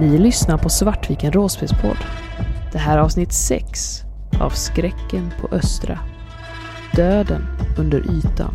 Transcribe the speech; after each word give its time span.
Ni 0.00 0.18
lyssnar 0.18 0.58
på 0.58 0.68
Svartviken 0.68 1.32
Råspelspodd. 1.32 1.96
Det 2.72 2.78
här 2.78 2.98
är 2.98 3.02
avsnitt 3.02 3.32
6 3.32 4.02
av 4.40 4.50
Skräcken 4.50 5.32
på 5.40 5.48
Östra. 5.48 5.98
Döden 6.96 7.46
under 7.78 7.98
ytan. 7.98 8.54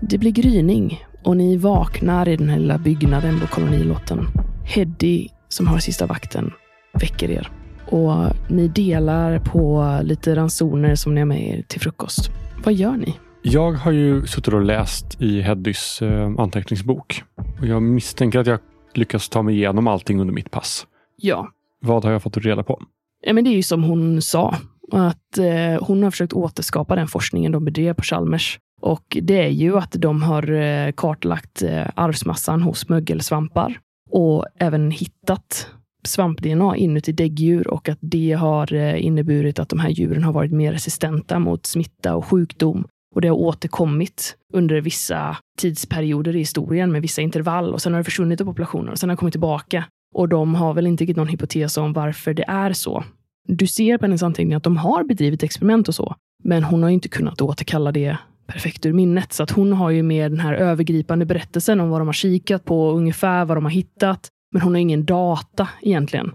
Det 0.00 0.18
blir 0.18 0.30
gryning 0.30 1.04
och 1.22 1.36
ni 1.36 1.56
vaknar 1.56 2.28
i 2.28 2.36
den 2.36 2.48
här 2.48 2.58
lilla 2.58 2.78
byggnaden 2.78 3.40
på 3.40 3.46
kolonilotten. 3.46 4.45
Heddy, 4.66 5.28
som 5.48 5.66
har 5.66 5.78
sista 5.78 6.06
vakten, 6.06 6.52
väcker 7.00 7.30
er. 7.30 7.50
Och 7.86 8.36
ni 8.48 8.68
delar 8.68 9.38
på 9.38 9.98
lite 10.02 10.36
ransoner 10.36 10.94
som 10.94 11.14
ni 11.14 11.20
har 11.20 11.26
med 11.26 11.48
er 11.48 11.62
till 11.62 11.80
frukost. 11.80 12.30
Vad 12.64 12.74
gör 12.74 12.96
ni? 12.96 13.14
Jag 13.42 13.72
har 13.72 13.92
ju 13.92 14.26
suttit 14.26 14.54
och 14.54 14.62
läst 14.62 15.22
i 15.22 15.40
Heddys 15.40 16.02
eh, 16.02 16.32
anteckningsbok. 16.38 17.22
Och 17.60 17.66
jag 17.66 17.82
misstänker 17.82 18.38
att 18.38 18.46
jag 18.46 18.58
lyckas 18.94 19.28
ta 19.28 19.42
mig 19.42 19.54
igenom 19.54 19.86
allting 19.86 20.20
under 20.20 20.34
mitt 20.34 20.50
pass. 20.50 20.86
Ja, 21.16 21.48
Vad 21.80 22.04
har 22.04 22.12
jag 22.12 22.22
fått 22.22 22.36
reda 22.36 22.62
på? 22.62 22.82
Ja, 23.22 23.32
men 23.32 23.44
det 23.44 23.50
är 23.50 23.56
ju 23.56 23.62
som 23.62 23.82
hon 23.84 24.22
sa, 24.22 24.56
att 24.92 25.38
eh, 25.38 25.84
hon 25.86 26.02
har 26.02 26.10
försökt 26.10 26.32
återskapa 26.32 26.96
den 26.96 27.08
forskningen 27.08 27.52
de 27.52 27.64
bedrev 27.64 27.94
på 27.94 28.02
Chalmers. 28.02 28.58
Och 28.80 29.16
det 29.22 29.44
är 29.44 29.48
ju 29.48 29.78
att 29.78 29.92
de 29.92 30.22
har 30.22 30.52
eh, 30.52 30.92
kartlagt 30.92 31.62
arvsmassan 31.94 32.62
hos 32.62 32.88
mögelsvampar 32.88 33.78
och 34.10 34.44
även 34.58 34.90
hittat 34.90 35.68
svamp-DNA 36.06 36.76
inuti 36.76 37.12
däggdjur 37.12 37.68
och 37.68 37.88
att 37.88 37.98
det 38.00 38.32
har 38.32 38.72
eh, 38.72 39.04
inneburit 39.04 39.58
att 39.58 39.68
de 39.68 39.78
här 39.78 39.90
djuren 39.90 40.22
har 40.22 40.32
varit 40.32 40.52
mer 40.52 40.72
resistenta 40.72 41.38
mot 41.38 41.66
smitta 41.66 42.16
och 42.16 42.24
sjukdom. 42.24 42.86
Och 43.14 43.20
det 43.20 43.28
har 43.28 43.36
återkommit 43.36 44.36
under 44.52 44.80
vissa 44.80 45.36
tidsperioder 45.58 46.36
i 46.36 46.38
historien 46.38 46.92
med 46.92 47.02
vissa 47.02 47.22
intervall 47.22 47.74
och 47.74 47.82
sen 47.82 47.92
har 47.92 48.00
det 48.00 48.04
försvunnit 48.04 48.40
ur 48.40 48.44
populationen 48.44 48.88
och 48.88 48.98
sen 48.98 49.08
har 49.08 49.16
det 49.16 49.18
kommit 49.18 49.32
tillbaka. 49.32 49.84
Och 50.14 50.28
de 50.28 50.54
har 50.54 50.74
väl 50.74 50.86
inte 50.86 51.02
riktigt 51.02 51.16
någon 51.16 51.28
hypotes 51.28 51.76
om 51.76 51.92
varför 51.92 52.34
det 52.34 52.44
är 52.48 52.72
så. 52.72 53.04
Du 53.48 53.66
ser 53.66 53.98
på 53.98 54.04
hennes 54.04 54.22
anteckning 54.22 54.54
att 54.54 54.62
de 54.62 54.76
har 54.76 55.04
bedrivit 55.04 55.42
experiment 55.42 55.88
och 55.88 55.94
så, 55.94 56.14
men 56.44 56.64
hon 56.64 56.82
har 56.82 56.90
inte 56.90 57.08
kunnat 57.08 57.40
återkalla 57.40 57.92
det 57.92 58.18
perfekt 58.46 58.86
ur 58.86 58.92
minnet. 58.92 59.32
Så 59.32 59.42
att 59.42 59.50
hon 59.50 59.72
har 59.72 59.90
ju 59.90 60.02
med 60.02 60.32
den 60.32 60.40
här 60.40 60.54
övergripande 60.54 61.26
berättelsen 61.26 61.80
om 61.80 61.90
vad 61.90 62.00
de 62.00 62.08
har 62.08 62.12
kikat 62.12 62.64
på, 62.64 62.92
ungefär 62.92 63.44
vad 63.44 63.56
de 63.56 63.64
har 63.64 63.70
hittat. 63.70 64.28
Men 64.52 64.62
hon 64.62 64.74
har 64.74 64.80
ingen 64.80 65.04
data 65.04 65.68
egentligen. 65.82 66.32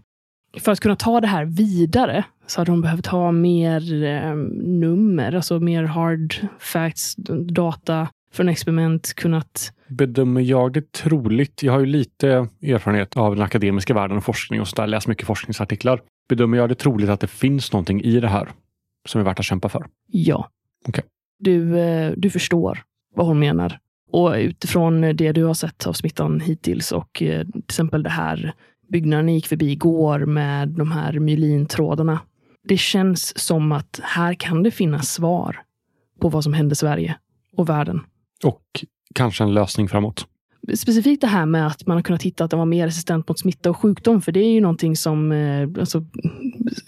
För 0.60 0.72
att 0.72 0.80
kunna 0.80 0.96
ta 0.96 1.22
det 1.22 1.28
här 1.28 1.46
vidare 1.46 2.24
så 2.48 2.62
hade 2.62 2.72
hon 2.72 2.82
behövt 2.82 3.08
ha 3.08 3.32
mer 3.32 4.04
eh, 4.04 4.36
nummer, 4.64 5.36
alltså 5.36 5.60
mer 5.60 5.84
hard 5.84 6.36
facts, 6.60 7.16
data 7.46 8.08
från 8.34 8.50
experiment, 8.50 9.14
kunnat 9.14 9.74
Bedömer 9.88 10.42
jag 10.42 10.74
det 10.74 10.92
troligt? 10.92 11.64
Jag 11.64 11.74
har 11.74 11.80
ju 11.80 11.86
lite 11.86 12.48
erfarenhet 12.62 13.18
av 13.18 13.36
den 13.36 13.44
akademiska 13.44 13.94
världen 13.94 14.18
och 14.18 14.24
forskning 14.24 14.62
och 14.62 14.68
så 14.68 14.76
där. 14.76 14.88
Läst 14.88 15.08
mycket 15.08 15.28
forskningsartiklar. 15.28 16.02
Bedömer 16.30 16.58
jag 16.58 16.70
det 16.70 16.76
troligt 16.76 17.10
att 17.10 17.20
det 17.20 17.28
finns 17.28 17.74
någonting 17.74 18.02
i 18.02 18.20
det 18.20 18.28
här 18.28 18.50
som 19.08 19.22
är 19.22 19.26
värt 19.26 19.40
att 19.40 19.46
kämpa 19.46 19.70
för? 19.70 19.86
Ja. 20.08 20.50
Okej. 20.88 21.04
Du, 21.42 21.80
eh, 21.80 22.14
du 22.18 22.30
förstår 22.30 22.84
vad 23.16 23.28
hon 23.28 23.40
menar. 23.40 23.80
Och 24.12 24.34
utifrån 24.34 25.02
det 25.02 25.32
du 25.32 25.44
har 25.44 25.54
sett 25.54 25.88
av 25.88 25.94
smittan 25.94 26.40
hittills 26.40 26.92
och 26.92 27.22
eh, 27.24 27.46
till 27.46 27.64
exempel 27.68 28.04
det 28.04 28.10
här 28.10 28.54
byggnaden 28.90 29.26
ni 29.26 29.34
gick 29.34 29.48
förbi 29.48 29.72
igår 29.72 30.20
med 30.20 30.70
de 30.70 30.92
här 30.92 31.20
myelintrådarna. 31.20 32.20
Det 32.64 32.78
känns 32.78 33.40
som 33.40 33.72
att 33.72 34.00
här 34.04 34.34
kan 34.34 34.64
det 34.64 34.72
finnas 34.72 35.14
svar 35.14 35.62
på 36.20 36.30
vad 36.30 36.44
som 36.44 36.54
hände 36.54 36.76
Sverige 36.76 37.18
och 37.58 37.70
världen. 37.70 38.02
Och 38.44 38.86
kanske 39.16 39.44
en 39.44 39.54
lösning 39.54 39.90
framåt. 39.90 40.28
Specifikt 40.76 41.22
det 41.22 41.28
här 41.28 41.46
med 41.46 41.68
att 41.68 41.88
man 41.88 41.98
har 41.98 42.02
kunnat 42.02 42.24
hitta 42.24 42.44
att 42.44 42.50
den 42.50 42.60
var 42.60 42.66
mer 42.66 42.86
resistent 42.86 43.28
mot 43.28 43.40
smitta 43.40 43.70
och 43.70 43.78
sjukdom, 43.78 44.22
för 44.22 44.32
det 44.32 44.40
är 44.40 44.52
ju 44.52 44.62
någonting 44.62 44.96
som 44.96 45.32
eh, 45.32 45.70
alltså, 45.80 46.06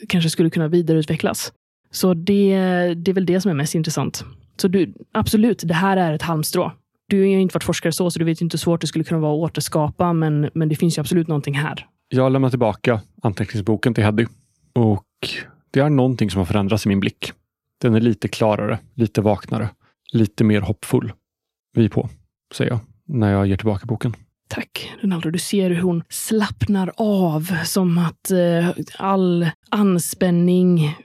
kanske 0.09 0.29
skulle 0.29 0.49
kunna 0.49 0.67
vidareutvecklas. 0.67 1.53
Så 1.91 2.13
det, 2.13 2.55
det 2.93 3.11
är 3.11 3.13
väl 3.13 3.25
det 3.25 3.41
som 3.41 3.51
är 3.51 3.55
mest 3.55 3.75
intressant. 3.75 4.25
Så 4.57 4.67
du, 4.67 4.93
absolut, 5.11 5.61
det 5.65 5.73
här 5.73 5.97
är 5.97 6.13
ett 6.13 6.21
halmstrå. 6.21 6.71
Du 7.07 7.19
har 7.19 7.27
ju 7.27 7.41
inte 7.41 7.53
varit 7.53 7.63
forskare 7.63 7.91
så, 7.93 8.11
så 8.11 8.19
du 8.19 8.25
vet 8.25 8.41
inte 8.41 8.53
hur 8.53 8.59
svårt 8.59 8.81
det 8.81 8.87
skulle 8.87 9.03
kunna 9.03 9.19
vara 9.19 9.33
att 9.33 9.51
återskapa, 9.51 10.13
men, 10.13 10.49
men 10.53 10.69
det 10.69 10.75
finns 10.75 10.97
ju 10.97 10.99
absolut 10.99 11.27
någonting 11.27 11.53
här. 11.53 11.87
Jag 12.09 12.31
lämnar 12.31 12.49
tillbaka 12.49 13.01
anteckningsboken 13.21 13.93
till 13.93 14.03
Heddy 14.03 14.25
och 14.73 15.05
det 15.71 15.79
är 15.79 15.89
någonting 15.89 16.29
som 16.29 16.39
har 16.39 16.45
förändrats 16.45 16.85
i 16.85 16.89
min 16.89 16.99
blick. 16.99 17.31
Den 17.81 17.95
är 17.95 18.01
lite 18.01 18.27
klarare, 18.27 18.79
lite 18.95 19.21
vaknare, 19.21 19.69
lite 20.13 20.43
mer 20.43 20.61
hoppfull. 20.61 21.13
Vi 21.73 21.89
på, 21.89 22.09
säger 22.53 22.71
jag 22.71 22.79
när 23.07 23.31
jag 23.31 23.47
ger 23.47 23.57
tillbaka 23.57 23.85
boken. 23.85 24.15
Tack, 24.47 24.93
Ronaldo. 25.01 25.29
Du 25.29 25.39
ser 25.39 25.69
hur 25.69 25.81
hon 25.81 26.03
slappnar 26.09 26.91
av, 26.97 27.57
som 27.65 27.97
att 27.97 28.31
eh, 28.31 28.69
all 28.97 29.49
anspänning 29.69 30.95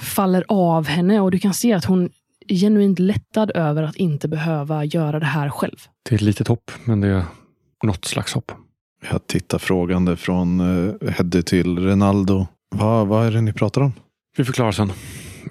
faller 0.00 0.44
av 0.48 0.86
henne 0.86 1.20
och 1.20 1.30
du 1.30 1.38
kan 1.38 1.54
se 1.54 1.72
att 1.72 1.84
hon 1.84 2.10
genuint 2.48 2.98
lättad 2.98 3.50
över 3.54 3.82
att 3.82 3.96
inte 3.96 4.28
behöva 4.28 4.84
göra 4.84 5.20
det 5.20 5.26
här 5.26 5.50
själv. 5.50 5.76
Det 6.08 6.14
är 6.14 6.16
ett 6.16 6.22
litet 6.22 6.48
hopp, 6.48 6.70
men 6.84 7.00
det 7.00 7.08
är 7.08 7.22
något 7.84 8.04
slags 8.04 8.34
hopp. 8.34 8.52
Jag 9.10 9.26
tittar 9.26 9.58
frågande 9.58 10.16
från 10.16 10.60
uh, 10.60 11.10
Heddy 11.10 11.42
till 11.42 11.78
Renaldo. 11.78 12.46
Vad, 12.74 13.06
vad 13.06 13.26
är 13.26 13.30
det 13.30 13.40
ni 13.40 13.52
pratar 13.52 13.80
om? 13.80 13.92
Vi 14.36 14.44
förklarar 14.44 14.72
sen. 14.72 14.92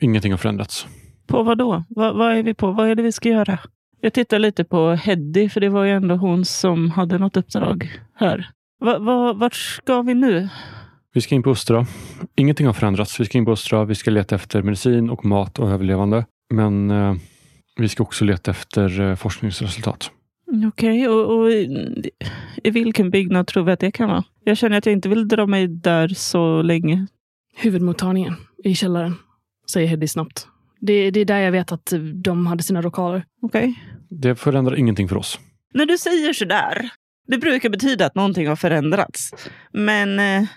Ingenting 0.01 0.31
har 0.31 0.37
förändrats. 0.37 0.87
På 1.27 1.43
vad 1.43 1.57
då? 1.57 1.83
Vad, 1.89 2.15
vad 2.17 2.37
är 2.37 2.43
vi 2.43 2.53
på? 2.53 2.71
Vad 2.71 2.89
är 2.89 2.95
det 2.95 3.03
vi 3.03 3.11
ska 3.11 3.29
göra? 3.29 3.59
Jag 4.01 4.13
tittar 4.13 4.39
lite 4.39 4.63
på 4.63 4.91
Heddy, 4.91 5.49
för 5.49 5.61
det 5.61 5.69
var 5.69 5.83
ju 5.83 5.91
ändå 5.91 6.15
hon 6.15 6.45
som 6.45 6.91
hade 6.91 7.17
något 7.17 7.37
uppdrag 7.37 7.99
här. 8.15 8.49
Va, 8.79 8.99
va, 8.99 9.33
vart 9.33 9.55
ska 9.55 10.01
vi 10.01 10.13
nu? 10.13 10.49
Vi 11.13 11.21
ska 11.21 11.35
in 11.35 11.43
på 11.43 11.49
Östra. 11.49 11.85
Ingenting 12.35 12.65
har 12.65 12.73
förändrats. 12.73 13.19
Vi 13.19 13.25
ska 13.25 13.37
in 13.37 13.45
på 13.45 13.51
Östra. 13.51 13.85
Vi 13.85 13.95
ska 13.95 14.11
leta 14.11 14.35
efter 14.35 14.61
medicin 14.61 15.09
och 15.09 15.25
mat 15.25 15.59
och 15.59 15.69
överlevande. 15.69 16.25
Men 16.53 16.91
eh, 16.91 17.15
vi 17.77 17.89
ska 17.89 18.03
också 18.03 18.25
leta 18.25 18.51
efter 18.51 19.01
eh, 19.01 19.15
forskningsresultat. 19.15 20.11
Okej, 20.67 21.07
och, 21.07 21.37
och 21.39 21.51
i, 21.51 22.11
i 22.63 22.69
vilken 22.69 23.09
byggnad 23.09 23.47
tror 23.47 23.63
vi 23.63 23.71
att 23.71 23.79
det 23.79 23.91
kan 23.91 24.09
vara? 24.09 24.23
Jag 24.43 24.57
känner 24.57 24.77
att 24.77 24.85
jag 24.85 24.93
inte 24.93 25.09
vill 25.09 25.27
dra 25.27 25.45
mig 25.45 25.67
där 25.67 26.07
så 26.07 26.61
länge. 26.61 27.07
Huvudmottagningen 27.57 28.35
i 28.63 28.75
källaren, 28.75 29.15
säger 29.71 29.87
Heddy 29.87 30.07
snabbt. 30.07 30.47
Det, 30.79 31.11
det 31.11 31.19
är 31.19 31.25
där 31.25 31.39
jag 31.39 31.51
vet 31.51 31.71
att 31.71 31.93
de 32.13 32.45
hade 32.45 32.63
sina 32.63 32.81
lokaler. 32.81 33.25
Okej. 33.41 33.79
Det 34.09 34.35
förändrar 34.35 34.75
ingenting 34.75 35.07
för 35.09 35.17
oss. 35.17 35.39
När 35.73 35.85
du 35.85 35.97
säger 35.97 36.33
sådär, 36.33 36.89
det 37.27 37.37
brukar 37.37 37.69
betyda 37.69 38.05
att 38.05 38.15
någonting 38.15 38.47
har 38.47 38.55
förändrats. 38.55 39.31
Men, 39.73 40.19
eh, 40.19 40.47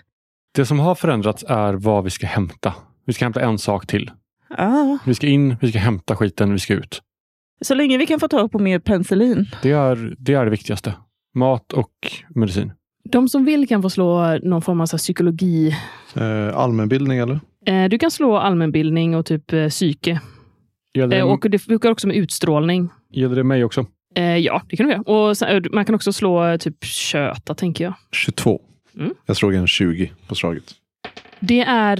Det 0.55 0.65
som 0.65 0.79
har 0.79 0.95
förändrats 0.95 1.45
är 1.47 1.73
vad 1.73 2.03
vi 2.03 2.09
ska 2.09 2.27
hämta. 2.27 2.73
Vi 3.05 3.13
ska 3.13 3.25
hämta 3.25 3.41
en 3.41 3.57
sak 3.57 3.87
till. 3.87 4.11
Ja. 4.57 4.97
Vi 5.05 5.15
ska 5.15 5.27
in, 5.27 5.55
vi 5.61 5.69
ska 5.69 5.79
hämta 5.79 6.15
skiten, 6.15 6.53
vi 6.53 6.59
ska 6.59 6.73
ut. 6.73 7.01
Så 7.61 7.73
länge 7.75 7.97
vi 7.97 8.05
kan 8.05 8.19
få 8.19 8.27
tag 8.27 8.51
på 8.51 8.59
mer 8.59 8.79
penicillin. 8.79 9.45
Det 9.61 9.71
är 9.71 10.15
det, 10.17 10.33
är 10.33 10.45
det 10.45 10.51
viktigaste. 10.51 10.93
Mat 11.35 11.73
och 11.73 11.91
medicin. 12.35 12.71
De 13.09 13.29
som 13.29 13.45
vill 13.45 13.67
kan 13.67 13.81
få 13.81 13.89
slå 13.89 14.37
någon 14.43 14.61
form 14.61 14.81
av 14.81 14.85
så 14.85 14.93
här 14.95 14.97
psykologi. 14.99 15.75
Uh, 16.17 16.57
allmänbildning 16.57 17.17
eller? 17.19 17.39
Eh, 17.65 17.89
Du 17.89 17.97
kan 17.99 18.11
slå 18.11 18.37
allmänbildning 18.37 19.15
och 19.15 19.25
typ 19.25 19.53
eh, 19.53 19.67
psyke. 19.67 20.19
Gäller 20.93 21.17
Eh, 21.17 21.25
det, 21.25 21.31
Och 21.33 21.49
det 21.49 21.59
funkar 21.59 21.91
också 21.91 22.07
med 22.07 22.15
utstrålning. 22.17 22.89
gäller 23.11 23.35
det 23.35 23.43
mig 23.43 23.63
också? 23.63 23.85
Eh, 24.15 24.37
Ja, 24.37 24.61
det 24.69 24.77
kan 24.77 24.85
du 24.85 24.91
göra. 24.91 25.01
Och 25.01 25.37
sen, 25.37 25.55
eh, 25.65 25.71
man 25.71 25.85
kan 25.85 25.95
också 25.95 26.13
slå 26.13 26.45
eh, 26.45 26.57
typ 26.57 26.83
köta, 26.85 27.55
tänker 27.55 27.83
jag. 27.83 27.93
22. 28.11 28.61
Mm. 28.97 29.13
Jag 29.25 29.37
slog 29.37 29.53
en 29.55 29.67
20 29.67 30.11
på 30.27 30.35
slaget. 30.35 30.63
Det 31.39 31.61
är 31.61 31.97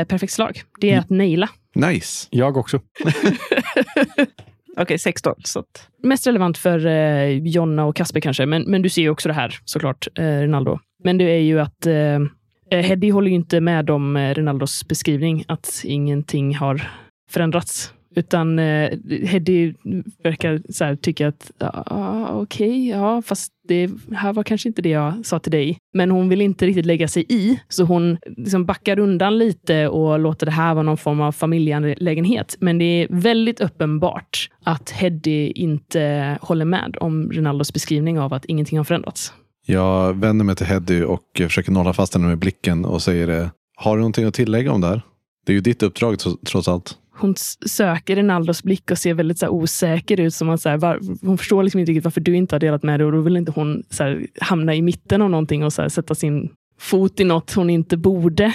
eh, 0.00 0.04
perfekt 0.04 0.32
slag. 0.32 0.62
Det 0.80 0.86
är 0.88 0.92
Mm. 0.92 1.00
att 1.00 1.10
naila. 1.10 1.48
Nice. 1.74 2.28
Jag 2.30 2.56
också. 2.56 2.80
Okej, 4.76 4.98
16. 4.98 5.34
Så 5.44 5.58
att, 5.58 5.88
Mest 6.02 6.26
relevant 6.26 6.58
för 6.58 6.86
eh, 6.86 7.28
Jonna 7.28 7.84
och 7.84 7.96
Kasper 7.96 8.20
kanske, 8.20 8.46
men, 8.46 8.62
men 8.62 8.82
du 8.82 8.88
ser 8.88 9.02
ju 9.02 9.10
också 9.10 9.28
det 9.28 9.34
här 9.34 9.58
såklart, 9.64 10.08
eh, 10.18 10.24
Ronaldo. 10.24 10.78
Men 11.04 11.18
det 11.18 11.24
är 11.24 11.40
ju 11.40 11.60
att 11.60 11.86
eh, 11.86 12.80
Heddy 12.80 13.10
håller 13.10 13.28
ju 13.28 13.34
inte 13.34 13.60
med 13.60 13.90
om 13.90 14.16
eh, 14.16 14.34
Ronaldos 14.34 14.88
beskrivning 14.88 15.44
att 15.48 15.82
ingenting 15.84 16.56
har 16.56 16.90
förändrats. 17.30 17.92
Utan 18.14 18.58
eh, 18.58 18.90
Heddy 19.24 19.74
verkar 20.22 20.62
så 20.68 20.84
här, 20.84 20.96
tycka 20.96 21.28
att 21.28 21.50
ah, 21.58 22.28
okej, 22.28 22.88
ja, 22.88 23.22
fast 23.22 23.52
det 23.68 23.90
här 24.12 24.32
var 24.32 24.42
kanske 24.42 24.68
inte 24.68 24.82
det 24.82 24.88
jag 24.88 25.26
sa 25.26 25.38
till 25.38 25.52
dig. 25.52 25.78
Men 25.94 26.10
hon 26.10 26.28
vill 26.28 26.40
inte 26.40 26.66
riktigt 26.66 26.86
lägga 26.86 27.08
sig 27.08 27.26
i, 27.28 27.60
så 27.68 27.84
hon 27.84 28.18
liksom 28.36 28.64
backar 28.64 28.98
undan 28.98 29.38
lite 29.38 29.88
och 29.88 30.18
låter 30.18 30.46
det 30.46 30.52
här 30.52 30.74
vara 30.74 30.82
någon 30.82 30.96
form 30.96 31.20
av 31.20 31.32
familjeangelägenhet. 31.32 32.56
Men 32.60 32.78
det 32.78 32.84
är 32.84 33.06
väldigt 33.10 33.60
uppenbart 33.60 34.48
att 34.64 34.90
Heddy 34.90 35.52
inte 35.52 36.38
håller 36.40 36.64
med 36.64 36.96
om 37.00 37.30
Rinaldos 37.30 37.72
beskrivning 37.72 38.20
av 38.20 38.34
att 38.34 38.44
ingenting 38.44 38.78
har 38.78 38.84
förändrats. 38.84 39.32
Jag 39.66 40.14
vänder 40.14 40.44
mig 40.44 40.56
till 40.56 40.66
Heddy 40.66 41.02
och 41.02 41.22
försöker 41.36 41.72
nolla 41.72 41.92
fast 41.92 42.14
henne 42.14 42.26
med 42.26 42.38
blicken 42.38 42.84
och 42.84 43.02
säger 43.02 43.26
det. 43.26 43.50
Har 43.76 43.96
du 43.96 44.00
någonting 44.00 44.24
att 44.24 44.34
tillägga 44.34 44.72
om 44.72 44.80
det 44.80 44.86
här? 44.86 45.02
Det 45.46 45.52
är 45.52 45.54
ju 45.54 45.60
ditt 45.60 45.82
uppdrag 45.82 46.16
trots 46.46 46.68
allt. 46.68 46.98
Hon 47.22 47.34
söker 47.66 48.16
Rinaldos 48.16 48.62
blick 48.62 48.90
och 48.90 48.98
ser 48.98 49.14
väldigt 49.14 49.38
så 49.38 49.46
här, 49.46 49.52
osäker 49.52 50.20
ut. 50.20 50.34
Som 50.34 50.50
att, 50.50 50.60
så 50.60 50.68
här, 50.68 50.76
var, 50.76 51.00
hon 51.26 51.38
förstår 51.38 51.62
liksom 51.62 51.80
inte 51.80 51.90
riktigt 51.92 52.04
varför 52.04 52.20
du 52.20 52.36
inte 52.36 52.54
har 52.54 52.60
delat 52.60 52.82
med 52.82 53.00
dig 53.00 53.04
och 53.06 53.12
då 53.12 53.20
vill 53.20 53.36
inte 53.36 53.52
hon 53.52 53.82
så 53.90 54.02
här, 54.02 54.26
hamna 54.40 54.74
i 54.74 54.82
mitten 54.82 55.22
av 55.22 55.30
någonting 55.30 55.64
och 55.64 55.72
så 55.72 55.82
här, 55.82 55.88
sätta 55.88 56.14
sin 56.14 56.50
fot 56.78 57.20
i 57.20 57.24
något 57.24 57.52
hon 57.52 57.70
inte 57.70 57.96
borde. 57.96 58.54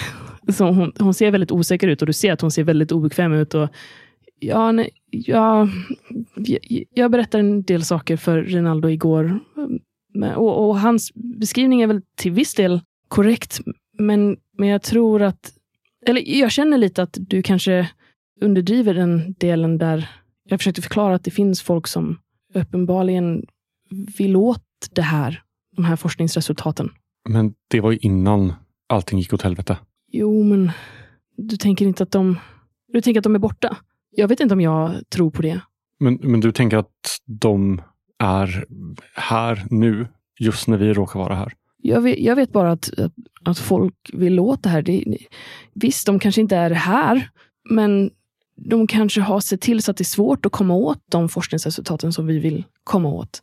Så 0.52 0.64
hon, 0.64 0.92
hon 0.98 1.14
ser 1.14 1.30
väldigt 1.30 1.52
osäker 1.52 1.88
ut 1.88 2.02
och 2.02 2.06
du 2.06 2.12
ser 2.12 2.32
att 2.32 2.40
hon 2.40 2.50
ser 2.50 2.64
väldigt 2.64 2.92
obekväm 2.92 3.32
ut. 3.32 3.54
Och, 3.54 3.68
ja, 4.40 4.72
nej, 4.72 4.90
ja, 5.10 5.68
jag, 6.34 6.60
jag 6.94 7.10
berättade 7.10 7.40
en 7.40 7.62
del 7.62 7.84
saker 7.84 8.16
för 8.16 8.42
Rinaldo 8.42 8.88
igår. 8.88 9.40
Och, 10.36 10.68
och 10.68 10.80
hans 10.80 11.12
beskrivning 11.14 11.82
är 11.82 11.86
väl 11.86 12.02
till 12.16 12.32
viss 12.32 12.54
del 12.54 12.80
korrekt. 13.08 13.60
Men, 13.98 14.36
men 14.58 14.68
jag 14.68 14.82
tror 14.82 15.22
att, 15.22 15.52
eller 16.06 16.22
jag 16.40 16.52
känner 16.52 16.78
lite 16.78 17.02
att 17.02 17.16
du 17.20 17.42
kanske 17.42 17.88
underdriver 18.40 18.94
den 18.94 19.34
delen 19.38 19.78
där 19.78 20.08
jag 20.44 20.60
försökte 20.60 20.82
förklara 20.82 21.14
att 21.14 21.24
det 21.24 21.30
finns 21.30 21.62
folk 21.62 21.86
som 21.86 22.18
uppenbarligen 22.54 23.44
vill 24.18 24.36
åt 24.36 24.64
det 24.90 25.02
här, 25.02 25.42
de 25.76 25.84
här 25.84 25.96
forskningsresultaten. 25.96 26.90
Men 27.28 27.54
det 27.68 27.80
var 27.80 27.90
ju 27.90 27.98
innan 27.98 28.52
allting 28.88 29.18
gick 29.18 29.32
åt 29.32 29.42
helvete. 29.42 29.76
Jo, 30.12 30.42
men 30.42 30.70
du 31.36 31.56
tänker 31.56 31.86
inte 31.86 32.02
att 32.02 32.10
de, 32.10 32.38
du 32.92 33.00
tänker 33.00 33.20
att 33.20 33.24
de 33.24 33.34
är 33.34 33.38
borta? 33.38 33.76
Jag 34.10 34.28
vet 34.28 34.40
inte 34.40 34.54
om 34.54 34.60
jag 34.60 34.92
tror 35.08 35.30
på 35.30 35.42
det. 35.42 35.60
Men, 36.00 36.18
men 36.22 36.40
du 36.40 36.52
tänker 36.52 36.76
att 36.76 37.18
de 37.26 37.82
är 38.18 38.64
här 39.14 39.66
nu, 39.70 40.08
just 40.40 40.68
när 40.68 40.76
vi 40.76 40.92
råkar 40.92 41.20
vara 41.20 41.34
här? 41.34 41.52
Jag 41.82 42.00
vet, 42.00 42.18
jag 42.18 42.36
vet 42.36 42.52
bara 42.52 42.72
att, 42.72 42.98
att, 42.98 43.12
att 43.44 43.58
folk 43.58 44.10
vill 44.12 44.40
åt 44.40 44.62
det 44.62 44.68
här. 44.68 44.82
Det, 44.82 45.18
visst, 45.74 46.06
de 46.06 46.18
kanske 46.18 46.40
inte 46.40 46.56
är 46.56 46.70
här, 46.70 47.30
men 47.70 48.10
de 48.58 48.86
kanske 48.86 49.20
har 49.20 49.40
sett 49.40 49.60
till 49.60 49.82
så 49.82 49.90
att 49.90 49.96
det 49.96 50.02
är 50.02 50.04
svårt 50.04 50.46
att 50.46 50.52
komma 50.52 50.74
åt 50.74 51.02
de 51.10 51.28
forskningsresultaten 51.28 52.12
som 52.12 52.26
vi 52.26 52.38
vill 52.38 52.64
komma 52.84 53.08
åt. 53.08 53.42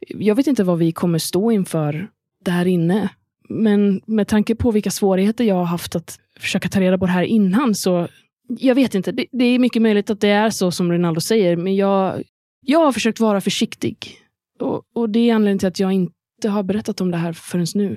Jag 0.00 0.34
vet 0.34 0.46
inte 0.46 0.64
vad 0.64 0.78
vi 0.78 0.92
kommer 0.92 1.18
stå 1.18 1.50
inför 1.50 2.08
där 2.44 2.66
inne. 2.66 3.08
Men 3.48 4.00
med 4.06 4.28
tanke 4.28 4.54
på 4.54 4.70
vilka 4.70 4.90
svårigheter 4.90 5.44
jag 5.44 5.54
har 5.54 5.64
haft 5.64 5.96
att 5.96 6.18
försöka 6.40 6.68
ta 6.68 6.80
reda 6.80 6.98
på 6.98 7.06
det 7.06 7.12
här 7.12 7.22
innan 7.22 7.74
så 7.74 8.08
jag 8.48 8.74
vet 8.74 8.94
inte. 8.94 9.12
Det, 9.12 9.26
det 9.32 9.44
är 9.44 9.58
mycket 9.58 9.82
möjligt 9.82 10.10
att 10.10 10.20
det 10.20 10.28
är 10.28 10.50
så 10.50 10.70
som 10.70 10.92
Rinaldo 10.92 11.20
säger, 11.20 11.56
men 11.56 11.76
jag, 11.76 12.22
jag 12.66 12.84
har 12.84 12.92
försökt 12.92 13.20
vara 13.20 13.40
försiktig. 13.40 14.16
Och, 14.60 14.82
och 14.94 15.10
det 15.10 15.30
är 15.30 15.34
anledningen 15.34 15.58
till 15.58 15.68
att 15.68 15.80
jag 15.80 15.92
inte 15.92 16.48
har 16.48 16.62
berättat 16.62 17.00
om 17.00 17.10
det 17.10 17.16
här 17.16 17.32
förrän 17.32 17.66
nu. 17.74 17.96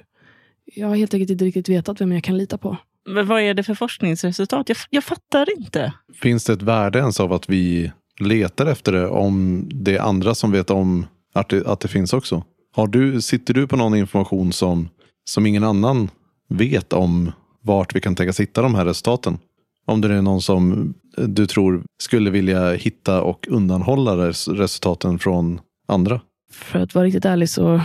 Jag 0.65 0.87
har 0.87 0.95
helt 0.95 1.13
enkelt 1.13 1.31
inte 1.31 1.45
riktigt 1.45 1.69
vetat 1.69 2.01
vem 2.01 2.11
jag 2.11 2.23
kan 2.23 2.37
lita 2.37 2.57
på. 2.57 2.77
Men 3.09 3.27
vad 3.27 3.41
är 3.41 3.53
det 3.53 3.63
för 3.63 3.75
forskningsresultat? 3.75 4.69
Jag, 4.69 4.77
jag 4.89 5.03
fattar 5.03 5.59
inte. 5.59 5.93
Finns 6.13 6.45
det 6.45 6.53
ett 6.53 6.61
värde 6.61 6.99
ens 6.99 7.19
av 7.19 7.33
att 7.33 7.49
vi 7.49 7.91
letar 8.19 8.65
efter 8.65 8.91
det 8.91 9.07
om 9.07 9.63
det 9.73 9.95
är 9.95 10.01
andra 10.01 10.35
som 10.35 10.51
vet 10.51 10.69
om 10.69 11.05
att 11.33 11.49
det, 11.49 11.67
att 11.67 11.79
det 11.79 11.87
finns 11.87 12.13
också? 12.13 12.43
Har 12.75 12.87
du, 12.87 13.21
sitter 13.21 13.53
du 13.53 13.67
på 13.67 13.75
någon 13.75 13.95
information 13.95 14.53
som, 14.53 14.89
som 15.29 15.45
ingen 15.45 15.63
annan 15.63 16.09
vet 16.49 16.93
om 16.93 17.31
vart 17.61 17.95
vi 17.95 18.01
kan 18.01 18.15
tänka 18.15 18.41
hitta 18.41 18.61
de 18.61 18.75
här 18.75 18.85
resultaten? 18.85 19.37
Om 19.85 20.01
det 20.01 20.13
är 20.13 20.21
någon 20.21 20.41
som 20.41 20.93
du 21.17 21.45
tror 21.45 21.83
skulle 21.97 22.29
vilja 22.29 22.73
hitta 22.73 23.21
och 23.21 23.47
undanhålla 23.47 24.27
res, 24.27 24.47
resultaten 24.47 25.19
från 25.19 25.59
andra? 25.87 26.21
För 26.51 26.79
att 26.79 26.95
vara 26.95 27.05
riktigt 27.05 27.25
ärlig 27.25 27.49
så, 27.49 27.81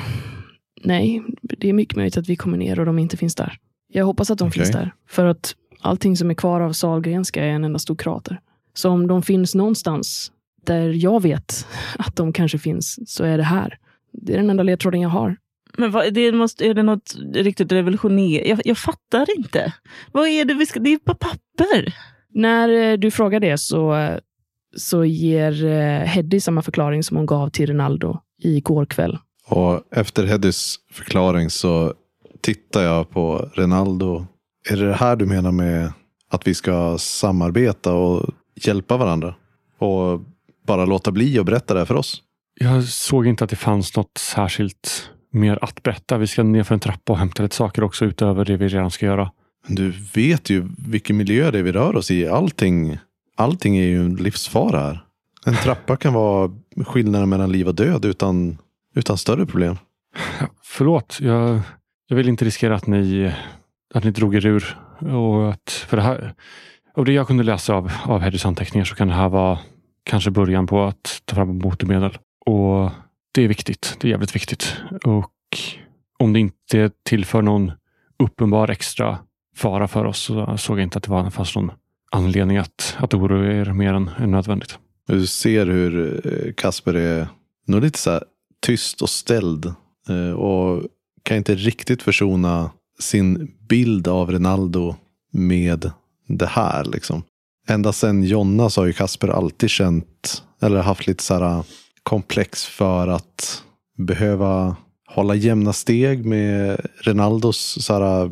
nej, 0.85 1.23
det 1.43 1.69
är 1.69 1.73
mycket 1.73 1.97
möjligt 1.97 2.17
att 2.17 2.29
vi 2.29 2.37
kommer 2.37 2.59
ner 2.59 2.81
och 2.81 2.87
de 2.87 2.99
inte 2.99 3.17
finns 3.17 3.35
där. 3.35 3.59
Jag 3.89 4.05
hoppas 4.05 4.31
att 4.31 4.39
de 4.39 4.49
Okej. 4.49 4.63
finns 4.63 4.73
där. 4.73 4.95
För 5.09 5.27
att 5.27 5.55
allting 5.81 6.17
som 6.17 6.31
är 6.31 6.35
kvar 6.35 6.61
av 6.61 6.73
Sahlgrenska 6.73 7.45
är 7.45 7.49
en 7.49 7.65
enda 7.65 7.79
stor 7.79 7.97
krater. 7.97 8.41
Så 8.75 8.91
om 8.91 9.07
de 9.07 9.23
finns 9.23 9.55
någonstans 9.55 10.33
där 10.65 10.89
jag 10.89 11.23
vet 11.23 11.67
att 11.99 12.17
de 12.17 12.33
kanske 12.33 12.59
finns, 12.59 12.99
så 13.15 13.25
är 13.25 13.37
det 13.37 13.45
här. 13.45 13.79
Det 14.13 14.33
är 14.33 14.37
den 14.37 14.51
enda 14.51 14.63
ledtråden 14.63 15.01
jag 15.01 15.09
har. 15.09 15.37
Men 15.79 15.91
vad, 15.91 16.15
det 16.15 16.33
måste, 16.33 16.67
är 16.67 16.75
det 16.75 16.83
något 16.83 17.17
riktigt 17.35 17.73
revolutionerande? 17.73 18.49
Jag, 18.49 18.61
jag 18.65 18.79
fattar 18.79 19.27
inte. 19.39 19.73
Vad 20.13 20.29
är 20.29 20.45
det 20.45 20.55
vi 20.55 20.67
ska... 20.67 20.81
Det 20.81 20.93
är 20.93 20.99
på 20.99 21.15
papper. 21.15 21.95
När 22.35 22.69
eh, 22.69 22.99
du 22.99 23.11
frågar 23.11 23.41
det 23.41 23.59
så, 23.59 23.95
eh, 23.95 24.19
så 24.77 25.05
ger 25.05 25.65
eh, 25.65 26.01
Heddy 26.01 26.41
samma 26.41 26.63
förklaring 26.63 27.03
som 27.03 27.17
hon 27.17 27.27
gav 27.27 27.49
till 27.49 27.67
Ronaldo 27.67 28.19
igår 28.43 28.87
kväll. 28.87 29.19
Och 29.49 29.83
efter 29.91 30.27
Heddys 30.27 30.77
förklaring 30.93 31.51
så 31.51 31.95
tittar 32.41 32.83
jag 32.83 33.11
på 33.11 33.51
Renaldo. 33.55 34.27
Är 34.71 34.77
det 34.77 34.87
det 34.87 34.95
här 34.95 35.17
du 35.17 35.27
menar 35.27 35.53
med 35.53 35.93
att 36.31 36.47
vi 36.47 36.55
ska 36.55 36.99
samarbeta 36.99 37.93
och 37.93 38.31
hjälpa 38.55 38.97
varandra? 38.97 39.35
Och 39.79 40.21
bara 40.67 40.85
låta 40.85 41.11
bli 41.11 41.39
att 41.39 41.47
berätta 41.47 41.75
det 41.75 41.81
här 41.81 41.85
för 41.85 41.95
oss? 41.95 42.23
Jag 42.61 42.85
såg 42.85 43.27
inte 43.27 43.45
att 43.45 43.51
det 43.51 43.57
fanns 43.57 43.97
något 43.97 44.19
särskilt 44.19 45.11
mer 45.33 45.59
att 45.63 45.83
berätta. 45.83 46.19
Vi 46.19 46.27
ska 46.27 46.43
ner 46.43 46.63
för 46.63 46.75
en 46.75 46.81
trappa 46.81 47.13
och 47.13 47.19
hämta 47.19 47.43
lite 47.43 47.57
saker 47.57 47.85
också 47.85 48.05
utöver 48.05 48.45
det 48.45 48.57
vi 48.57 48.69
redan 48.69 48.91
ska 48.91 49.07
göra. 49.07 49.31
Men 49.67 49.77
du 49.77 49.93
vet 50.15 50.51
ju 50.51 50.69
vilken 50.79 51.17
miljö 51.17 51.51
det 51.51 51.59
är 51.59 51.63
vi 51.63 51.73
rör 51.73 51.97
oss 51.97 52.11
i. 52.11 52.29
Allting, 52.29 52.99
allting 53.37 53.77
är 53.77 53.87
ju 53.87 54.05
en 54.05 54.15
livsfara 54.15 54.81
här. 54.81 55.03
En 55.47 55.55
trappa 55.55 55.97
kan 55.97 56.13
vara 56.13 56.51
skillnaden 56.87 57.29
mellan 57.29 57.53
liv 57.53 57.69
och 57.69 57.75
död 57.75 58.05
utan, 58.05 58.59
utan 58.95 59.19
större 59.19 59.47
problem. 59.47 59.77
Förlåt, 60.65 61.19
jag, 61.21 61.61
jag 62.09 62.17
vill 62.17 62.29
inte 62.29 62.45
riskera 62.45 62.75
att 62.75 62.87
ni, 62.87 63.33
att 63.95 64.05
ni 64.05 64.11
drog 64.11 64.35
er 64.35 64.47
ur. 64.47 64.79
Och 64.99 65.51
att, 65.51 65.71
för 65.89 65.97
det 65.97 66.03
här, 66.03 66.35
av 66.95 67.05
det 67.05 67.13
jag 67.13 67.27
kunde 67.27 67.43
läsa 67.43 67.75
av, 67.75 67.93
av 68.05 68.21
Hedges 68.21 68.47
anteckningar 68.47 68.85
så 68.85 68.95
kan 68.95 69.09
det 69.09 69.15
här 69.15 69.29
vara 69.29 69.59
kanske 70.03 70.31
början 70.31 70.67
på 70.67 70.85
att 70.85 71.23
ta 71.25 71.35
fram 71.35 71.59
botemedel. 71.59 72.19
Och 72.47 72.91
det 73.33 73.43
är 73.43 73.49
viktigt. 73.49 73.97
Det 74.01 74.09
är 74.09 74.11
jävligt 74.11 74.35
viktigt. 74.35 74.77
Och 75.05 75.33
om 76.19 76.33
det 76.33 76.41
inte 76.41 76.91
tillför 77.03 77.43
någon 77.43 77.73
uppenbar 78.19 78.71
extra 78.71 79.19
fara 79.57 79.89
för 79.89 80.05
oss 80.05 80.19
så 80.19 80.57
såg 80.57 80.79
jag 80.79 80.83
inte 80.83 80.99
att 80.99 81.05
det 81.05 81.11
var, 81.11 81.31
fanns 81.31 81.57
någon 81.57 81.71
anledning 82.11 82.57
att, 82.57 82.97
att 82.99 83.15
oroa 83.15 83.53
er 83.53 83.73
mer 83.73 83.95
än, 83.95 84.11
än 84.19 84.31
nödvändigt. 84.31 84.79
Du 85.07 85.27
ser 85.27 85.67
hur 85.67 86.21
eh, 86.27 86.53
Kasper 86.53 86.95
är 86.95 87.29
nog 87.67 87.83
lite 87.83 87.99
så 87.99 88.11
här 88.11 88.23
tyst 88.67 89.03
och 89.03 89.11
ställd. 89.11 89.67
Eh, 90.09 90.31
och 90.31 90.83
kan 91.27 91.37
inte 91.37 91.55
riktigt 91.55 92.03
försona 92.03 92.71
sin 92.99 93.55
bild 93.69 94.09
av 94.09 94.31
Ronaldo 94.31 94.95
med 95.33 95.91
det 96.29 96.47
här. 96.47 96.85
Liksom. 96.85 97.23
Ända 97.69 97.93
sedan 97.93 98.25
Jonna 98.25 98.71
så 98.71 98.81
har 98.81 98.87
ju 98.87 98.93
Kasper 98.93 99.29
alltid 99.29 99.71
känt, 99.71 100.43
eller 100.63 100.83
haft 100.83 101.07
lite 101.07 101.23
så 101.23 101.35
här 101.35 101.43
äh, 101.43 101.65
komplex 102.03 102.65
för 102.67 103.09
att 103.09 103.63
behöva 103.99 104.77
hålla 105.07 105.35
jämna 105.35 105.73
steg 105.73 106.25
med 106.25 106.81
Ronaldos 107.01 107.79
så 107.81 107.93
här, 107.93 108.25
äh, 108.25 108.31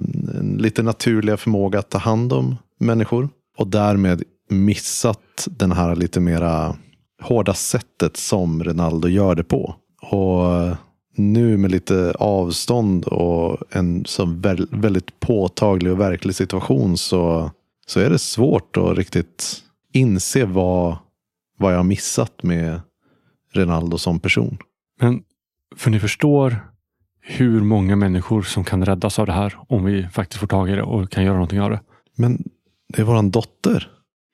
lite 0.57 0.83
naturliga 0.83 1.37
förmåga 1.37 1.79
att 1.79 1.91
ta 1.91 1.99
hand 1.99 2.33
om 2.33 2.57
människor. 2.81 3.29
Och 3.57 3.67
därmed 3.67 4.23
missat 4.51 5.49
den 5.51 5.73
här 5.73 5.97
lite 5.97 6.21
mera 6.21 6.77
hårda 7.23 7.55
sättet 7.55 8.17
som 8.17 8.65
Ronaldo 8.65 9.09
gör 9.09 9.35
det 9.35 9.45
på. 9.45 9.75
Och 10.03 10.77
nu 11.15 11.57
med 11.57 11.71
lite 11.71 12.15
avstånd 12.19 13.05
och 13.05 13.59
en 13.71 14.05
så 14.07 14.25
väl- 14.25 14.69
väldigt 14.71 15.21
påtaglig 15.21 15.93
och 15.93 16.01
verklig 16.01 16.35
situation 16.35 16.99
så, 16.99 17.51
så 17.87 18.01
är 18.01 18.11
det 18.11 18.19
svårt 18.19 18.77
att 18.77 18.97
riktigt 18.97 19.63
inse 19.93 20.45
vad, 20.45 20.97
vad 21.59 21.73
jag 21.73 21.77
har 21.77 21.85
missat 21.85 22.43
med 22.43 22.81
Ronaldo 23.53 23.99
som 23.99 24.21
person. 24.21 24.59
Men 25.01 25.23
för 25.77 25.91
ni 25.91 26.01
förstår 26.01 26.57
hur 27.21 27.61
många 27.61 27.97
människor 27.97 28.43
som 28.43 28.65
kan 28.65 28.85
räddas 28.85 29.19
av 29.19 29.27
det 29.27 29.33
här 29.33 29.55
om 29.69 29.85
vi 29.85 30.09
faktiskt 30.13 30.41
får 30.41 30.47
tag 30.47 30.71
i 30.71 30.73
det 30.73 30.83
och 30.83 31.11
kan 31.11 31.25
göra 31.25 31.35
någonting 31.35 31.61
av 31.61 31.71
det. 31.71 31.81
Men 32.17 32.43
det 32.93 33.03
är 33.03 33.05
våran 33.05 33.31
dotter, 33.31 33.91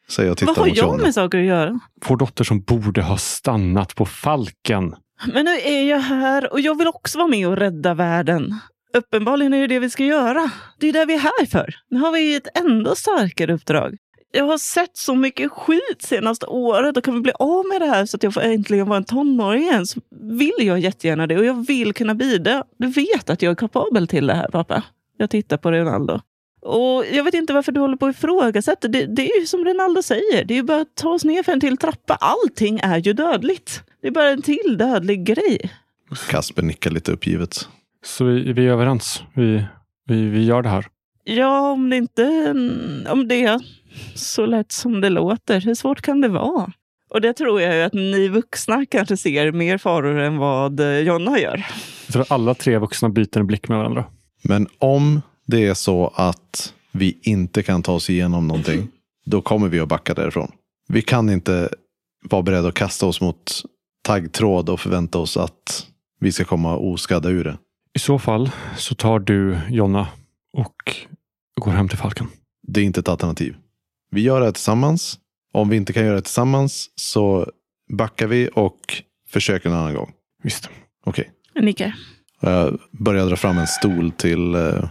säger 0.09 0.29
jag 0.29 0.47
Vad 0.47 0.59
har 0.59 0.71
jag 0.75 1.01
med 1.01 1.15
saker 1.15 1.39
att 1.39 1.45
göra? 1.45 1.81
Vår 2.09 2.17
dotter 2.17 2.45
som 2.45 2.61
borde 2.61 3.03
ha 3.03 3.17
stannat 3.17 3.95
på 3.95 4.05
Falken. 4.05 4.95
Men 5.27 5.45
nu 5.45 5.51
är 5.51 5.83
jag 5.83 5.99
här 5.99 6.53
och 6.53 6.61
jag 6.61 6.79
vill 6.79 6.89
också 6.89 7.19
vara 7.19 7.29
med 7.29 7.49
och 7.49 7.57
rädda 7.57 7.95
världen. 7.95 8.55
Uppenbarligen 8.95 9.55
är 9.55 9.61
det 9.61 9.67
det 9.67 9.79
vi 9.79 9.91
ska 9.91 10.05
göra. 10.05 10.51
Det 10.79 10.89
är 10.89 10.93
det 10.93 11.05
vi 11.05 11.15
är 11.15 11.19
här 11.19 11.47
för. 11.47 11.75
Nu 11.91 12.01
har 12.01 12.13
vi 12.13 12.35
ett 12.35 12.59
ändå 12.59 12.95
starkare 12.95 13.53
uppdrag. 13.53 13.97
Jag 14.33 14.45
har 14.45 14.59
sett 14.59 14.97
så 14.97 15.15
mycket 15.15 15.53
skit 15.53 16.03
senaste 16.03 16.47
året 16.47 16.97
och 16.97 17.05
kan 17.05 17.15
vi 17.15 17.21
bli 17.21 17.33
av 17.39 17.67
med 17.67 17.81
det 17.81 17.87
här 17.87 18.07
så 18.07 18.17
att 18.17 18.23
jag 18.23 18.35
får 18.35 18.41
äntligen 18.41 18.89
vara 18.89 18.97
en 18.97 19.05
tonåring 19.05 19.63
igen 19.63 19.87
så 19.87 20.01
vill 20.21 20.53
jag 20.59 20.79
jättegärna 20.79 21.27
det 21.27 21.39
och 21.39 21.45
jag 21.45 21.67
vill 21.67 21.95
kunna 21.95 22.15
bidra. 22.15 22.65
Du 22.79 22.87
vet 22.87 23.31
att 23.31 23.43
jag 23.43 23.51
är 23.51 23.55
kapabel 23.55 24.09
till 24.09 24.27
det 24.27 24.35
här 24.35 24.49
pappa. 24.49 24.83
Jag 25.17 25.31
tittar 25.31 25.57
på 25.57 25.73
Ronaldo. 25.73 26.21
Och 26.63 27.05
jag 27.13 27.25
vet 27.25 27.35
inte 27.35 27.53
varför 27.53 27.73
du 27.73 27.81
håller 27.81 27.97
på 27.97 28.07
att 28.07 28.17
ifrågasätta. 28.17 28.89
Det, 28.89 29.07
det 29.07 29.31
är 29.31 29.41
ju 29.41 29.47
som 29.47 29.65
Ronaldo 29.65 30.03
säger. 30.03 30.45
Det 30.45 30.55
är 30.55 30.57
ju 30.57 30.63
bara 30.63 30.81
att 30.81 30.95
ta 30.95 31.09
oss 31.09 31.25
ner 31.25 31.43
för 31.43 31.53
en 31.53 31.61
till 31.61 31.77
trappa. 31.77 32.15
Allting 32.15 32.81
är 32.83 32.99
ju 32.99 33.13
dödligt. 33.13 33.83
Det 34.03 34.07
är 34.07 34.13
bara 34.13 34.29
en 34.29 34.43
till 34.43 34.77
dödlig 34.79 35.25
grej. 35.25 35.71
Kasper 36.29 36.63
nickar 36.63 36.91
lite 36.91 37.13
uppgivet. 37.13 37.69
Så 38.05 38.25
vi, 38.25 38.53
vi 38.53 38.67
är 38.67 38.71
överens. 38.71 39.23
Vi, 39.35 39.65
vi, 40.07 40.23
vi 40.23 40.45
gör 40.45 40.63
det 40.63 40.69
här. 40.69 40.87
Ja, 41.25 41.71
om 41.71 41.91
det 41.91 41.97
inte 41.97 42.51
om 43.09 43.29
det 43.29 43.45
är 43.45 43.61
så 44.15 44.47
lätt 44.47 44.73
som 44.73 45.01
det 45.01 45.09
låter. 45.09 45.61
Hur 45.61 45.75
svårt 45.75 46.03
kan 46.03 46.21
det 46.21 46.29
vara? 46.29 46.73
Och 47.11 47.21
det 47.21 47.33
tror 47.33 47.61
jag 47.61 47.77
ju 47.77 47.83
att 47.83 47.93
ni 47.93 48.29
vuxna 48.29 48.87
kanske 48.87 49.17
ser 49.17 49.53
mer 49.53 49.79
faror 49.79 50.19
än 50.19 50.37
vad 50.37 50.81
eh, 50.81 50.99
Jonna 50.99 51.39
gör. 51.39 51.67
Jag 52.07 52.13
tror 52.13 52.25
alla 52.29 52.55
tre 52.55 52.79
vuxna 52.79 53.09
byter 53.09 53.39
en 53.39 53.47
blick 53.47 53.69
med 53.69 53.79
varandra. 53.79 54.05
Men 54.43 54.67
om 54.79 55.21
det 55.51 55.67
är 55.67 55.75
så 55.75 56.13
att 56.15 56.75
vi 56.93 57.19
inte 57.23 57.63
kan 57.63 57.83
ta 57.83 57.93
oss 57.93 58.11
igenom 58.11 58.49
någonting, 58.49 58.89
då 59.27 59.43
kommer 59.43 59.69
vi 59.69 59.81
att 59.81 59.89
backa 59.89 60.15
därifrån. 60.15 60.53
Vi 60.89 61.03
kan 61.03 61.31
inte 61.31 61.69
vara 62.25 62.43
beredda 62.43 62.69
att 62.69 62.75
kasta 62.75 63.07
oss 63.07 63.21
mot 63.21 63.63
taggtråd 64.03 64.69
och 64.69 64.81
förvänta 64.81 65.19
oss 65.19 65.37
att 65.37 65.87
vi 66.21 66.33
ska 66.33 66.45
komma 66.45 66.77
oskadda 66.77 67.29
ur 67.29 67.45
det. 67.45 67.59
I 67.95 67.99
så 67.99 68.19
fall 68.19 68.51
så 68.77 68.95
tar 68.95 69.19
du 69.19 69.61
Jonna 69.69 70.09
och 70.53 70.75
går 71.61 71.73
hem 71.73 71.89
till 71.89 71.99
Falken. 71.99 72.27
Det 72.67 72.81
är 72.81 72.85
inte 72.85 73.01
ett 73.01 73.09
alternativ. 73.09 73.57
Vi 74.11 74.21
gör 74.21 74.41
det 74.41 74.47
här 74.47 74.53
tillsammans. 74.53 75.19
Om 75.53 75.69
vi 75.69 75.77
inte 75.77 75.93
kan 75.93 76.05
göra 76.05 76.15
det 76.15 76.23
tillsammans 76.23 76.91
så 76.95 77.51
backar 77.93 78.27
vi 78.27 78.51
och 78.55 79.03
försöker 79.29 79.69
en 79.69 79.75
annan 79.75 79.95
gång. 79.95 80.13
Visst. 80.43 80.69
Okej. 81.05 81.31
Jag 81.55 81.65
nickar. 81.65 81.95
Jag 82.41 82.79
börjar 82.91 83.27
dra 83.27 83.37
fram 83.37 83.59
en 83.59 83.67
stol 83.67 84.11
till 84.11 84.55
eh, 84.55 84.91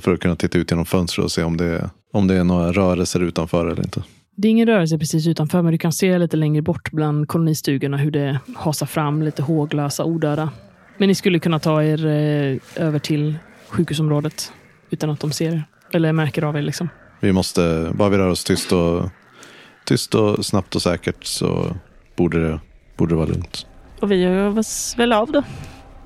för 0.00 0.14
att 0.14 0.20
kunna 0.20 0.36
titta 0.36 0.58
ut 0.58 0.70
genom 0.70 0.86
fönstret 0.86 1.24
och 1.24 1.32
se 1.32 1.42
om 1.42 1.56
det, 1.56 1.90
om 2.12 2.26
det 2.26 2.34
är 2.34 2.44
några 2.44 2.72
rörelser 2.72 3.20
utanför 3.20 3.66
eller 3.66 3.82
inte. 3.82 4.02
Det 4.36 4.48
är 4.48 4.50
ingen 4.50 4.66
rörelse 4.68 4.98
precis 4.98 5.26
utanför, 5.26 5.62
men 5.62 5.72
du 5.72 5.78
kan 5.78 5.92
se 5.92 6.18
lite 6.18 6.36
längre 6.36 6.62
bort 6.62 6.90
bland 6.90 7.28
kolonistugorna 7.28 7.96
hur 7.96 8.10
det 8.10 8.38
hasar 8.56 8.86
fram 8.86 9.22
lite 9.22 9.42
håglösa 9.42 10.04
odöda. 10.04 10.50
Men 10.96 11.08
ni 11.08 11.14
skulle 11.14 11.38
kunna 11.38 11.58
ta 11.58 11.82
er 11.82 12.06
eh, 12.06 12.58
över 12.76 12.98
till 12.98 13.38
sjukhusområdet 13.68 14.52
utan 14.90 15.10
att 15.10 15.20
de 15.20 15.32
ser 15.32 15.52
er. 15.52 15.64
Eller 15.92 16.12
märker 16.12 16.42
av 16.42 16.56
er 16.56 16.62
liksom. 16.62 16.88
Vi 17.20 17.32
måste, 17.32 17.92
bara 17.94 18.08
vi 18.08 18.18
rör 18.18 18.28
oss 18.28 18.44
tyst 18.44 18.72
och, 18.72 19.10
tyst 19.84 20.14
och 20.14 20.46
snabbt 20.46 20.74
och 20.74 20.82
säkert 20.82 21.24
så 21.24 21.76
borde 22.16 22.48
det, 22.48 22.60
borde 22.96 23.12
det 23.12 23.16
vara 23.16 23.28
lugnt. 23.28 23.66
Och 24.00 24.10
vi 24.10 24.16
gör 24.16 24.58
oss 24.58 24.94
väl 24.98 25.12
av 25.12 25.32
då. 25.32 25.42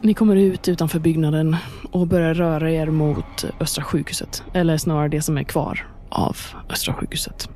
Ni 0.05 0.15
kommer 0.15 0.37
ut 0.37 0.69
utanför 0.69 0.99
byggnaden 0.99 1.57
och 1.91 2.07
börjar 2.07 2.35
röra 2.35 2.71
er 2.71 2.87
mot 2.87 3.45
Östra 3.61 3.85
sjukhuset. 3.85 4.43
Eller 4.53 4.77
snarare 4.77 5.09
det 5.09 5.23
som 5.23 5.39
är 5.39 5.43
kvar 5.43 5.87
av 6.09 6.37
Östra 6.71 6.95
sjukhuset. 6.95 7.49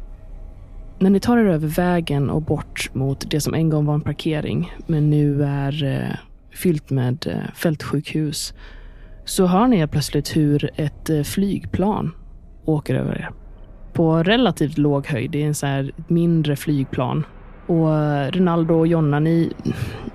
När 0.99 1.11
ni 1.11 1.21
tar 1.21 1.39
er 1.39 1.45
över 1.45 1.69
vägen 1.69 2.31
och 2.31 2.43
bort 2.43 2.91
mot 2.93 3.31
det 3.31 3.41
som 3.41 3.55
en 3.55 3.71
gång 3.71 3.85
var 3.85 3.95
en 3.95 4.01
parkering, 4.01 4.73
men 4.87 5.11
nu 5.11 5.45
är 5.45 5.85
eh, 5.85 6.17
fyllt 6.51 6.91
med 6.91 7.27
eh, 7.27 7.55
fältsjukhus, 7.55 8.55
så 9.25 9.47
hör 9.47 9.67
ni 9.67 9.77
helt 9.77 9.93
plötsligt 9.93 10.37
hur 10.37 10.71
ett 10.77 11.11
eh, 11.11 11.23
flygplan 11.23 12.15
åker 12.65 12.95
över 12.95 13.15
er. 13.15 13.31
På 13.93 14.23
relativt 14.23 14.79
låg 14.79 15.07
höjd. 15.07 15.31
Det 15.31 15.43
är 15.43 15.47
en 15.47 15.55
så 15.55 15.67
här 15.67 15.93
mindre 16.09 16.57
flygplan. 16.57 17.25
Och 17.67 17.89
Ronaldo 18.35 18.75
och 18.75 18.87
Jonna, 18.87 19.21
ni, 19.21 19.53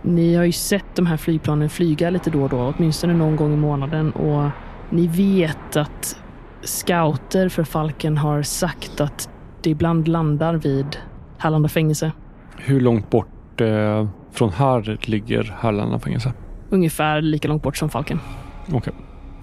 ni 0.01 0.35
har 0.35 0.43
ju 0.43 0.51
sett 0.51 0.95
de 0.95 1.05
här 1.05 1.17
flygplanen 1.17 1.69
flyga 1.69 2.09
lite 2.09 2.29
då 2.29 2.43
och 2.43 2.49
då, 2.49 2.73
åtminstone 2.77 3.13
någon 3.13 3.35
gång 3.35 3.53
i 3.53 3.57
månaden. 3.57 4.11
Och 4.11 4.49
ni 4.89 5.07
vet 5.07 5.75
att 5.75 6.17
scouter 6.61 7.49
för 7.49 7.63
Falken 7.63 8.17
har 8.17 8.41
sagt 8.41 9.01
att 9.01 9.29
det 9.61 9.69
ibland 9.69 10.07
landar 10.07 10.53
vid 10.53 10.97
Härlanda 11.37 11.69
fängelse. 11.69 12.11
Hur 12.57 12.81
långt 12.81 13.09
bort 13.09 13.61
eh, 13.61 14.07
från 14.31 14.49
här 14.49 14.97
ligger 15.01 15.55
Härlanda 15.59 15.99
fängelse? 15.99 16.33
Ungefär 16.69 17.21
lika 17.21 17.47
långt 17.47 17.63
bort 17.63 17.77
som 17.77 17.89
Falken. 17.89 18.19
Okej. 18.73 18.93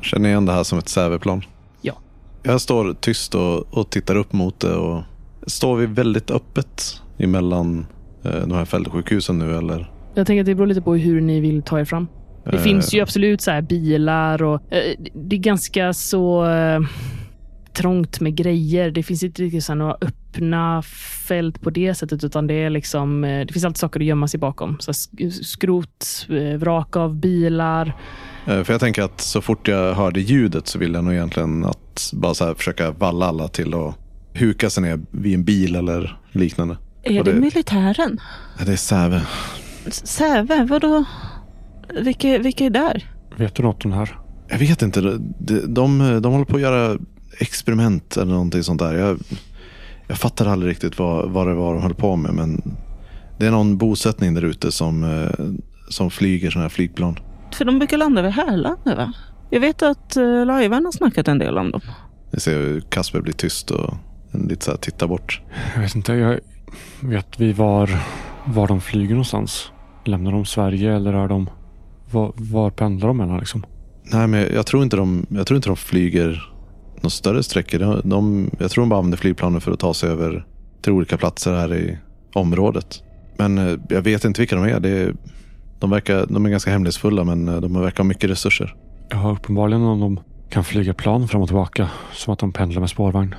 Känner 0.00 0.28
igen 0.28 0.46
det 0.46 0.52
här 0.52 0.62
som 0.62 0.78
ett 0.78 0.88
säveplan? 0.88 1.42
Ja. 1.80 1.94
Jag 2.42 2.60
står 2.60 2.94
tyst 2.94 3.34
och, 3.34 3.78
och 3.78 3.90
tittar 3.90 4.16
upp 4.16 4.32
mot 4.32 4.60
det. 4.60 4.74
Och 4.74 5.02
står 5.46 5.76
vi 5.76 5.86
väldigt 5.86 6.30
öppet 6.30 7.02
emellan 7.18 7.86
de 8.22 8.52
här 8.52 8.64
fältsjukhusen 8.64 9.38
nu 9.38 9.56
eller? 9.56 9.90
Jag 10.14 10.26
tänker 10.26 10.40
att 10.40 10.46
det 10.46 10.54
beror 10.54 10.66
lite 10.66 10.82
på 10.82 10.94
hur 10.94 11.20
ni 11.20 11.40
vill 11.40 11.62
ta 11.62 11.80
er 11.80 11.84
fram. 11.84 12.08
Det 12.44 12.56
Eh, 12.56 12.62
finns 12.62 12.94
ju 12.94 13.00
absolut 13.00 13.40
så 13.40 13.50
här 13.50 13.62
bilar 13.62 14.42
och 14.42 14.72
eh, 14.72 14.94
det 15.14 15.36
är 15.36 15.40
ganska 15.40 15.92
så 15.92 16.46
eh, 16.50 16.80
trångt 17.72 18.20
med 18.20 18.34
grejer. 18.36 18.90
Det 18.90 19.02
finns 19.02 19.22
inte 19.22 19.42
riktigt 19.42 19.64
så 19.64 19.74
några 19.74 19.96
öppna 20.00 20.82
fält 21.28 21.60
på 21.60 21.70
det 21.70 21.94
sättet, 21.94 22.24
utan 22.24 22.46
det 22.46 22.54
är 22.54 22.70
liksom, 22.70 23.24
eh, 23.24 23.46
det 23.46 23.52
finns 23.52 23.64
alltid 23.64 23.78
saker 23.78 24.00
att 24.00 24.06
gömma 24.06 24.28
sig 24.28 24.40
bakom. 24.40 24.76
Så 24.80 24.92
skrot, 25.42 26.26
eh, 26.28 26.58
vrak 26.58 26.96
av 26.96 27.16
bilar. 27.16 27.86
Eh, 28.46 28.62
För 28.62 28.72
jag 28.74 28.80
tänker 28.80 29.02
att 29.02 29.20
så 29.20 29.40
fort 29.40 29.68
jag 29.68 29.94
hörde 29.94 30.20
ljudet 30.20 30.66
så 30.66 30.78
ville 30.78 30.98
jag 30.98 31.04
nog 31.04 31.14
egentligen 31.14 31.64
att 31.64 32.10
bara 32.12 32.34
så 32.34 32.54
försöka 32.54 32.90
valla 32.90 33.26
alla 33.26 33.48
till 33.48 33.74
att 33.74 33.94
huka 34.32 34.70
sig 34.70 34.82
ner 34.82 35.00
vid 35.10 35.34
en 35.34 35.44
bil 35.44 35.76
eller 35.76 36.18
liknande. 36.32 36.76
Är 37.08 37.24
det 37.24 37.32
det- 37.32 37.40
militären? 37.40 38.20
Ja, 38.58 38.64
Det 38.64 38.72
är 38.72 38.76
Säve. 38.76 39.22
Säve, 39.90 40.64
vadå? 40.64 41.04
Vilka, 42.00 42.38
vilka 42.38 42.64
är 42.64 42.70
där? 42.70 43.10
Vet 43.36 43.54
du 43.54 43.62
något 43.62 43.84
om 43.84 43.90
det 43.90 43.96
här? 43.96 44.18
Jag 44.48 44.58
vet 44.58 44.82
inte. 44.82 45.00
De, 45.00 45.34
de, 45.74 46.20
de 46.22 46.32
håller 46.32 46.44
på 46.44 46.56
att 46.56 46.62
göra 46.62 46.98
experiment 47.38 48.16
eller 48.16 48.32
någonting 48.32 48.62
sånt 48.62 48.78
där. 48.80 48.94
Jag, 48.94 49.18
jag 50.06 50.18
fattar 50.18 50.46
aldrig 50.46 50.70
riktigt 50.70 50.98
vad, 50.98 51.30
vad 51.30 51.46
det 51.46 51.54
var 51.54 51.74
de 51.74 51.82
höll 51.82 51.94
på 51.94 52.16
med. 52.16 52.34
Men 52.34 52.62
det 53.38 53.46
är 53.46 53.50
någon 53.50 53.78
bosättning 53.78 54.34
där 54.34 54.44
ute 54.44 54.72
som, 54.72 55.04
eh, 55.04 55.44
som 55.88 56.10
flyger 56.10 56.50
sådana 56.50 56.64
här 56.64 56.68
flygplan. 56.68 57.18
För 57.54 57.64
de 57.64 57.78
brukar 57.78 57.96
landa 57.96 58.22
vid 58.22 58.32
Härlanda, 58.32 58.96
va? 58.96 59.12
Jag 59.50 59.60
vet 59.60 59.82
att 59.82 60.16
uh, 60.16 60.46
Lajvan 60.46 60.84
har 60.84 60.92
snackat 60.92 61.28
en 61.28 61.38
del 61.38 61.58
om 61.58 61.70
dem. 61.70 61.80
Jag 62.30 62.42
ser 62.42 62.56
hur 62.56 62.80
Kasper 62.80 63.20
blir 63.20 63.32
tyst 63.32 63.70
och 63.70 63.94
lite 64.48 64.64
så 64.64 64.70
här 64.70 64.78
tittar 64.78 65.06
bort. 65.06 65.40
Jag 65.74 65.80
vet 65.82 65.94
inte. 65.94 66.12
Jag 66.12 66.40
vet 67.00 67.40
vi 67.40 67.52
var, 67.52 67.90
var 68.44 68.68
de 68.68 68.80
flyger 68.80 69.10
någonstans? 69.10 69.72
Lämnar 70.04 70.32
de 70.32 70.44
Sverige 70.44 70.96
eller 70.96 71.12
är 71.12 71.28
de... 71.28 71.50
Var, 72.10 72.32
var 72.36 72.70
pendlar 72.70 73.08
de 73.08 73.16
mellan 73.16 73.38
liksom? 73.38 73.66
Nej, 74.12 74.26
men 74.26 74.40
jag 74.54 74.66
tror 74.66 74.82
inte 74.82 74.96
de, 74.96 75.26
jag 75.30 75.46
tror 75.46 75.56
inte 75.56 75.68
de 75.68 75.76
flyger 75.76 76.52
några 76.96 77.10
större 77.10 77.42
sträckor. 77.42 77.78
De, 77.78 78.00
de, 78.04 78.50
jag 78.58 78.70
tror 78.70 78.82
de 78.82 78.88
bara 78.88 78.98
använder 78.98 79.18
flygplanen 79.18 79.60
för 79.60 79.72
att 79.72 79.78
ta 79.78 79.94
sig 79.94 80.10
över 80.10 80.46
till 80.82 80.92
olika 80.92 81.16
platser 81.16 81.54
här 81.54 81.74
i 81.74 81.98
området. 82.34 83.02
Men 83.36 83.58
eh, 83.58 83.78
jag 83.88 84.02
vet 84.02 84.24
inte 84.24 84.40
vilka 84.40 84.56
de 84.56 84.64
är. 84.64 84.80
Det 84.80 85.12
de, 85.78 85.90
verkar, 85.90 86.26
de 86.28 86.46
är 86.46 86.50
ganska 86.50 86.70
hemlighetsfulla 86.70 87.24
men 87.24 87.48
eh, 87.48 87.60
de 87.60 87.80
verkar 87.80 87.98
ha 87.98 88.04
mycket 88.04 88.30
resurser. 88.30 88.74
Ja, 89.10 89.30
uppenbarligen 89.30 89.82
om 89.82 90.00
de 90.00 90.20
kan 90.50 90.64
flyga 90.64 90.94
plan 90.94 91.28
fram 91.28 91.42
och 91.42 91.48
tillbaka. 91.48 91.88
Som 92.12 92.32
att 92.32 92.38
de 92.38 92.52
pendlar 92.52 92.80
med 92.80 92.90
spårvagn. 92.90 93.34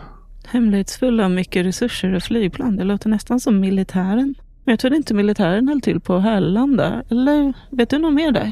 Hemlighetsfulla 0.51 1.25
och 1.25 1.31
mycket 1.31 1.65
resurser 1.65 2.13
och 2.13 2.23
flygplan. 2.23 2.75
Det 2.75 2.83
låter 2.83 3.09
nästan 3.09 3.39
som 3.39 3.59
militären. 3.59 4.35
Men 4.65 4.71
jag 4.73 4.79
trodde 4.79 4.95
inte 4.95 5.13
militären 5.13 5.67
höll 5.67 5.81
till 5.81 5.99
på 5.99 6.19
Härlanda. 6.19 7.03
Eller 7.09 7.53
vet 7.71 7.89
du 7.89 7.97
något 7.97 8.13
mer 8.13 8.31
där? 8.31 8.51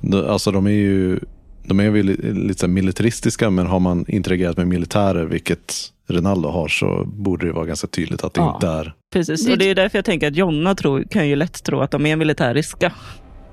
De, 0.00 0.26
alltså 0.30 0.50
de 0.50 0.66
är 0.66 0.70
ju 0.70 1.20
de 1.66 1.80
är 1.80 1.90
väl 1.90 2.06
li- 2.06 2.32
lite 2.32 2.68
militaristiska 2.68 3.50
men 3.50 3.66
har 3.66 3.80
man 3.80 4.04
interagerat 4.08 4.56
med 4.56 4.68
militärer 4.68 5.24
vilket 5.24 5.74
Ronaldo 6.10 6.48
har 6.48 6.68
så 6.68 7.04
borde 7.06 7.46
det 7.46 7.52
vara 7.52 7.64
ganska 7.66 7.86
tydligt 7.86 8.24
att 8.24 8.34
det 8.34 8.40
Ja. 8.40 8.54
inte 8.54 8.68
är. 8.68 8.94
Precis, 9.12 9.46
Det- 9.46 9.52
och 9.52 9.58
det 9.58 9.70
är 9.70 9.74
därför 9.74 9.98
jag 9.98 10.04
tänker 10.04 10.28
att 10.28 10.36
Jonna 10.36 10.74
tror, 10.74 11.02
kan 11.10 11.28
ju 11.28 11.36
lätt 11.36 11.62
tro 11.64 11.80
att 11.80 11.90
de 11.90 12.06
är 12.06 12.16
militäriska. 12.16 12.92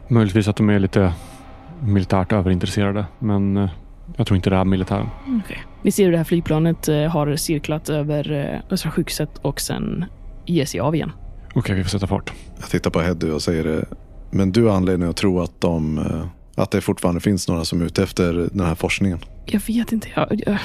Möjligtvis 0.10 0.48
att 0.48 0.56
de 0.56 0.70
är 0.70 0.80
lite 0.80 1.14
militärt 1.84 2.32
överintresserade. 2.32 3.06
Men 3.20 3.58
eh, 3.58 3.70
jag 4.18 4.28
tror 4.28 4.36
inte 4.38 4.50
det 4.50 4.56
är 4.56 4.66
militären. 4.66 5.08
Ni 5.86 5.92
ser 5.92 6.06
hur 6.06 6.12
det 6.12 6.18
här 6.18 6.24
flygplanet 6.24 6.88
eh, 6.88 7.04
har 7.04 7.36
cirklat 7.36 7.90
över 7.90 8.32
eh, 8.32 8.74
Östra 8.74 8.92
sjukhuset 8.92 9.30
och 9.42 9.62
sen 9.62 10.06
ger 10.46 10.66
sig 10.66 10.80
av 10.80 10.96
igen. 10.96 11.12
Okej, 11.56 11.76
vi 11.76 11.84
får 11.84 11.90
sätta 11.90 12.08
fart. 12.08 12.34
Jag 12.60 12.70
tittar 12.70 12.92
på 12.92 13.02
Heddy 13.02 13.30
och 13.30 13.42
säger 13.42 13.64
det. 13.64 13.86
Men 14.32 14.52
du 14.52 14.64
har 14.64 14.76
anledning 14.76 15.10
att 15.10 15.18
tro 15.18 15.42
att, 15.42 15.62
de, 15.62 15.98
eh, 15.98 16.26
att 16.56 16.72
det 16.72 16.82
fortfarande 16.82 17.22
finns 17.22 17.48
några 17.48 17.66
som 17.66 17.82
är 17.82 17.86
ute 17.86 18.04
efter 18.04 18.50
den 18.52 18.66
här 18.66 18.76
forskningen. 18.76 19.20
Jag 19.46 19.62
vet 19.68 19.92
inte. 19.92 20.08
Jag, 20.16 20.42
jag, 20.46 20.58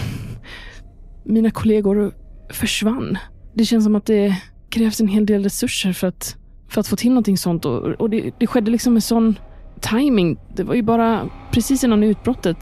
mina 1.25 1.51
kollegor 1.51 2.13
försvann. 2.51 3.19
Det 3.55 3.65
känns 3.65 3.85
som 3.85 3.95
att 3.95 4.07
det 4.07 4.37
krävs 4.71 5.01
en 5.01 5.09
hel 5.09 5.27
del 5.27 5.43
resurser 5.43 5.93
för 5.93 6.07
att, 6.07 6.37
för 6.69 6.81
att 6.81 6.87
få 6.87 6.97
till 6.97 7.11
någonting 7.11 7.39
sånt. 7.39 7.65
Och, 7.65 7.83
och 7.83 8.11
det, 8.11 8.31
det 8.39 8.47
skedde 8.47 8.71
liksom 8.71 8.93
med 8.93 9.05
sån 9.05 9.39
timing. 9.81 10.39
Det 10.55 10.65
var 10.65 10.75
ju 10.75 10.83
bara 10.83 11.29
precis 11.53 11.85
innan 11.85 12.03
utbrottet. 12.03 12.57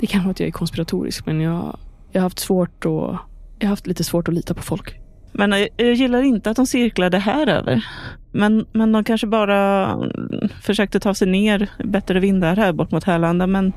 Det 0.00 0.06
kan 0.06 0.22
vara 0.22 0.30
att 0.30 0.40
jag 0.40 0.46
är 0.46 0.52
konspiratorisk, 0.52 1.26
men 1.26 1.40
jag, 1.40 1.78
jag 2.12 2.20
har 2.20 2.26
haft 2.26 2.38
svårt 2.38 2.86
att, 2.86 3.18
jag 3.58 3.66
har 3.66 3.68
haft 3.68 3.86
lite 3.86 4.04
svårt 4.04 4.28
att 4.28 4.34
lita 4.34 4.54
på 4.54 4.62
folk. 4.62 4.94
Men 5.32 5.52
jag, 5.52 5.68
jag 5.76 5.94
gillar 5.94 6.22
inte 6.22 6.50
att 6.50 6.56
de 6.56 6.66
cirklade 6.66 7.18
här 7.18 7.46
över. 7.46 7.86
Men, 8.32 8.66
men 8.72 8.92
de 8.92 9.04
kanske 9.04 9.26
bara 9.26 9.88
mm, 9.92 10.48
försökte 10.62 11.00
ta 11.00 11.14
sig 11.14 11.28
ner 11.28 11.70
i 11.78 11.86
bättre 11.86 12.20
vindar 12.20 12.56
här 12.56 12.72
bort 12.72 12.90
mot 12.90 13.04
Härlanda. 13.04 13.46
Men 13.46 13.72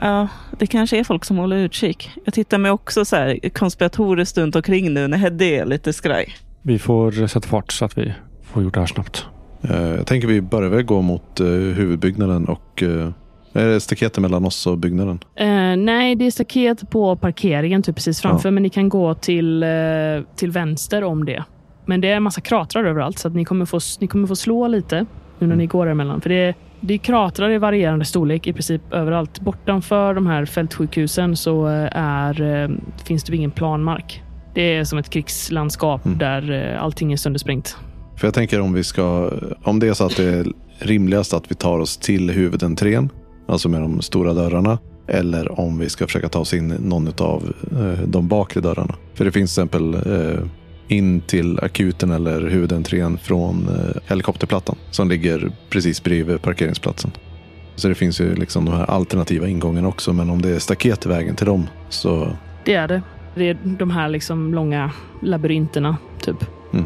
ja, 0.00 0.28
det 0.58 0.66
kanske 0.66 0.98
är 0.98 1.04
folk 1.04 1.24
som 1.24 1.36
håller 1.38 1.56
utkik. 1.56 2.10
Jag 2.24 2.34
tittar 2.34 2.58
mig 2.58 2.70
också 2.70 3.04
så 3.04 3.16
här 3.16 3.48
konspiratoriskt 3.48 4.38
runt 4.38 4.56
omkring 4.56 4.94
nu 4.94 5.08
när 5.08 5.18
Heddy 5.18 5.54
är 5.54 5.66
lite 5.66 5.92
skraj. 5.92 6.34
Vi 6.62 6.78
får 6.78 7.26
sätta 7.26 7.48
fart 7.48 7.72
så 7.72 7.84
att 7.84 7.98
vi 7.98 8.12
får 8.42 8.62
gjort 8.62 8.74
det 8.74 8.80
här 8.80 8.86
snabbt. 8.86 9.26
Eh, 9.62 9.76
Jag 9.76 10.06
tänker 10.06 10.28
vi 10.28 10.40
börjar 10.40 10.70
väl 10.70 10.82
gå 10.82 11.02
mot 11.02 11.40
eh, 11.40 11.46
huvudbyggnaden 11.46 12.48
och 12.48 12.82
eh, 12.82 13.10
Är 13.56 13.66
det 13.66 13.80
staketet 13.80 14.18
mellan 14.22 14.44
oss 14.44 14.66
och 14.66 14.78
byggnaden? 14.78 15.18
Eh, 15.36 15.46
nej, 15.76 16.14
det 16.14 16.26
är 16.26 16.30
staket 16.30 16.90
på 16.90 17.16
parkeringen 17.16 17.82
typ 17.82 17.94
precis 17.94 18.20
framför, 18.20 18.48
Ja. 18.48 18.50
men 18.50 18.62
ni 18.62 18.68
kan 18.70 18.88
gå 18.88 19.14
till, 19.14 19.62
eh, 19.62 19.68
till 20.36 20.50
vänster 20.50 21.04
om 21.04 21.24
det. 21.24 21.44
Men 21.86 22.00
det 22.00 22.08
är 22.08 22.16
en 22.16 22.22
massa 22.22 22.40
kratrar 22.40 22.84
överallt, 22.84 23.18
så 23.18 23.28
att 23.28 23.34
ni, 23.34 23.44
kommer 23.44 23.64
få, 23.64 23.80
ni 24.00 24.06
kommer 24.06 24.26
få 24.26 24.36
slå 24.36 24.68
lite 24.68 25.06
nu 25.38 25.46
när 25.46 25.56
ni 25.56 25.66
går 25.66 25.86
emellan. 25.86 26.20
För 26.20 26.28
det 26.30 26.34
är, 26.44 26.54
det 26.80 26.94
är 26.94 26.98
kratrar 26.98 27.50
i 27.50 27.58
varierande 27.58 28.04
storlek 28.04 28.46
i 28.46 28.52
princip 28.52 28.82
överallt. 28.92 29.40
Bortanför 29.40 30.14
de 30.14 30.26
här 30.26 30.44
fältsjukhusen 30.44 31.36
så 31.36 31.68
eh, 31.68 31.88
är, 31.92 32.42
eh, 32.62 32.68
finns 33.04 33.24
det 33.24 33.36
ingen 33.36 33.50
planmark. 33.50 34.22
Det 34.54 34.76
är 34.76 34.84
som 34.84 34.98
ett 34.98 35.10
krigslandskap 35.10 36.06
Mm. 36.06 36.18
där 36.18 36.72
eh, 36.74 36.82
allting 36.82 37.12
är 37.12 37.16
söndersprängt. 37.16 37.76
För 38.16 38.26
jag 38.26 38.34
tänker 38.34 38.60
om 38.60 38.72
vi 38.72 38.84
ska, 38.84 39.30
om 39.62 39.80
det 39.80 39.88
är 39.88 39.92
så 39.94 40.04
att 40.06 40.16
det 40.16 40.24
är 40.24 40.46
rimligast 40.78 41.34
att 41.34 41.50
vi 41.50 41.54
tar 41.54 41.78
oss 41.78 41.96
till 41.96 42.30
huvudentrén, 42.30 43.08
alltså 43.46 43.68
med 43.68 43.80
de 43.80 44.02
stora 44.02 44.34
dörrarna, 44.34 44.78
eller 45.06 45.60
om 45.60 45.78
vi 45.78 45.88
ska 45.88 46.06
försöka 46.06 46.28
ta 46.28 46.38
oss 46.38 46.54
in 46.54 46.68
någon 46.68 47.08
av 47.18 47.52
eh, 47.72 48.02
de 48.06 48.28
bakre 48.28 48.60
dörrarna. 48.60 48.94
För 49.14 49.24
det 49.24 49.32
finns 49.32 49.54
till 49.54 49.62
exempel 49.62 49.94
eh, 49.94 50.46
in 50.88 51.20
till 51.20 51.58
akuten 51.62 52.10
eller 52.10 52.40
huvudentrén 52.40 53.18
från 53.18 53.68
eh, 53.68 54.02
helikopterplattan 54.06 54.76
som 54.90 55.08
ligger 55.08 55.52
precis 55.70 56.02
bredvid 56.02 56.42
parkeringsplatsen. 56.42 57.10
Så 57.76 57.88
det 57.88 57.94
finns 57.94 58.20
ju 58.20 58.34
liksom 58.34 58.64
de 58.64 58.74
här 58.74 58.90
alternativa 58.90 59.48
ingångarna 59.48 59.88
också, 59.88 60.12
men 60.12 60.30
om 60.30 60.42
det 60.42 60.48
är 60.48 60.58
staket 60.58 61.06
i 61.06 61.08
vägen 61.08 61.36
till 61.36 61.46
dem 61.46 61.66
så 61.88 62.28
Det 62.64 62.74
är 62.74 62.88
det. 62.88 63.02
Det 63.34 63.48
är 63.48 63.58
de 63.78 63.90
här 63.90 64.08
liksom 64.08 64.54
långa 64.54 64.90
labyrinterna, 65.22 65.96
typ. 66.20 66.36
Mm. 66.72 66.84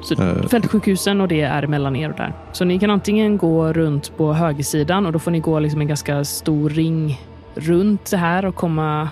Så 0.00 0.22
Eh. 0.22 0.42
Fältsjukhusen 0.48 1.20
och 1.20 1.28
det 1.28 1.40
är 1.40 1.66
mellan 1.66 1.96
er 1.96 2.10
och 2.10 2.16
där. 2.16 2.32
Så 2.52 2.64
ni 2.64 2.78
kan 2.78 2.90
antingen 2.90 3.36
gå 3.36 3.72
runt 3.72 4.16
på 4.16 4.32
högersidan 4.32 5.06
och 5.06 5.12
då 5.12 5.18
får 5.18 5.30
ni 5.30 5.40
gå 5.40 5.58
liksom 5.58 5.80
en 5.80 5.88
ganska 5.88 6.24
stor 6.24 6.70
ring 6.70 7.20
runt 7.54 8.10
det 8.10 8.16
här 8.16 8.44
och 8.44 8.54
komma 8.54 9.08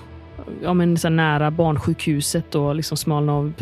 ja, 0.62 0.75
men 0.75 0.99
så 0.99 1.09
här 1.09 1.14
nära 1.14 1.50
barnsjukhuset 1.50 2.55
och 2.55 2.75
liksom 2.75 2.97
smalna 2.97 3.33
av 3.33 3.53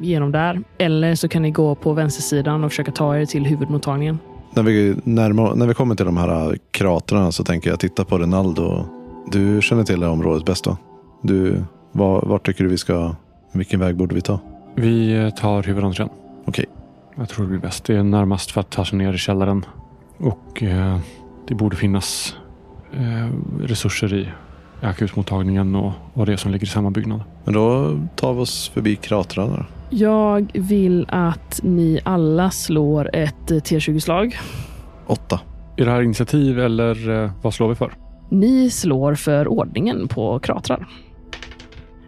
genom 0.00 0.32
där. 0.32 0.62
Eller 0.78 1.14
så 1.14 1.28
kan 1.28 1.42
ni 1.42 1.50
gå 1.50 1.74
på 1.74 1.92
vänstersidan 1.92 2.64
och 2.64 2.70
försöka 2.70 2.92
ta 2.92 3.16
er 3.16 3.26
till 3.26 3.46
huvudmottagningen. 3.46 4.18
När 4.54 4.62
vi, 4.62 4.96
närmar, 5.04 5.54
när 5.54 5.66
vi 5.66 5.74
kommer 5.74 5.94
till 5.94 6.06
de 6.06 6.16
här 6.16 6.50
äh, 6.50 6.56
kratrarna 6.70 7.32
så 7.32 7.44
tänker 7.44 7.70
jag 7.70 7.80
titta 7.80 8.04
på 8.04 8.18
Ronaldo. 8.18 8.84
Du 9.32 9.62
känner 9.62 9.84
till 9.84 10.00
det 10.00 10.06
här 10.06 10.12
området 10.12 10.44
bäst 10.44 10.66
va? 10.66 10.76
Du, 11.22 11.64
var, 11.92 12.22
vart 12.26 12.46
tycker 12.46 12.64
du 12.64 12.70
vi 12.70 12.78
ska, 12.78 13.14
vilken 13.52 13.80
väg 13.80 13.96
borde 13.96 14.14
vi 14.14 14.20
ta? 14.20 14.40
Vi 14.74 15.16
eh, 15.16 15.30
tar 15.30 15.62
huvudentrén. 15.62 16.08
Okej. 16.46 16.64
Jag 17.16 17.28
tror 17.28 17.44
det 17.44 17.50
blir 17.50 17.60
bäst. 17.60 17.84
Det 17.84 17.96
är 17.96 18.02
närmast 18.02 18.50
för 18.50 18.60
att 18.60 18.70
ta 18.70 18.84
sig 18.84 18.98
ner 18.98 19.12
i 19.12 19.18
källaren. 19.18 19.64
Och 20.18 20.62
eh, 20.62 20.98
det 21.48 21.54
borde 21.54 21.76
finnas 21.76 22.36
eh, 22.92 23.30
resurser 23.60 24.14
i 24.14 24.28
akutmottagningen 24.80 25.74
och, 25.74 25.92
och 26.14 26.26
det 26.26 26.36
som 26.36 26.52
ligger 26.52 26.66
i 26.66 26.70
samma 26.70 26.90
byggnad. 26.90 27.20
Men 27.44 27.54
då 27.54 27.98
tar 28.16 28.34
vi 28.34 28.40
oss 28.40 28.68
förbi 28.68 28.96
kratrarna. 28.96 29.56
då. 29.56 29.64
Jag 29.90 30.50
vill 30.54 31.06
att 31.08 31.60
ni 31.62 32.00
alla 32.04 32.50
slår 32.50 33.10
ett 33.12 33.50
eh, 33.50 33.56
T20-slag. 33.56 34.38
Åtta. 35.06 35.40
Är 35.76 35.84
det 35.84 35.90
här 35.90 36.02
initiativ 36.02 36.60
eller 36.60 37.24
eh, 37.24 37.30
vad 37.42 37.54
slår 37.54 37.68
vi 37.68 37.74
för? 37.74 37.92
Ni 38.30 38.70
slår 38.70 39.14
för 39.14 39.48
ordningen 39.48 40.08
på 40.08 40.38
kratrar. 40.38 40.86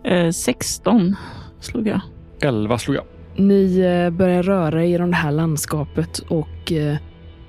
Eh, 0.04 0.30
16 0.30 1.16
slog 1.61 1.87
jag. 1.87 2.00
11 2.40 2.78
slog 2.78 2.97
jag. 2.97 3.04
Ni 3.38 3.78
eh, 3.78 4.11
börjar 4.11 4.42
röra 4.42 4.85
er 4.85 5.04
i 5.04 5.07
det 5.07 5.16
här 5.16 5.30
landskapet 5.30 6.18
och 6.18 6.73
eh, 6.73 6.97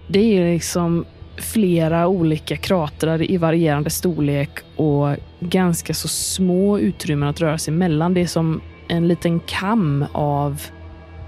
det 0.08 0.20
är 0.20 0.54
liksom 0.54 1.06
flera 1.38 2.08
olika 2.08 2.58
kratrar 2.58 3.32
i 3.32 3.38
varierande 3.38 3.90
storlek 3.90 4.50
och 4.76 5.16
ganska 5.40 5.94
så 5.94 6.08
små 6.08 6.80
utrymmen 6.80 7.30
att 7.30 7.42
röra 7.42 7.58
sig 7.58 7.74
mellan. 7.74 8.14
Det 8.14 8.22
är 8.22 8.28
som 8.28 8.62
en 8.88 9.08
liten 9.08 9.40
kam 9.40 10.06
av 10.12 10.62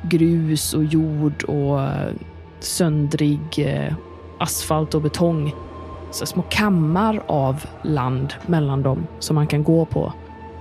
grus 0.01 0.73
och 0.73 0.83
jord 0.83 1.43
och 1.43 1.81
eh, 1.81 2.13
söndrig 2.59 3.67
asfalt 4.39 4.95
och 4.95 5.01
betong. 5.01 5.53
Så 6.11 6.25
små 6.25 6.43
kammar 6.49 7.23
av 7.27 7.65
land 7.83 8.33
mellan 8.47 8.81
dem 8.81 9.07
som 9.19 9.35
man 9.35 9.47
kan 9.47 9.63
gå 9.63 9.85
på. 9.85 10.13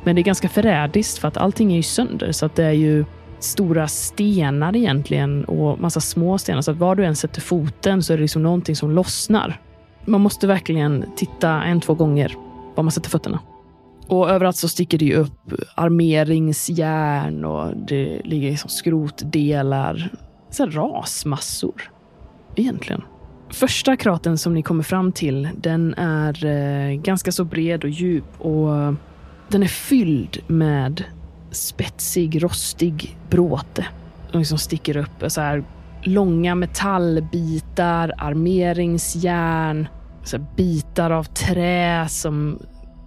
Men 0.04 0.16
det 0.16 0.20
är 0.20 0.24
ganska 0.24 0.48
förrädiskt 0.48 1.18
för 1.18 1.28
att 1.28 1.36
allting 1.36 1.72
är 1.72 1.76
ju 1.76 1.82
sönder 1.82 2.32
så 2.32 2.46
att 2.46 2.56
det 2.56 2.64
är 2.64 2.72
ju 2.72 3.04
stora 3.40 3.88
stenar 3.88 4.76
egentligen 4.76 5.44
och 5.44 5.80
massa 5.80 6.00
små 6.00 6.38
stenar. 6.38 6.60
Så 6.60 6.70
att 6.70 6.76
var 6.76 6.96
du 6.96 7.04
än 7.04 7.16
sätter 7.16 7.40
foten 7.40 8.02
så 8.02 8.12
är 8.12 8.16
det 8.16 8.22
liksom 8.22 8.42
någonting 8.42 8.76
som 8.76 8.90
lossnar. 8.90 9.60
Man 10.04 10.20
måste 10.20 10.46
verkligen 10.46 11.04
titta 11.16 11.62
en, 11.62 11.80
två 11.80 11.94
gånger 11.94 12.36
var 12.74 12.82
man 12.82 12.90
sätter 12.90 13.10
fötterna. 13.10 13.40
Och 14.06 14.30
överallt 14.30 14.56
så 14.56 14.68
sticker 14.68 14.98
det 14.98 15.04
ju 15.04 15.14
upp 15.14 15.52
armeringsjärn 15.74 17.44
och 17.44 17.76
det 17.76 18.20
ligger 18.24 18.50
liksom 18.50 18.70
skrotdelar. 18.70 20.12
Så 20.50 20.64
här 20.64 20.70
rasmassor, 20.70 21.90
egentligen. 22.56 23.02
Första 23.50 23.96
kraten 23.96 24.38
som 24.38 24.54
ni 24.54 24.62
kommer 24.62 24.82
fram 24.82 25.12
till, 25.12 25.48
den 25.56 25.94
är 25.94 26.44
eh, 26.44 26.96
ganska 27.00 27.32
så 27.32 27.44
bred 27.44 27.84
och 27.84 27.90
djup 27.90 28.40
och 28.40 28.76
eh, 28.76 28.92
den 29.48 29.62
är 29.62 29.66
fylld 29.66 30.38
med 30.46 31.04
spetsig, 31.50 32.42
rostig 32.42 33.16
bråte. 33.30 33.86
Som 34.30 34.40
liksom 34.40 34.58
sticker 34.58 34.96
upp. 34.96 35.24
Så 35.28 35.40
här 35.40 35.64
långa 36.02 36.54
metallbitar, 36.54 38.12
armeringsjärn, 38.18 39.88
så 40.24 40.36
här 40.36 40.46
bitar 40.56 41.10
av 41.10 41.24
trä 41.24 42.06
som, 42.08 42.58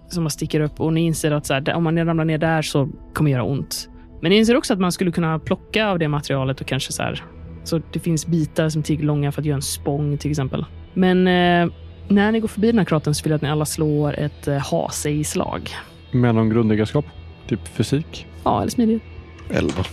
som 0.08 0.22
man 0.22 0.30
sticker 0.30 0.60
upp. 0.60 0.80
Och 0.80 0.92
ni 0.92 1.00
inser 1.00 1.30
att 1.30 1.46
så 1.46 1.54
här, 1.54 1.74
om 1.74 1.84
man 1.84 2.06
ramlar 2.06 2.24
ner 2.24 2.38
där 2.38 2.62
så 2.62 2.88
kommer 3.14 3.30
det 3.30 3.32
göra 3.32 3.44
ont. 3.44 3.88
Men 4.22 4.30
ni 4.30 4.36
inser 4.36 4.56
också 4.56 4.72
att 4.72 4.80
man 4.80 4.92
skulle 4.92 5.12
kunna 5.12 5.38
plocka 5.38 5.88
av 5.88 5.98
det 5.98 6.08
materialet 6.08 6.60
och 6.60 6.66
kanske 6.66 6.92
så 6.92 7.02
här. 7.02 7.24
Så 7.64 7.80
det 7.92 7.98
finns 7.98 8.26
bitar 8.26 8.68
som 8.68 8.82
är 8.88 9.02
långa 9.02 9.32
för 9.32 9.42
att 9.42 9.46
göra 9.46 9.56
en 9.56 9.62
spång 9.62 10.18
till 10.18 10.30
exempel. 10.30 10.64
Men 10.94 11.26
eh, 11.26 11.74
när 12.08 12.32
ni 12.32 12.40
går 12.40 12.48
förbi 12.48 12.66
den 12.66 12.78
här 12.78 12.84
kratern 12.84 13.14
så 13.14 13.24
vill 13.24 13.30
jag 13.30 13.36
att 13.36 13.42
ni 13.42 13.48
alla 13.48 13.64
slår 13.64 14.18
ett 14.18 14.48
eh, 14.48 14.58
ha 14.58 14.90
i 15.06 15.24
slag. 15.24 15.70
Med 16.10 16.34
någon 16.34 16.50
grundegenskap? 16.50 17.04
Typ 17.48 17.68
fysik? 17.68 18.26
Ja, 18.44 18.60
eller 18.60 18.70
smidigt. 18.70 19.02
Elva. 19.50 19.84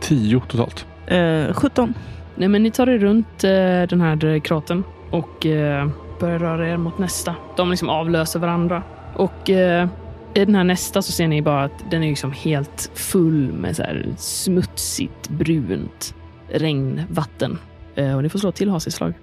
10 0.00 0.40
totalt. 0.48 0.86
Eh, 1.06 1.52
17. 1.54 1.94
Nej, 2.34 2.48
men 2.48 2.62
ni 2.62 2.70
tar 2.70 2.88
er 2.88 2.98
runt 2.98 3.44
eh, 3.44 3.50
den 3.88 4.00
här 4.00 4.38
kraten 4.38 4.84
och 5.10 5.46
eh, 5.46 5.88
börjar 6.20 6.38
röra 6.38 6.68
er 6.68 6.76
mot 6.76 6.98
nästa. 6.98 7.34
De 7.56 7.70
liksom 7.70 7.88
avlöser 7.88 8.40
varandra. 8.40 8.82
Och 9.14 9.50
eh, 9.50 9.88
i 10.34 10.44
den 10.44 10.54
här 10.54 10.64
nästa 10.64 11.02
så 11.02 11.12
ser 11.12 11.28
ni 11.28 11.42
bara 11.42 11.64
att 11.64 11.90
den 11.90 12.02
är 12.02 12.08
liksom 12.08 12.32
helt 12.32 12.90
full 12.94 13.52
med 13.52 13.76
så 13.76 13.82
här 13.82 14.06
smutsigt, 14.16 15.28
brunt 15.28 16.14
regnvatten. 16.48 17.58
Eh, 17.94 18.16
och 18.16 18.22
ni 18.22 18.28
får 18.28 18.38
slå 18.38 18.52
till 18.52 18.70
haseslag. 18.70 19.14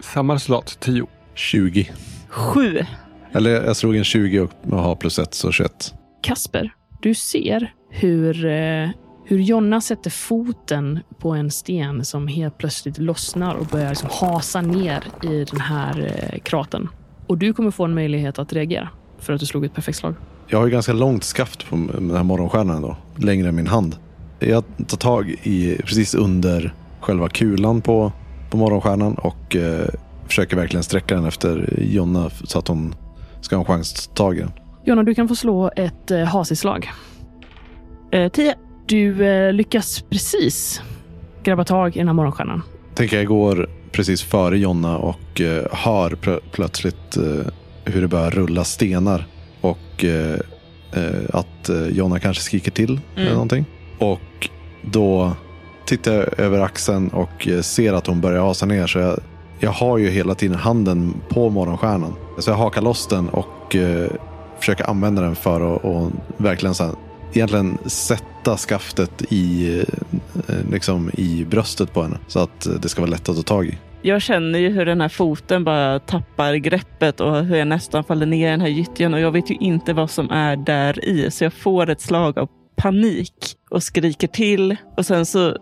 Samma 0.00 0.34
resultat, 0.34 0.76
10. 0.80 1.06
20. 1.34 1.90
7. 2.28 2.84
Eller 3.32 3.50
jag 3.50 3.76
slog 3.76 3.96
en 3.96 4.04
20 4.04 4.48
och 4.62 4.78
har 4.78 4.96
plus 4.96 5.18
1 5.18 5.34
så 5.34 5.52
21. 5.52 5.94
Kasper, 6.22 6.70
du 7.02 7.14
ser 7.14 7.74
hur, 7.88 8.46
eh, 8.46 8.88
hur 9.24 9.38
Jonna 9.38 9.80
sätter 9.80 10.10
foten 10.10 11.00
på 11.18 11.30
en 11.30 11.50
sten 11.50 12.04
som 12.04 12.28
helt 12.28 12.58
plötsligt 12.58 12.98
lossnar 12.98 13.54
och 13.54 13.66
börjar 13.66 13.88
liksom 13.88 14.08
hasa 14.12 14.60
ner 14.60 15.04
i 15.22 15.44
den 15.44 15.60
här 15.60 16.12
eh, 16.32 16.38
kraten. 16.38 16.88
Och 17.26 17.38
du 17.38 17.52
kommer 17.52 17.70
få 17.70 17.84
en 17.84 17.94
möjlighet 17.94 18.38
att 18.38 18.52
reagera 18.52 18.88
för 19.18 19.32
att 19.32 19.40
du 19.40 19.46
slog 19.46 19.64
ett 19.64 19.74
perfekt 19.74 19.98
slag. 19.98 20.14
Jag 20.48 20.58
har 20.58 20.66
ju 20.66 20.72
ganska 20.72 20.92
långt 20.92 21.24
skaft 21.24 21.70
på 21.70 21.76
den 21.76 22.10
här 22.10 22.22
morgonstjärnan 22.22 22.82
då. 22.82 22.96
Längre 23.16 23.48
än 23.48 23.54
min 23.54 23.66
hand. 23.66 23.96
Jag 24.38 24.64
tar 24.86 24.96
tag 24.96 25.30
i 25.42 25.76
precis 25.84 26.14
under 26.14 26.74
själva 27.00 27.28
kulan 27.28 27.80
på, 27.80 28.12
på 28.50 28.56
morgonstjärnan 28.56 29.14
och 29.14 29.56
eh, 29.56 29.88
försöker 30.26 30.56
verkligen 30.56 30.84
sträcka 30.84 31.14
den 31.14 31.24
efter 31.24 31.78
Jonna 31.78 32.30
så 32.44 32.58
att 32.58 32.68
hon 32.68 32.94
ska 33.40 33.56
ha 33.56 33.60
en 33.60 33.66
chans 33.66 33.92
att 33.92 34.16
ta 34.16 34.24
tag 34.24 34.36
i 34.36 34.40
den. 34.40 34.50
Jonna, 34.84 35.02
du 35.02 35.14
kan 35.14 35.28
få 35.28 35.34
slå 35.34 35.70
ett 35.76 36.10
eh, 36.10 36.18
hasislag. 36.24 36.90
Eh, 38.12 38.28
10. 38.32 38.54
Du 38.86 39.26
eh, 39.26 39.52
lyckas 39.52 40.02
precis 40.10 40.82
grabba 41.42 41.64
tag 41.64 41.96
i 41.96 41.98
den 41.98 42.08
här 42.08 42.14
morgonstjärnan. 42.14 42.62
Tänker 42.94 43.16
jag 43.16 43.26
går 43.26 43.68
precis 43.92 44.22
före 44.22 44.58
Jonna 44.58 44.98
och 44.98 45.40
eh, 45.40 45.64
hör 45.72 46.10
plö- 46.10 46.40
plötsligt 46.52 47.16
eh, 47.16 47.46
hur 47.84 48.00
det 48.02 48.08
börjar 48.08 48.30
rulla 48.30 48.64
stenar. 48.64 49.26
Och 49.60 50.04
eh, 50.04 50.38
eh, 50.92 51.20
att 51.32 51.68
eh, 51.68 51.86
Jonna 51.86 52.18
kanske 52.18 52.42
skriker 52.42 52.70
till 52.70 53.00
eller 53.14 53.22
Mm. 53.22 53.32
någonting. 53.32 53.64
Och 53.98 54.48
då 54.82 55.32
tittar 55.86 56.12
jag 56.12 56.40
över 56.40 56.60
axeln 56.60 57.08
och 57.08 57.48
eh, 57.48 57.60
ser 57.60 57.92
att 57.92 58.06
hon 58.06 58.20
börjar 58.20 58.42
hasa 58.42 58.66
ner. 58.66 58.86
Så 58.86 58.98
jag, 58.98 59.20
jag 59.60 59.70
har 59.70 59.98
ju 59.98 60.10
hela 60.10 60.34
tiden 60.34 60.56
handen 60.58 61.14
på 61.28 61.50
morgonstjärnan. 61.50 62.14
Så 62.38 62.50
jag 62.50 62.56
hakar 62.56 62.82
loss 62.82 63.06
den 63.06 63.28
och 63.28 63.76
eh, 63.76 64.10
Försöka 64.62 64.84
använda 64.84 65.22
den 65.22 65.36
för 65.36 65.74
att 65.74 65.84
och 65.84 66.10
verkligen 66.36 66.74
så 66.74 66.84
här, 66.84 66.94
egentligen 67.32 67.78
sätta 67.86 68.56
skaftet 68.56 69.22
i, 69.32 69.78
eh, 70.48 70.54
liksom 70.70 71.10
i 71.14 71.44
bröstet 71.44 71.92
på 71.92 72.02
henne. 72.02 72.18
Så 72.26 72.38
att 72.38 72.66
det 72.82 72.88
ska 72.88 73.00
vara 73.00 73.10
lätt 73.10 73.28
att 73.28 73.36
ta 73.36 73.42
tag 73.42 73.66
i. 73.66 73.78
Jag 74.02 74.22
känner 74.22 74.58
ju 74.58 74.68
hur 74.68 74.86
den 74.86 75.00
här 75.00 75.08
foten 75.08 75.64
bara 75.64 75.98
tappar 75.98 76.54
greppet 76.54 77.20
och 77.20 77.44
hur 77.44 77.56
jag 77.56 77.68
nästan 77.68 78.04
faller 78.04 78.26
ner 78.26 78.48
i 78.48 78.50
den 78.50 78.60
här 78.60 78.68
gyttjan 78.68 79.14
och 79.14 79.20
jag 79.20 79.32
vet 79.32 79.50
ju 79.50 79.54
inte 79.54 79.92
vad 79.92 80.10
som 80.10 80.30
är 80.30 80.56
där 80.56 81.04
i 81.04 81.30
så 81.30 81.44
jag 81.44 81.52
får 81.52 81.90
ett 81.90 82.00
slag 82.00 82.38
av 82.38 82.48
panik 82.76 83.34
och 83.70 83.82
skriker 83.82 84.28
till 84.28 84.76
och 84.96 85.06
sen 85.06 85.26
så 85.26 85.56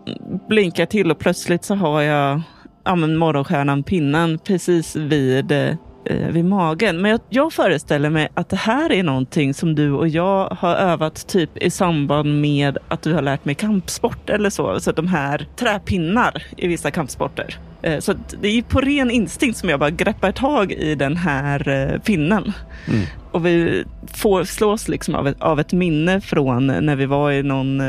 blinkar 0.49 0.81
jag 0.81 0.89
till 0.89 1.11
och 1.11 1.19
plötsligt 1.19 1.63
så 1.63 1.75
har 1.75 2.01
jag 2.01 2.41
ja, 2.83 2.95
morgonstjärnan, 2.95 3.83
pinnen, 3.83 4.39
precis 4.39 4.95
vid, 4.95 5.51
eh, 5.51 5.75
eh, 6.05 6.27
vid 6.27 6.45
magen. 6.45 7.01
Men 7.01 7.11
jag, 7.11 7.19
jag 7.29 7.53
föreställer 7.53 8.09
mig 8.09 8.29
att 8.33 8.49
det 8.49 8.55
här 8.55 8.91
är 8.91 9.03
någonting 9.03 9.53
som 9.53 9.75
du 9.75 9.91
och 9.91 10.07
jag 10.07 10.47
har 10.49 10.75
övat 10.75 11.27
typ 11.27 11.57
i 11.57 11.69
samband 11.69 12.41
med 12.41 12.77
att 12.87 13.01
du 13.01 13.13
har 13.13 13.21
lärt 13.21 13.45
mig 13.45 13.55
kampsport 13.55 14.29
eller 14.29 14.49
så. 14.49 14.79
Så 14.79 14.91
de 14.91 15.07
här 15.07 15.47
träpinnar 15.55 16.43
i 16.57 16.67
vissa 16.67 16.91
kampsporter. 16.91 17.57
Eh, 17.81 17.99
Så 17.99 18.13
det 18.41 18.47
är 18.47 18.61
på 18.61 18.81
ren 18.81 19.11
instinkt 19.11 19.57
som 19.57 19.69
jag 19.69 19.79
bara 19.79 19.89
greppar 19.89 20.31
tag 20.31 20.71
i 20.71 20.95
den 20.95 21.17
här 21.17 21.69
eh, 21.69 21.99
pinnen. 21.99 22.53
Mm. 22.87 23.05
Och 23.31 23.45
vi 23.45 23.83
får 24.13 24.43
slås 24.43 24.87
liksom 24.87 25.15
av 25.15 25.27
ett, 25.27 25.41
av 25.41 25.59
ett 25.59 25.73
minne 25.73 26.21
från 26.21 26.67
när 26.67 26.95
vi 26.95 27.05
var 27.05 27.31
i 27.31 27.43
någon, 27.43 27.81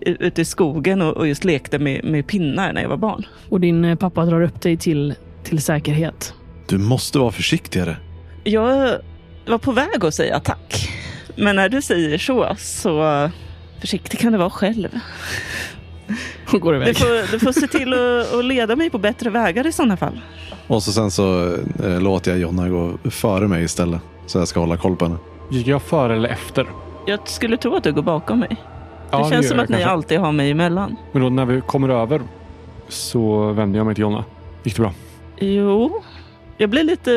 ute 0.00 0.40
i 0.42 0.44
skogen 0.44 1.02
och, 1.02 1.16
och 1.16 1.28
just 1.28 1.44
lekte 1.44 1.78
med, 1.78 2.04
med 2.04 2.26
pinnar 2.26 2.72
när 2.72 2.82
jag 2.82 2.88
var 2.88 2.96
barn. 2.96 3.26
Och 3.48 3.60
din 3.60 3.96
pappa 3.96 4.24
drar 4.24 4.42
upp 4.42 4.60
dig 4.60 4.76
till, 4.76 5.14
till 5.42 5.62
säkerhet. 5.62 6.34
Du 6.72 6.78
måste 6.78 7.18
vara 7.18 7.32
försiktigare. 7.32 7.96
Jag 8.44 8.98
var 9.46 9.58
på 9.58 9.72
väg 9.72 10.04
att 10.04 10.14
säga 10.14 10.40
tack. 10.40 10.90
Men 11.36 11.56
när 11.56 11.68
du 11.68 11.82
säger 11.82 12.18
så, 12.18 12.56
så 12.58 13.30
försiktig 13.80 14.20
kan 14.20 14.32
du 14.32 14.38
vara 14.38 14.50
själv. 14.50 14.88
Och 16.52 16.60
går 16.60 16.72
Du 16.72 16.78
iväg. 16.82 16.96
får, 16.96 17.32
du 17.32 17.38
får 17.38 17.52
se 17.52 17.66
till 17.66 17.92
att, 17.94 18.34
att 18.34 18.44
leda 18.44 18.76
mig 18.76 18.90
på 18.90 18.98
bättre 18.98 19.30
vägar 19.30 19.66
i 19.66 19.72
sådana 19.72 19.96
fall. 19.96 20.20
Och 20.66 20.82
så 20.82 20.92
sen 20.92 21.10
så 21.10 21.54
eh, 21.84 22.00
låter 22.00 22.30
jag 22.30 22.40
Jonna 22.40 22.68
gå 22.68 22.98
före 23.10 23.48
mig 23.48 23.64
istället. 23.64 24.00
Så 24.26 24.38
jag 24.38 24.48
ska 24.48 24.60
hålla 24.60 24.76
koll 24.76 24.96
på 24.96 25.04
henne. 25.04 25.16
Gick 25.50 25.66
jag 25.66 25.82
före 25.82 26.16
eller 26.16 26.28
efter? 26.28 26.66
Jag 27.06 27.28
skulle 27.28 27.56
tro 27.56 27.74
att 27.76 27.84
du 27.84 27.92
går 27.92 28.02
bakom 28.02 28.38
mig. 28.38 28.48
Det 28.50 28.56
Ja, 29.10 29.30
känns 29.30 29.48
som 29.48 29.56
jag 29.56 29.64
att 29.64 29.68
ni 29.70 29.74
kanske. 29.76 29.90
alltid 29.90 30.18
har 30.18 30.32
mig 30.32 30.50
emellan. 30.50 30.96
Men 31.12 31.22
då 31.22 31.28
när 31.28 31.44
vi 31.44 31.60
kommer 31.60 31.88
över 31.88 32.20
så 32.88 33.52
vänder 33.52 33.78
jag 33.78 33.86
mig 33.86 33.94
till 33.94 34.02
Jonna. 34.02 34.24
Gick 34.64 34.76
det 34.76 34.82
bra? 34.82 34.92
Jo, 35.40 36.02
jag 36.56 36.70
blir 36.70 36.84
lite 36.84 37.12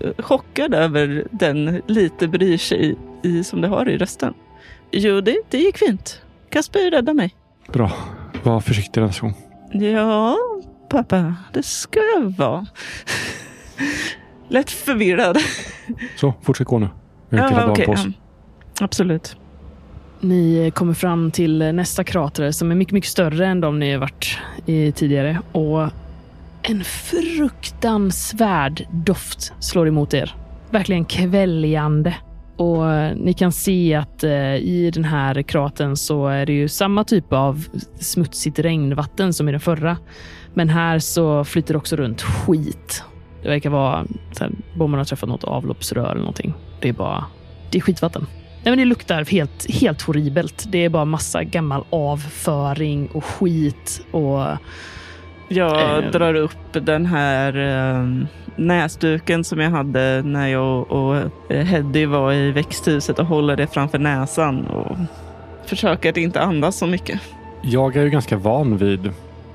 eh, 0.00 0.24
chockad 0.24 0.74
över 0.74 1.26
den 1.30 1.82
lite 1.86 2.28
bryr 2.28 2.58
sig 2.58 2.96
i, 3.22 3.44
som 3.44 3.60
det 3.60 3.68
har 3.68 3.88
i 3.88 3.98
rösten. 3.98 4.34
Jo, 4.90 5.20
det, 5.20 5.36
det 5.50 5.58
gick 5.58 5.78
fint. 5.78 6.22
Kasper 6.50 6.90
räddade 6.90 7.14
mig. 7.14 7.34
Bra. 7.72 7.92
Var 8.42 8.60
försiktig 8.60 9.00
nästa 9.00 9.20
gång. 9.20 9.34
Ja, 9.72 10.36
pappa, 10.88 11.34
det 11.52 11.62
ska 11.62 12.00
jag 12.00 12.36
vara. 12.38 12.66
Lätt 14.48 14.70
förvirrad. 14.70 15.38
Så, 16.16 16.34
fortsätt 16.42 16.66
gå 16.66 16.78
nu. 16.78 16.88
Vi 17.28 17.38
har 17.38 17.50
dagen 17.50 17.70
okej, 17.70 17.86
på 17.86 17.92
oss. 17.92 18.04
ja. 18.06 18.12
Absolut. 18.80 19.36
Ni 20.20 20.72
kommer 20.74 20.94
fram 20.94 21.30
till 21.30 21.58
nästa 21.58 22.04
krater 22.04 22.50
som 22.50 22.70
är 22.70 22.74
mycket, 22.74 22.92
mycket 22.92 23.10
större 23.10 23.46
än 23.46 23.60
de 23.60 23.78
ni 23.78 23.92
har 23.92 23.98
varit 23.98 24.38
i 24.66 24.92
tidigare. 24.92 25.38
Och 25.52 25.88
en 26.66 26.84
fruktansvärd 26.84 28.86
doft 28.90 29.52
slår 29.60 29.88
emot 29.88 30.14
er. 30.14 30.34
Verkligen 30.70 31.04
kväljande. 31.04 32.14
Och 32.56 32.92
eh, 32.92 33.16
ni 33.16 33.32
kan 33.32 33.52
se 33.52 33.94
att 33.94 34.24
eh, 34.24 34.54
i 34.54 34.90
den 34.94 35.04
här 35.04 35.42
kratern 35.42 35.96
så 35.96 36.28
är 36.28 36.46
det 36.46 36.52
ju 36.52 36.68
samma 36.68 37.04
typ 37.04 37.32
av 37.32 37.64
smutsigt 38.00 38.58
regnvatten 38.58 39.32
som 39.32 39.48
i 39.48 39.52
den 39.52 39.60
förra. 39.60 39.96
Men 40.54 40.68
här 40.68 40.98
så 40.98 41.44
flyter 41.44 41.74
det 41.74 41.78
också 41.78 41.96
runt 41.96 42.22
skit. 42.22 43.04
Det 43.42 43.48
verkar 43.48 43.70
vara 43.70 44.06
så 44.32 44.44
här, 44.44 44.52
bomben 44.74 44.98
har 44.98 45.04
träffat 45.04 45.28
något 45.28 45.44
avloppsrör 45.44 46.10
eller 46.10 46.20
någonting. 46.20 46.54
Det 46.80 46.88
är 46.88 46.92
bara, 46.92 47.24
det 47.70 47.78
är 47.78 47.82
skitvatten. 47.82 48.26
Nej, 48.64 48.72
men 48.72 48.78
det 48.78 48.84
luktar 48.84 49.24
helt, 49.24 49.70
helt 49.70 50.02
horribelt. 50.02 50.64
Det 50.68 50.78
är 50.78 50.88
bara 50.88 51.04
massa 51.04 51.44
gammal 51.44 51.84
avföring 51.90 53.08
och 53.08 53.24
skit 53.24 54.06
och 54.10 54.46
jag 55.54 56.04
Eh. 56.04 56.10
drar 56.10 56.34
upp 56.34 56.72
den 56.72 57.06
här 57.06 57.56
eh, 57.56 58.08
näsduken 58.56 59.44
som 59.44 59.60
jag 59.60 59.70
hade 59.70 60.22
när 60.22 60.48
jag 60.48 60.92
och 60.92 61.16
eh, 61.48 61.64
Heddy 61.66 62.06
var 62.06 62.32
i 62.32 62.50
växthuset 62.50 63.18
och 63.18 63.26
håller 63.26 63.56
det 63.56 63.66
framför 63.66 63.98
näsan 63.98 64.66
och 64.66 64.96
försöker 65.66 66.10
att 66.10 66.16
inte 66.16 66.40
andas 66.40 66.76
så 66.78 66.86
mycket. 66.86 67.20
Jag 67.62 67.96
är 67.96 68.02
ju 68.02 68.10
ganska 68.10 68.36
van 68.36 68.76
vid 68.76 69.10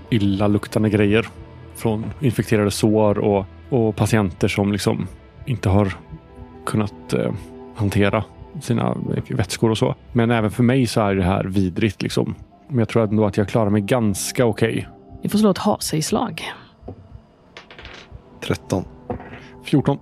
illaluktande 0.10 0.90
grejer. 0.90 1.28
Från 1.76 2.06
infekterade 2.20 2.72
sår 2.72 3.18
och, 3.18 3.46
och 3.70 3.96
patienter 3.96 4.48
som 4.48 4.72
liksom 4.72 5.08
inte 5.46 5.70
har 5.70 5.94
kunnat 6.66 7.14
eh, 7.14 7.32
hantera 7.76 8.24
sina 8.62 8.98
vätskor 9.30 9.70
och 9.70 9.78
så. 9.78 9.96
Men 10.14 10.32
även 10.32 10.52
för 10.52 10.64
mig 10.64 10.88
så 10.88 11.02
är 11.02 11.16
det 11.16 11.24
här 11.24 11.44
vidrigt 11.44 12.02
liksom. 12.02 12.36
Men 12.68 12.80
jag 12.80 12.90
tror 12.90 13.04
ändå 13.04 13.26
att 13.26 13.38
jag 13.38 13.48
klarar 13.48 13.70
mig 13.70 13.82
ganska 13.82 14.46
okej. 14.46 14.88
Ni 15.22 15.30
får 15.30 15.40
slå 15.40 15.50
ett 15.50 15.58
ha 15.58 15.80
sig-slag. 15.80 16.44
13. 18.42 18.84
14. 19.64 19.98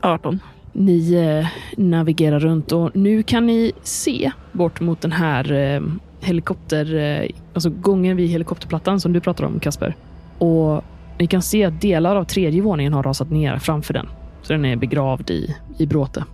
18. 0.00 0.40
Ni 0.72 1.14
eh, 1.14 1.46
navigerar 1.76 2.38
runt 2.40 2.72
och 2.72 2.96
nu 2.96 3.22
kan 3.22 3.46
ni 3.46 3.72
se 3.82 4.30
bort 4.52 4.80
mot 4.80 5.00
den 5.00 5.12
här 5.12 5.52
eh, 5.52 5.80
helikopter, 6.20 6.94
eh, 6.94 7.28
alltså 7.54 7.70
gången 7.70 8.16
vid 8.16 8.28
helikopterplattan 8.28 9.00
som 9.00 9.12
du 9.12 9.20
pratar 9.20 9.44
om 9.44 9.60
Kasper. 9.60 9.96
Och 10.38 10.84
ni 11.18 11.26
kan 11.26 11.42
se 11.42 11.64
att 11.64 11.80
delar 11.80 12.16
av 12.16 12.24
tredje 12.24 12.62
våningen 12.62 12.92
har 12.92 13.02
rasat 13.02 13.30
ner 13.30 13.58
framför 13.58 13.94
den. 13.94 14.08
Så 14.42 14.52
den 14.52 14.64
är 14.64 14.76
begravd 14.76 15.30
i, 15.30 15.56
i 15.78 15.86
bråte, 15.86 16.24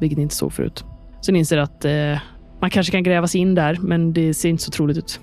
vilket 0.00 0.16
ni 0.16 0.22
inte 0.22 0.34
såg 0.34 0.52
förut. 0.52 0.84
Så 1.20 1.32
ni 1.32 1.38
inser 1.38 1.58
att 1.58 1.84
eh, 1.84 2.18
man 2.60 2.70
kanske 2.70 2.92
kan 2.92 3.02
gräva 3.02 3.26
sig 3.26 3.40
in 3.40 3.54
där, 3.54 3.78
men 3.80 4.12
det 4.12 4.34
ser 4.34 4.48
inte 4.48 4.62
så 4.62 4.70
troligt 4.70 4.98
ut. 4.98 5.20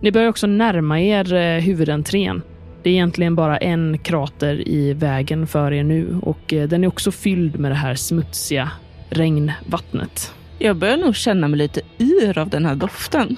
Ni 0.00 0.12
börjar 0.12 0.28
också 0.28 0.46
närma 0.46 1.00
er 1.00 1.34
eh, 1.34 1.62
huvudentrén. 1.62 2.42
Det 2.82 2.90
är 2.90 2.94
egentligen 2.94 3.34
bara 3.34 3.56
en 3.56 3.98
krater 3.98 4.68
i 4.68 4.92
vägen 4.92 5.46
för 5.46 5.72
er 5.72 5.84
nu 5.84 6.20
och 6.22 6.52
eh, 6.52 6.68
den 6.68 6.84
är 6.84 6.88
också 6.88 7.12
fylld 7.12 7.60
med 7.60 7.70
det 7.70 7.74
här 7.74 7.94
smutsiga 7.94 8.70
regnvattnet. 9.10 10.34
Jag 10.58 10.76
börjar 10.76 10.96
nog 10.96 11.16
känna 11.16 11.48
mig 11.48 11.58
lite 11.58 11.80
yr 11.98 12.38
av 12.38 12.48
den 12.48 12.66
här 12.66 12.74
doften. 12.74 13.36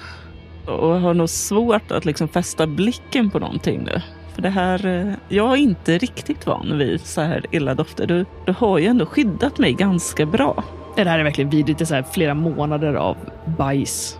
Och 0.65 0.99
har 0.99 1.13
nog 1.13 1.29
svårt 1.29 1.91
att 1.91 2.05
liksom 2.05 2.27
fästa 2.27 2.67
blicken 2.67 3.29
på 3.31 3.39
någonting 3.39 3.83
nu. 3.83 4.01
För 4.33 4.41
det 4.41 4.49
här, 4.49 4.85
eh, 4.85 5.13
jag 5.29 5.53
är 5.53 5.57
inte 5.57 5.97
riktigt 5.97 6.47
van 6.47 6.77
vid 6.77 7.01
så 7.01 7.21
här 7.21 7.45
illa 7.51 7.75
dofter. 7.75 8.07
Du, 8.07 8.25
du 8.45 8.51
har 8.51 8.77
ju 8.77 8.85
ändå 8.85 9.05
skyddat 9.05 9.57
mig 9.57 9.73
ganska 9.73 10.25
bra. 10.25 10.63
Det 10.95 11.03
här 11.03 11.19
är 11.19 11.23
verkligen 11.23 11.49
vidrigt. 11.49 11.79
Det 11.79 11.83
är 11.83 11.85
så 11.85 11.95
här 11.95 12.05
flera 12.13 12.33
månader 12.33 12.93
av 12.93 13.17
bajs. 13.57 14.17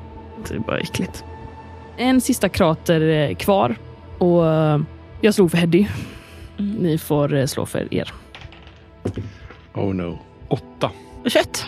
Det 0.48 0.56
är 0.56 0.60
bara 0.60 0.80
äckligt. 0.80 1.24
En 2.02 2.22
sista 2.22 2.50
krater 2.50 3.02
eh, 3.02 3.36
kvar 3.36 3.76
och 4.18 4.48
eh, 4.48 4.80
jag 5.22 5.34
slog 5.34 5.52
för 5.52 5.58
Heddy. 5.58 5.88
Ni 6.58 6.98
får 6.98 7.34
eh, 7.34 7.46
slå 7.46 7.66
för 7.66 7.94
er. 7.94 8.14
Oh 9.74 9.94
no. 9.94 10.20
8. 10.48 10.92
21. 11.26 11.66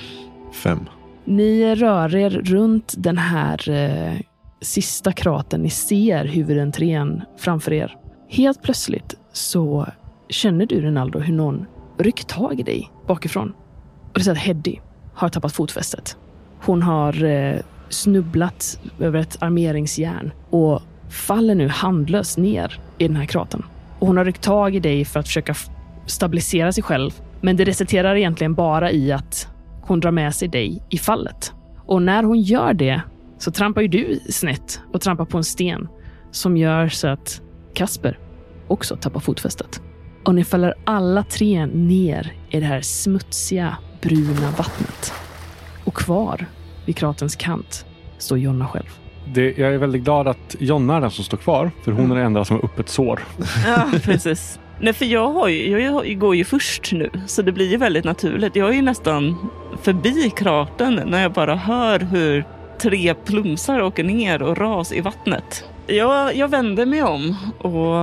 5. 0.53 0.79
Ni 1.25 1.75
rör 1.75 2.15
er 2.15 2.29
runt 2.29 2.93
den 2.97 3.17
här 3.17 3.69
eh, 3.69 4.19
sista 4.61 5.11
kratern. 5.11 5.61
Ni 5.61 5.69
ser 5.69 6.25
huvudentrén 6.25 7.21
framför 7.37 7.73
er. 7.73 7.97
Helt 8.29 8.63
plötsligt 8.63 9.15
så 9.33 9.87
känner 10.29 10.65
du, 10.65 10.81
Rinaldo, 10.81 11.19
hur 11.19 11.33
någon 11.33 11.65
rycker 11.97 12.23
tag 12.25 12.59
i 12.59 12.63
dig 12.63 12.91
bakifrån. 13.07 13.53
Och 14.07 14.13
det 14.13 14.21
är 14.21 14.23
så 14.23 14.31
att 14.31 14.37
Heddy 14.37 14.75
har 15.13 15.29
tappat 15.29 15.53
fotfästet. 15.53 16.17
Hon 16.59 16.81
har 16.81 17.23
eh, 17.23 17.59
snubblat 17.91 18.79
över 18.99 19.19
ett 19.19 19.37
armeringsjärn 19.39 20.31
och 20.49 20.81
faller 21.09 21.55
nu 21.55 21.67
handlöst 21.67 22.37
ner 22.37 22.79
i 22.97 23.07
den 23.07 23.15
här 23.15 23.25
kratern. 23.25 23.63
Och 23.99 24.07
hon 24.07 24.17
har 24.17 24.25
ryckt 24.25 24.43
tag 24.43 24.75
i 24.75 24.79
dig 24.79 25.05
för 25.05 25.19
att 25.19 25.27
försöka 25.27 25.55
stabilisera 26.05 26.71
sig 26.71 26.83
själv. 26.83 27.11
Men 27.41 27.57
det 27.57 27.65
resulterar 27.65 28.15
egentligen 28.15 28.53
bara 28.53 28.91
i 28.91 29.11
att 29.11 29.47
hon 29.81 29.99
drar 29.99 30.11
med 30.11 30.35
sig 30.35 30.47
dig 30.47 30.83
i 30.89 30.97
fallet. 30.97 31.53
Och 31.85 32.01
när 32.01 32.23
hon 32.23 32.41
gör 32.41 32.73
det 32.73 33.01
så 33.37 33.51
trampar 33.51 33.81
ju 33.81 33.87
du 33.87 34.19
snett 34.29 34.81
och 34.93 35.01
trampar 35.01 35.25
på 35.25 35.37
en 35.37 35.43
sten 35.43 35.87
som 36.31 36.57
gör 36.57 36.89
så 36.89 37.07
att 37.07 37.41
Kasper 37.73 38.19
också 38.67 38.95
tappar 38.95 39.19
fotfästet. 39.19 39.81
Och 40.25 40.35
ni 40.35 40.43
faller 40.43 40.73
alla 40.85 41.23
tre 41.23 41.65
ner 41.65 42.33
i 42.49 42.59
det 42.59 42.65
här 42.65 42.81
smutsiga, 42.81 43.77
bruna 44.01 44.51
vattnet. 44.57 45.13
Och 45.85 45.93
kvar 45.93 46.45
vid 46.85 46.95
kraterns 46.95 47.35
kant 47.35 47.85
står 48.17 48.37
Jonna 48.37 48.67
själv. 48.67 48.85
Det, 49.33 49.57
jag 49.57 49.73
är 49.73 49.77
väldigt 49.77 50.01
glad 50.03 50.27
att 50.27 50.55
Jonna 50.59 50.97
är 50.97 51.01
den 51.01 51.11
som 51.11 51.23
står 51.23 51.37
kvar. 51.37 51.71
För 51.83 51.91
hon 51.91 52.11
är 52.11 52.15
den 52.15 52.25
enda 52.25 52.45
som 52.45 52.55
har 52.55 52.65
öppet 52.65 52.89
sår. 52.89 53.19
Ja, 53.65 53.85
precis. 54.03 54.59
Nej, 54.79 54.93
för 54.93 55.05
jag, 55.05 55.27
har 55.31 55.47
ju, 55.47 55.79
jag 55.81 56.19
går 56.19 56.35
ju 56.35 56.43
först 56.45 56.91
nu, 56.91 57.09
så 57.27 57.41
det 57.41 57.51
blir 57.51 57.71
ju 57.71 57.77
väldigt 57.77 58.05
naturligt. 58.05 58.55
Jag 58.55 58.69
är 58.69 58.73
ju 58.73 58.81
nästan 58.81 59.49
förbi 59.81 60.29
kratern 60.35 61.01
när 61.05 61.21
jag 61.21 61.31
bara 61.33 61.55
hör 61.55 61.99
hur 61.99 62.45
tre 62.81 63.13
plumsar 63.13 63.81
åker 63.81 64.03
ner 64.03 64.41
och 64.41 64.57
ras 64.57 64.91
i 64.91 65.01
vattnet. 65.01 65.63
Jag, 65.87 66.35
jag 66.35 66.47
vänder 66.47 66.85
mig 66.85 67.03
om 67.03 67.35
och 67.57 67.95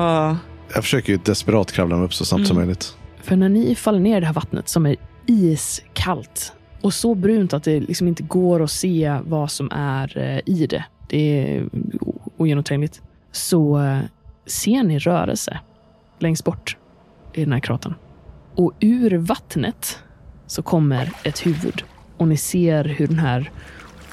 Jag 0.75 0.83
försöker 0.83 1.12
ju 1.12 1.19
desperat 1.25 1.73
kravla 1.73 1.97
mig 1.97 2.05
upp 2.05 2.14
så 2.14 2.25
snabbt 2.25 2.47
som 2.47 2.57
Mm. 2.57 2.67
möjligt. 2.67 2.97
För 3.23 3.37
när 3.37 3.49
ni 3.49 3.75
faller 3.75 4.01
ner 4.01 4.17
i 4.17 4.21
det 4.21 4.27
här 4.27 4.33
vattnet 4.35 4.69
som 4.69 4.87
är 4.87 4.97
iskallt 5.27 6.53
och 6.81 6.95
så 6.95 7.14
brunt 7.14 7.53
att 7.53 7.64
det 7.64 7.81
liksom 7.81 8.09
inte 8.09 8.23
går 8.23 8.62
att 8.62 8.71
se 8.71 9.19
vad 9.25 9.51
som 9.51 9.71
är 9.73 10.19
eh, 10.19 10.55
i 10.55 10.67
det. 10.67 10.85
Det 11.09 11.49
är 11.49 11.69
ogenomträngligt. 12.37 13.03
Så 13.33 13.79
eh, 13.79 13.99
ser 14.47 14.83
ni 14.83 14.99
rörelse 14.99 15.61
längst 16.19 16.45
bort 16.45 16.77
i 17.35 17.45
den 17.45 17.53
här 17.53 17.61
kratern. 17.61 17.95
Och 18.55 18.73
ur 18.81 19.17
vattnet 19.17 19.99
så 20.47 20.62
kommer 20.62 21.12
ett 21.25 21.47
huvud. 21.47 21.83
Och 22.17 22.29
ni 22.29 22.37
ser 22.37 22.85
hur 22.85 23.07
den 23.07 23.19
här 23.19 23.51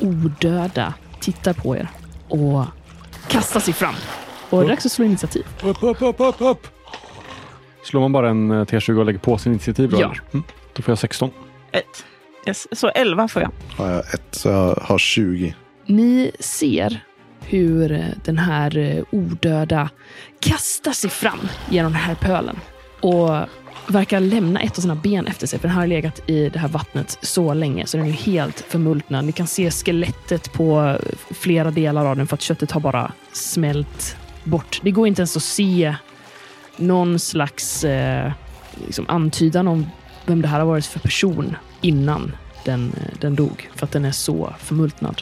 odöda 0.02 0.94
tittar 1.20 1.54
på 1.54 1.76
er 1.76 1.90
och 2.28 2.66
kastar 3.28 3.60
sig 3.60 3.74
fram. 3.74 3.96
Och 4.50 4.60
det 4.60 4.66
är 4.66 4.70
dags 4.70 4.86
att 4.86 4.92
slå 4.92 5.06
initiativ. 5.06 5.46
Upp, 5.64 5.84
upp, 5.84 6.02
upp, 6.02 6.16
upp, 6.20 6.36
upp! 6.40 6.68
Slår 7.84 8.02
man 8.02 8.12
bara 8.12 8.30
en 8.30 8.52
eh, 8.52 8.66
T20 8.66 9.00
och 9.00 9.06
lägger 9.06 9.20
på 9.20 9.38
sin 9.38 9.52
initiativ 9.52 9.90
då? 9.90 10.02
Ja. 10.02 10.16
Mm. 10.34 10.46
Då 10.74 10.82
får 10.82 10.92
jag 10.92 11.00
16. 11.00 11.30
Ett. 11.72 12.06
Yes. 12.46 12.68
Så 12.72 12.90
11 12.90 13.28
får 13.28 13.42
jag. 13.42 13.52
Har 13.78 13.92
jag 13.92 14.14
ett 14.14 14.28
så 14.32 14.50
jag 14.50 14.76
har 14.82 14.98
20. 14.98 15.56
Ni 15.86 16.32
ser 16.40 17.04
hur 17.42 17.92
eh, 17.92 18.06
den 18.24 18.38
här 18.38 18.78
eh, 18.78 19.04
odöda 19.12 19.90
kastar 20.40 20.92
sig 20.92 21.10
fram 21.10 21.48
genom 21.70 21.92
den 21.92 22.02
här 22.02 22.16
pölen 22.16 22.60
och 23.00 23.30
verkar 23.88 24.20
lämna 24.20 24.60
ett 24.60 24.78
av 24.78 24.82
sina 24.82 24.96
ben 24.96 25.28
efter 25.28 25.48
sig, 25.48 25.60
för 25.60 25.68
den 25.68 25.78
har 25.78 25.88
legat 25.88 26.30
i 26.30 26.50
det 26.50 26.60
här 26.60 26.68
vattnet 26.68 27.18
så 27.22 27.54
länge 27.54 27.86
så 27.86 27.98
den 27.98 28.08
är 28.08 28.12
helt 28.12 28.60
förmultnad. 28.60 29.26
Ni 29.26 29.32
kan 29.32 29.48
se 29.48 29.72
skelettet 29.72 30.54
på 30.54 30.82
eh, 30.82 31.18
flera 31.34 31.72
delar 31.72 32.06
av 32.06 32.18
den 32.18 32.28
för 32.28 32.36
att 32.36 32.42
köttet 32.42 32.72
har 32.72 32.82
bara 32.82 33.12
smält 33.32 34.18
bort. 34.44 34.80
Det 34.84 34.92
går 34.92 35.08
inte 35.08 35.22
ens 35.22 35.38
att 35.38 35.44
se 35.44 35.96
någon 36.78 37.20
slags 37.20 37.84
eh, 37.84 38.32
liksom 38.86 39.06
antydan 39.10 39.68
om 39.68 39.90
vem 40.26 40.42
det 40.42 40.48
här 40.48 40.60
har 40.60 40.66
varit 40.66 40.86
för 40.86 41.00
person 41.00 41.58
innan 41.82 42.36
den, 42.66 42.94
eh, 42.98 43.18
den 43.20 43.36
dog, 43.36 43.70
för 43.76 43.86
att 43.86 43.92
den 43.92 44.06
är 44.06 44.12
så 44.12 44.54
förmultnad. 44.60 45.22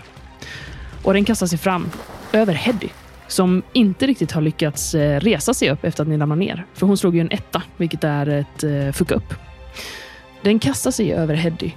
Och 1.03 1.13
den 1.13 1.25
kastar 1.25 1.47
sig 1.47 1.57
fram 1.57 1.89
över 2.31 2.53
Heddy, 2.53 2.89
som 3.27 3.63
inte 3.73 4.07
riktigt 4.07 4.31
har 4.31 4.41
lyckats 4.41 4.95
eh, 4.95 5.19
resa 5.19 5.53
sig 5.53 5.69
upp 5.69 5.83
efter 5.83 6.03
att 6.03 6.07
ni 6.07 6.17
ramlar 6.17 6.35
ner. 6.35 6.65
För 6.73 6.87
hon 6.87 6.97
slog 6.97 7.15
ju 7.15 7.21
en 7.21 7.31
etta, 7.31 7.63
vilket 7.77 8.03
är 8.03 8.27
ett 8.27 8.63
eh, 8.63 8.91
fuck 8.91 9.11
upp. 9.11 9.33
Den 10.41 10.59
kastar 10.59 10.91
sig 10.91 11.13
över 11.13 11.35
Heddy 11.35 11.71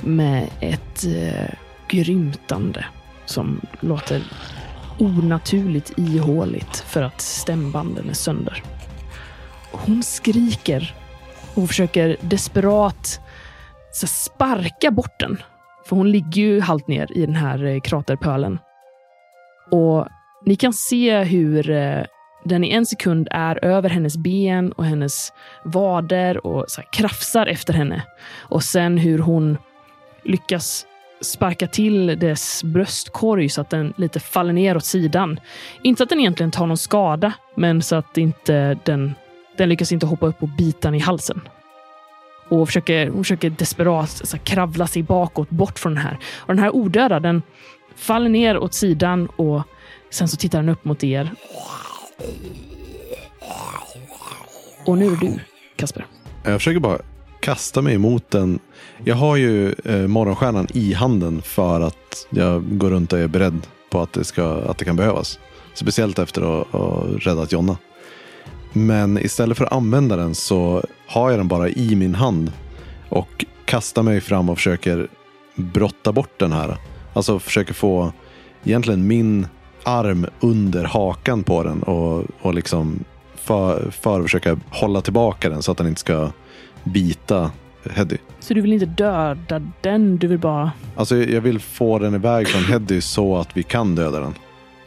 med 0.00 0.48
ett 0.60 1.04
eh, 1.04 1.54
grymtande 1.88 2.84
som 3.26 3.60
låter 3.80 4.22
onaturligt 4.98 5.92
ihåligt 5.96 6.76
för 6.76 7.02
att 7.02 7.20
stämbanden 7.20 8.10
är 8.10 8.14
sönder. 8.14 8.62
Hon 9.70 10.02
skriker 10.02 10.94
och 11.54 11.68
försöker 11.68 12.16
desperat 12.20 13.20
så 13.92 14.06
sparka 14.06 14.90
bort 14.90 15.20
den. 15.20 15.42
För 15.86 15.96
hon 15.96 16.10
ligger 16.10 16.42
ju 16.42 16.60
halvt 16.60 16.88
ner 16.88 17.18
i 17.18 17.26
den 17.26 17.36
här 17.36 17.64
eh, 17.64 17.80
kraterpölen. 17.80 18.58
Och 19.70 20.06
ni 20.44 20.56
kan 20.56 20.72
se 20.72 21.22
hur 21.22 21.70
eh, 21.70 22.02
den 22.44 22.64
i 22.64 22.70
en 22.70 22.86
sekund 22.86 23.28
är 23.30 23.64
över 23.64 23.88
hennes 23.88 24.16
ben 24.16 24.72
och 24.72 24.84
hennes 24.84 25.32
vader 25.64 26.46
och 26.46 26.64
så 26.68 26.80
här 26.80 26.88
krafsar 26.92 27.46
efter 27.46 27.74
henne. 27.74 28.02
Och 28.38 28.62
sen 28.62 28.98
hur 28.98 29.18
hon 29.18 29.58
lyckas 30.24 30.86
sparka 31.20 31.66
till 31.66 32.18
dess 32.18 32.64
bröstkorg 32.64 33.48
så 33.48 33.60
att 33.60 33.70
den 33.70 33.94
lite 33.96 34.20
faller 34.20 34.52
ner 34.52 34.76
åt 34.76 34.84
sidan. 34.84 35.40
Inte 35.82 36.02
att 36.02 36.08
den 36.08 36.20
egentligen 36.20 36.50
tar 36.50 36.66
någon 36.66 36.76
skada, 36.76 37.32
men 37.54 37.82
så 37.82 37.96
att 37.96 38.18
inte 38.18 38.78
den, 38.84 39.14
den 39.56 39.68
lyckas 39.68 39.92
inte 39.92 40.06
hoppa 40.06 40.26
upp 40.26 40.42
och 40.42 40.48
bita 40.48 40.88
den 40.88 40.94
i 40.94 40.98
halsen 40.98 41.40
och 42.48 42.68
försöker, 42.68 43.08
hon 43.08 43.24
försöker 43.24 43.50
desperat 43.50 44.10
så 44.10 44.36
här, 44.36 44.44
kravla 44.44 44.86
sig 44.86 45.02
bakåt, 45.02 45.50
bort 45.50 45.78
från 45.78 45.94
den 45.94 46.02
här. 46.02 46.18
Och 46.36 46.54
den 46.54 46.58
här 46.58 46.76
odöda, 46.76 47.20
den 47.20 47.42
faller 47.96 48.28
ner 48.28 48.58
åt 48.58 48.74
sidan 48.74 49.26
och 49.26 49.62
sen 50.10 50.28
så 50.28 50.36
tittar 50.36 50.58
den 50.58 50.68
upp 50.68 50.84
mot 50.84 51.04
er. 51.04 51.30
Och 54.86 54.98
nu 54.98 55.06
är 55.06 55.10
det 55.10 55.16
du, 55.16 55.40
Kasper. 55.76 56.06
Jag 56.44 56.54
försöker 56.54 56.80
bara 56.80 56.98
kasta 57.40 57.82
mig 57.82 57.94
emot 57.94 58.30
den. 58.30 58.58
Jag 59.04 59.14
har 59.14 59.36
ju 59.36 59.74
eh, 59.84 60.06
morgonstjärnan 60.06 60.66
i 60.74 60.92
handen 60.92 61.42
för 61.42 61.80
att 61.80 62.26
jag 62.30 62.78
går 62.78 62.90
runt 62.90 63.12
och 63.12 63.18
är 63.18 63.28
beredd 63.28 63.66
på 63.90 64.00
att 64.00 64.12
det, 64.12 64.24
ska, 64.24 64.44
att 64.44 64.78
det 64.78 64.84
kan 64.84 64.96
behövas. 64.96 65.38
Speciellt 65.74 66.18
efter 66.18 66.60
att 66.60 66.66
ha 66.68 67.04
räddat 67.18 67.52
Jonna. 67.52 67.76
Men 68.76 69.18
istället 69.18 69.58
för 69.58 69.64
att 69.64 69.72
använda 69.72 70.16
den 70.16 70.34
så 70.34 70.82
har 71.06 71.30
jag 71.30 71.38
den 71.40 71.48
bara 71.48 71.68
i 71.68 71.96
min 71.96 72.14
hand 72.14 72.52
och 73.08 73.44
kastar 73.64 74.02
mig 74.02 74.20
fram 74.20 74.50
och 74.50 74.56
försöker 74.56 75.08
brotta 75.54 76.12
bort 76.12 76.38
den 76.38 76.52
här. 76.52 76.76
Alltså 77.12 77.38
försöker 77.38 77.74
få 77.74 78.12
egentligen 78.64 79.06
min 79.06 79.46
arm 79.84 80.26
under 80.40 80.84
hakan 80.84 81.42
på 81.42 81.62
den 81.62 81.82
och, 81.82 82.24
och 82.40 82.54
liksom 82.54 83.04
för, 83.36 83.90
för 83.90 84.18
att 84.18 84.24
försöka 84.24 84.58
hålla 84.70 85.00
tillbaka 85.00 85.48
den 85.48 85.62
så 85.62 85.72
att 85.72 85.78
den 85.78 85.86
inte 85.86 86.00
ska 86.00 86.30
bita 86.84 87.50
Heddy. 87.90 88.16
Så 88.40 88.54
du 88.54 88.60
vill 88.60 88.72
inte 88.72 88.86
döda 88.86 89.62
den, 89.80 90.16
du 90.16 90.26
vill 90.26 90.38
bara... 90.38 90.72
Alltså 90.96 91.16
jag 91.16 91.40
vill 91.40 91.60
få 91.60 91.98
den 91.98 92.14
iväg 92.14 92.48
från 92.48 92.64
Heddy 92.72 93.00
så 93.00 93.36
att 93.36 93.56
vi 93.56 93.62
kan 93.62 93.94
döda 93.94 94.20
den. 94.20 94.34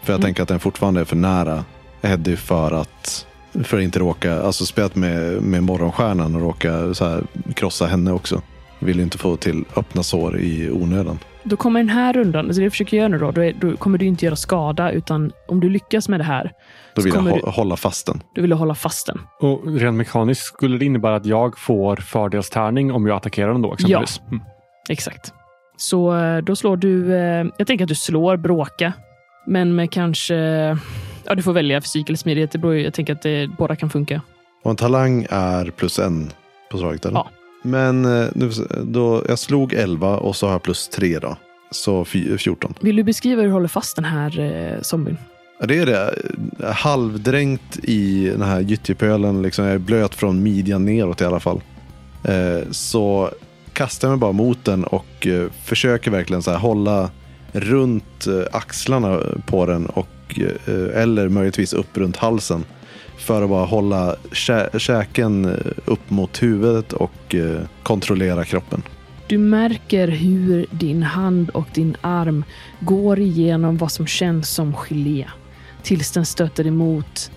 För 0.01 0.13
jag 0.13 0.17
Mm. 0.19 0.21
tänker 0.25 0.43
att 0.43 0.49
den 0.49 0.59
fortfarande 0.59 1.01
är 1.01 1.05
för 1.05 1.15
nära 1.15 1.63
Heddy 2.01 2.35
för 2.35 2.71
att 2.71 3.25
för 3.63 3.77
att 3.77 3.83
inte 3.83 3.99
råka, 3.99 4.41
alltså 4.41 4.65
spelat 4.65 4.95
med, 4.95 5.41
med 5.41 5.63
morgonstjärnan 5.63 6.35
och 6.35 6.41
råka 6.41 6.93
så 6.93 7.05
här, 7.05 7.23
krossa 7.53 7.85
henne 7.85 8.11
också. 8.11 8.41
Vill 8.79 8.99
inte 8.99 9.17
få 9.17 9.35
till 9.35 9.63
öppna 9.75 10.03
sår 10.03 10.37
i 10.39 10.71
onödan. 10.71 11.19
Då 11.43 11.55
kommer 11.57 11.79
den 11.79 11.89
här 11.89 12.13
rundan, 12.13 12.45
alltså 12.45 12.59
det 12.59 12.65
du 12.65 12.69
försöker 12.69 12.97
göra 12.97 13.07
nu 13.07 13.17
då, 13.19 13.31
då, 13.31 13.43
är, 13.43 13.53
då 13.61 13.77
kommer 13.77 13.97
du 13.97 14.05
inte 14.05 14.25
göra 14.25 14.35
skada, 14.35 14.91
utan 14.91 15.31
om 15.47 15.59
du 15.59 15.69
lyckas 15.69 16.09
med 16.09 16.19
det 16.19 16.23
här, 16.23 16.51
Då 16.95 17.01
Så 17.01 17.05
vill 17.05 17.13
jag 17.13 17.21
hå- 17.23 17.49
hålla 17.51 17.77
fast 17.77 18.05
den. 18.07 18.21
då 18.35 18.41
vill 18.41 18.49
du 18.49 18.55
hålla 18.55 18.75
fast 18.75 19.07
den. 19.07 19.19
Och 19.39 19.61
rent 19.79 19.97
mekaniskt 19.97 20.45
skulle 20.45 20.77
det 20.77 20.85
innebära 20.85 21.15
att 21.15 21.25
jag 21.25 21.59
får 21.59 21.95
fördelstärning 21.95 22.91
om 22.91 23.07
jag 23.07 23.15
attackerar 23.17 23.51
den 23.51 23.61
då 23.61 23.73
exempelvis? 23.73 24.21
Mm. 24.27 24.41
Exakt. 24.89 25.33
Så 25.77 26.17
eh, 26.17 26.37
då 26.37 26.55
slår 26.55 26.77
du... 26.77 27.15
eh, 27.15 27.45
Jag 27.57 27.67
tänker 27.67 27.85
att 27.85 27.89
du 27.89 27.95
slår 27.95 28.37
bråka, 28.37 28.93
men 29.47 29.75
med 29.75 29.91
kanske... 29.91 30.77
Ja, 31.29 31.35
du 31.35 31.41
får 31.41 31.53
välja 31.53 31.81
fysik 31.81 32.09
eller 32.09 32.17
smidighet. 32.17 32.51
Det 32.51 32.57
beror, 32.57 32.75
jag 32.75 32.93
tänker 32.93 33.13
att 33.13 33.21
det, 33.21 33.47
båda 33.57 33.75
kan 33.75 33.89
funka. 33.89 34.21
Och 34.63 34.69
en 34.71 34.75
talang 34.77 35.25
är 35.29 35.71
plus 35.71 35.99
en 35.99 36.31
på 36.71 36.77
slaget 36.77 37.05
eller? 37.05 37.17
Ja. 37.17 37.29
Men 37.63 38.05
eh, 38.05 38.27
nu, 38.35 38.51
då, 38.83 39.23
jag 39.27 39.39
slog 39.39 39.73
11 39.73 40.17
och 40.17 40.35
så 40.35 40.45
har 40.45 40.51
jag 40.53 40.63
plus 40.63 40.87
3 40.87 41.19
då. 41.19 41.37
Så 41.71 42.05
fy- 42.05 42.37
14. 42.37 42.73
Vill 42.81 42.95
du 42.95 43.03
beskriva 43.03 43.41
hur 43.41 43.47
du 43.47 43.53
håller 43.53 43.67
fast 43.67 43.95
den 43.95 44.05
här 44.05 44.39
eh, 44.39 44.81
zombien? 44.81 45.17
Det 45.67 45.77
är 45.77 45.85
det. 45.85 46.13
Halvdränkt 46.73 47.79
i 47.83 48.29
den 48.29 48.41
här 48.41 48.59
gyttjepölen. 48.59 49.41
Liksom, 49.41 49.65
jag 49.65 49.73
är 49.73 49.77
blöt 49.79 50.15
från 50.15 50.43
midjan 50.43 50.85
neråt 50.85 51.21
i 51.21 51.25
alla 51.25 51.39
fall. 51.39 51.61
Eh, 52.23 52.69
så 52.71 53.29
kastar 53.73 54.07
jag 54.07 54.11
mig 54.11 54.19
bara 54.19 54.31
mot 54.31 54.65
den 54.65 54.83
och 54.83 55.27
eh, 55.27 55.47
försöker 55.63 56.11
verkligen 56.11 56.41
så 56.43 56.51
här 56.51 56.57
hålla 56.57 57.09
runt 57.51 58.27
eh, 58.27 58.43
axlarna 58.51 59.19
på 59.45 59.65
den. 59.65 59.85
Och, 59.85 60.07
eh, 60.37 61.01
eller 61.01 61.29
möjligtvis 61.29 61.73
upp 61.73 61.97
runt 61.97 62.17
halsen. 62.17 62.63
För 63.17 63.41
att 63.41 63.49
bara 63.49 63.65
hålla 63.65 64.15
kä- 64.31 64.79
käken 64.79 65.45
eh, 65.45 65.55
upp 65.85 66.09
mot 66.09 66.43
huvudet 66.43 66.93
och 66.93 67.35
eh, 67.35 67.61
kontrollera 67.83 68.45
kroppen. 68.45 68.83
Du 69.27 69.37
märker 69.37 70.07
hur 70.07 70.65
din 70.71 71.03
hand 71.03 71.49
och 71.49 71.67
din 71.73 71.95
arm 72.01 72.43
går 72.79 73.19
igenom 73.19 73.77
vad 73.77 73.91
som 73.91 74.07
känns 74.07 74.49
som 74.49 74.73
gelé 74.73 75.25
tills 75.83 76.11
den 76.11 76.25
stöter 76.25 76.67
emot 76.67 77.31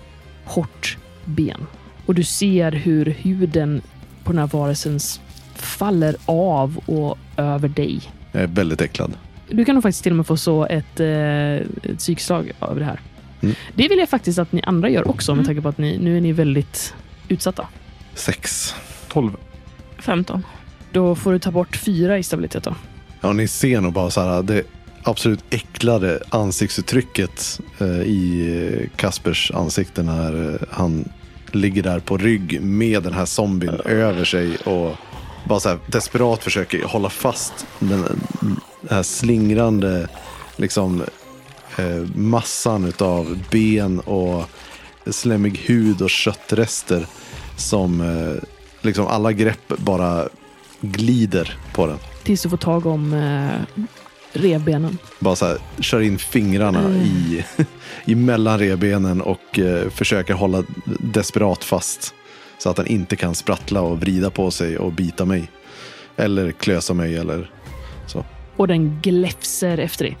hårt 0.45 0.97
ben. 1.25 1.65
Och 2.05 2.15
du 2.15 2.23
ser 2.23 2.71
hur 2.71 3.05
huden 3.05 3.81
på 4.23 4.31
den 4.31 4.39
här 4.39 4.47
varelsen 4.47 4.99
faller 5.55 6.15
av 6.25 6.77
och 6.85 7.17
över 7.37 7.67
dig. 7.67 8.01
Jag 8.31 8.43
är 8.43 8.47
väldigt 8.47 8.81
äcklad. 8.81 9.13
Du 9.53 9.65
kan 9.65 9.75
nog 9.75 9.83
faktiskt 9.83 10.03
till 10.03 10.11
och 10.11 10.15
med 10.15 10.27
få 10.27 10.37
så 10.37 10.65
ett, 10.65 10.99
eh, 10.99 11.07
ett 11.91 11.97
psykslag 11.97 12.51
av 12.59 12.79
det 12.79 12.85
här. 12.85 12.99
Mm. 13.41 13.55
Det 13.75 13.87
vill 13.87 13.99
jag 13.99 14.09
faktiskt 14.09 14.39
att 14.39 14.51
ni 14.51 14.61
andra 14.61 14.89
gör 14.89 15.07
också 15.07 15.31
med 15.31 15.37
Mm. 15.39 15.45
tanke 15.45 15.61
på 15.61 15.69
att 15.69 15.77
ni, 15.77 15.97
nu 15.97 16.17
är 16.17 16.21
ni 16.21 16.31
väldigt 16.31 16.93
utsatta. 17.27 17.67
Sex. 18.13 18.75
12. 19.07 19.31
15. 19.97 20.45
Då 20.91 21.15
får 21.15 21.33
du 21.33 21.39
ta 21.39 21.51
bort 21.51 21.75
fyra 21.75 22.17
i 22.17 22.23
stabilitet 22.23 22.63
då. 22.63 22.75
Ja, 23.21 23.33
ni 23.33 23.47
ser 23.47 23.81
nog 23.81 23.93
bara 23.93 24.09
så 24.09 24.21
här, 24.21 24.43
det 24.43 24.63
absolut 25.03 25.43
äcklade 25.49 26.19
ansiktsuttrycket 26.29 27.59
eh, 27.79 27.87
i 27.87 28.89
Kaspers 28.95 29.51
ansikte 29.51 30.03
när 30.03 30.53
eh, 30.53 30.59
han 30.71 31.09
ligger 31.51 31.83
där 31.83 31.99
på 31.99 32.17
rygg 32.17 32.61
med 32.61 33.03
den 33.03 33.13
här 33.13 33.25
zombien 33.25 33.79
över 33.85 34.25
sig 34.25 34.55
och 34.57 34.95
bara 35.45 35.59
så 35.59 35.69
här 35.69 35.77
desperat 35.87 36.43
försöker 36.43 36.83
hålla 36.83 37.09
fast 37.09 37.65
den, 37.79 38.05
den 38.83 38.95
här 38.95 39.03
slingrande 39.03 40.07
liksom 40.55 41.01
eh, 41.77 42.15
massan 42.15 42.85
utav 42.85 43.39
ben 43.51 43.99
och 43.99 44.45
slemmig 45.05 45.57
hud 45.65 46.01
och 46.01 46.09
köttrester 46.09 47.05
som 47.57 48.01
eh, 48.01 48.43
liksom 48.81 49.07
alla 49.07 49.31
grepp 49.31 49.67
bara 49.77 50.27
glider 50.81 51.57
på 51.73 51.87
den. 51.87 51.97
Tills 52.23 52.41
du 52.41 52.49
får 52.49 52.57
tag 52.57 52.85
om 52.85 53.13
eh, 53.13 53.81
revbenen. 54.33 54.97
Bara 55.19 55.35
så 55.35 55.45
här, 55.45 55.57
kör 55.79 56.01
in 56.01 56.17
fingrarna 56.17 56.79
Mm. 56.79 57.01
i, 57.01 57.45
i 58.05 58.15
mellan 58.15 58.59
revbenen 58.59 59.21
och 59.21 59.59
eh, 59.59 59.89
försöker 59.89 60.33
hålla 60.33 60.63
desperat 60.99 61.63
fast. 61.63 62.13
Så 62.57 62.69
att 62.69 62.75
den 62.75 62.87
inte 62.87 63.15
kan 63.15 63.35
sprattla 63.35 63.81
och 63.81 63.99
vrida 63.99 64.29
på 64.29 64.51
sig 64.51 64.77
och 64.77 64.91
bita 64.91 65.25
mig. 65.25 65.51
Eller 66.15 66.51
klösa 66.51 66.93
mig 66.93 67.17
eller. 67.17 67.51
Och 68.55 68.67
den 68.67 68.99
gläfser 69.01 69.77
efter 69.77 70.05
dig. 70.05 70.17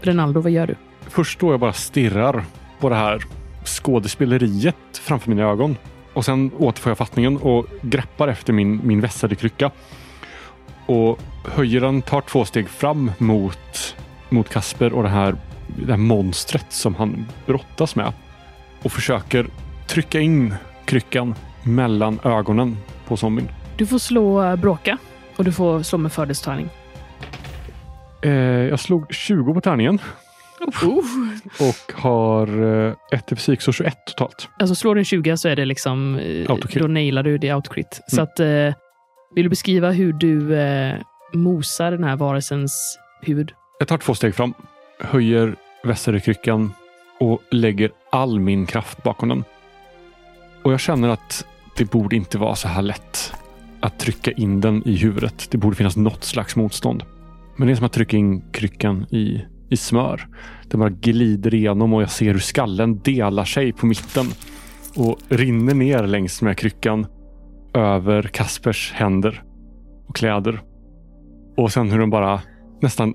Renaldo, 0.00 0.40
vad 0.40 0.52
gör 0.52 0.66
du? 0.66 0.74
Först 1.00 1.40
då 1.40 1.52
jag 1.52 1.60
bara 1.60 1.72
stirrar 1.72 2.44
på 2.78 2.88
det 2.88 2.94
här 2.94 3.24
skådespeleriet 3.64 4.76
framför 4.92 5.30
mina 5.30 5.42
ögon. 5.42 5.76
Och 6.12 6.24
sen 6.24 6.50
återfår 6.58 6.90
jag 6.90 6.98
fattningen 6.98 7.36
och 7.36 7.66
greppar 7.82 8.28
efter 8.28 8.52
min, 8.52 8.80
min 8.84 9.00
vässade 9.00 9.34
krycka. 9.34 9.70
Och 10.86 11.20
höjer 11.44 11.80
den, 11.80 12.02
tar 12.02 12.20
två 12.20 12.44
steg 12.44 12.68
fram 12.68 13.12
mot, 13.18 13.96
mot 14.28 14.48
Kasper 14.48 14.92
och 14.92 15.02
det 15.02 15.08
här, 15.08 15.36
det 15.66 15.90
här 15.92 15.96
monstret 15.96 16.66
som 16.68 16.94
han 16.94 17.26
brottas 17.46 17.96
med. 17.96 18.12
Och 18.82 18.92
försöker 18.92 19.46
trycka 19.86 20.20
in 20.20 20.54
kryckan 20.84 21.34
mellan 21.62 22.18
ögonen 22.24 22.76
på 23.06 23.16
zombien. 23.16 23.48
Du 23.76 23.86
får 23.86 23.98
slå 23.98 24.56
bråka 24.56 24.98
och 25.38 25.44
du 25.44 25.52
får 25.52 25.82
slå 25.82 25.98
med 25.98 26.12
fördelstärning. 26.12 26.68
Eh, 28.22 28.32
jag 28.32 28.80
slog 28.80 29.14
20 29.14 29.54
på 29.54 29.60
tärningen 29.60 29.98
och 31.60 31.92
har 32.02 32.62
eh, 32.88 32.94
ett 33.12 33.32
i 33.32 33.36
fysik, 33.36 33.60
så 33.62 33.72
21 33.72 33.94
totalt. 34.06 34.48
Alltså 34.58 34.74
slår 34.74 34.94
du 34.94 35.00
en 35.00 35.04
20 35.04 35.36
så 35.36 35.48
är 35.48 35.56
det 35.56 35.64
liksom... 35.64 36.14
eh. 36.18 36.56
Då 36.74 36.86
nailar 36.86 37.22
du 37.22 37.38
det 37.38 37.50
autocrit. 37.50 38.00
Så 38.08 38.16
Mm. 38.16 38.24
att... 38.24 38.40
Eh, 38.40 38.74
vill 39.34 39.44
du 39.44 39.48
beskriva 39.48 39.90
hur 39.90 40.12
du 40.12 40.56
eh, 40.60 40.94
mosar 41.34 41.90
den 41.90 42.04
här 42.04 42.16
varelsens 42.16 42.98
huvud? 43.22 43.52
Jag 43.78 43.88
tar 43.88 43.98
två 43.98 44.14
steg 44.14 44.34
fram, 44.34 44.54
höjer 45.00 45.54
vässade 45.84 46.20
kryckan 46.20 46.72
och 47.20 47.42
lägger 47.50 47.90
all 48.12 48.40
min 48.40 48.66
kraft 48.66 49.02
bakom 49.02 49.28
den. 49.28 49.44
Och 50.62 50.72
jag 50.72 50.80
känner 50.80 51.08
att 51.08 51.46
det 51.76 51.84
borde 51.84 52.16
inte 52.16 52.38
vara 52.38 52.54
så 52.54 52.68
här 52.68 52.82
lätt 52.82 53.34
att 53.80 53.98
trycka 53.98 54.32
in 54.32 54.60
den 54.60 54.88
i 54.88 54.96
huvudet. 54.96 55.48
Det 55.50 55.58
borde 55.58 55.76
finnas 55.76 55.96
något 55.96 56.24
slags 56.24 56.56
motstånd. 56.56 57.02
Men 57.56 57.66
det 57.66 57.72
är 57.72 57.76
som 57.76 57.86
att 57.86 57.92
trycka 57.92 58.16
in 58.16 58.42
kryckan 58.52 59.06
i, 59.10 59.44
i 59.68 59.76
smör. 59.76 60.28
Den 60.68 60.80
bara 60.80 60.90
glider 60.90 61.54
igenom 61.54 61.92
och 61.92 62.02
jag 62.02 62.10
ser 62.10 62.32
hur 62.32 62.38
skallen 62.38 62.98
delar 62.98 63.44
sig 63.44 63.72
på 63.72 63.86
mitten 63.86 64.26
och 64.96 65.18
rinner 65.28 65.74
ner 65.74 66.06
längs 66.06 66.42
med 66.42 66.56
kryckan 66.56 67.06
över 67.74 68.22
Kaspers 68.22 68.92
händer 68.92 69.42
och 70.06 70.16
kläder. 70.16 70.62
Och 71.56 71.72
sen 71.72 71.90
hur 71.90 71.98
den 71.98 72.10
bara 72.10 72.40
nästan 72.80 73.14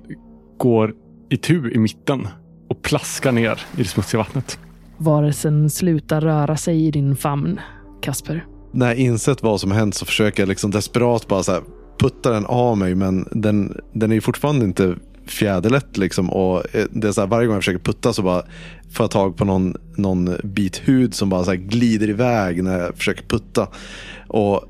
går 0.57 0.93
i 1.29 1.37
tu 1.37 1.71
i 1.71 1.77
mitten 1.77 2.27
och 2.69 2.81
plaskar 2.81 3.31
ner 3.31 3.61
i 3.77 3.77
det 3.77 3.85
smutsiga 3.85 4.23
vattnet. 4.23 4.59
Varelsen 4.97 5.69
slutar 5.69 6.21
röra 6.21 6.57
sig 6.57 6.85
i 6.85 6.91
din 6.91 7.15
famn, 7.15 7.59
Kasper. 8.01 8.45
När 8.73 8.87
jag 8.87 8.95
insett 8.95 9.43
vad 9.43 9.61
som 9.61 9.71
hänt 9.71 9.95
så 9.95 10.05
försöker 10.05 10.43
jag 10.43 10.49
liksom 10.49 10.71
desperat 10.71 11.27
bara 11.27 11.43
så 11.43 11.51
här 11.51 11.61
putta 11.99 12.31
den 12.31 12.45
av 12.45 12.77
mig. 12.77 12.95
Men 12.95 13.27
den, 13.31 13.77
den 13.93 14.11
är 14.11 14.15
ju 14.15 14.21
fortfarande 14.21 14.65
inte 14.65 14.95
fjäderlätt 15.25 15.97
liksom. 15.97 16.29
Och 16.29 16.75
eh, 16.75 16.85
det 16.91 17.07
är 17.07 17.11
så 17.11 17.21
här, 17.21 17.27
varje 17.27 17.47
gång 17.47 17.55
jag 17.55 17.63
försöker 17.63 17.83
putta 17.83 18.13
så 18.13 18.21
bara 18.21 18.43
får 18.91 19.03
jag 19.03 19.11
tag 19.11 19.37
på 19.37 19.45
någon, 19.45 19.75
någon 19.95 20.35
bit 20.43 20.81
hud 20.85 21.13
som 21.13 21.29
bara 21.29 21.43
så 21.43 21.51
här 21.51 21.57
glider 21.57 22.09
iväg 22.09 22.63
när 22.63 22.79
jag 22.79 22.97
försöker 22.97 23.23
putta. 23.23 23.67
Och 24.27 24.63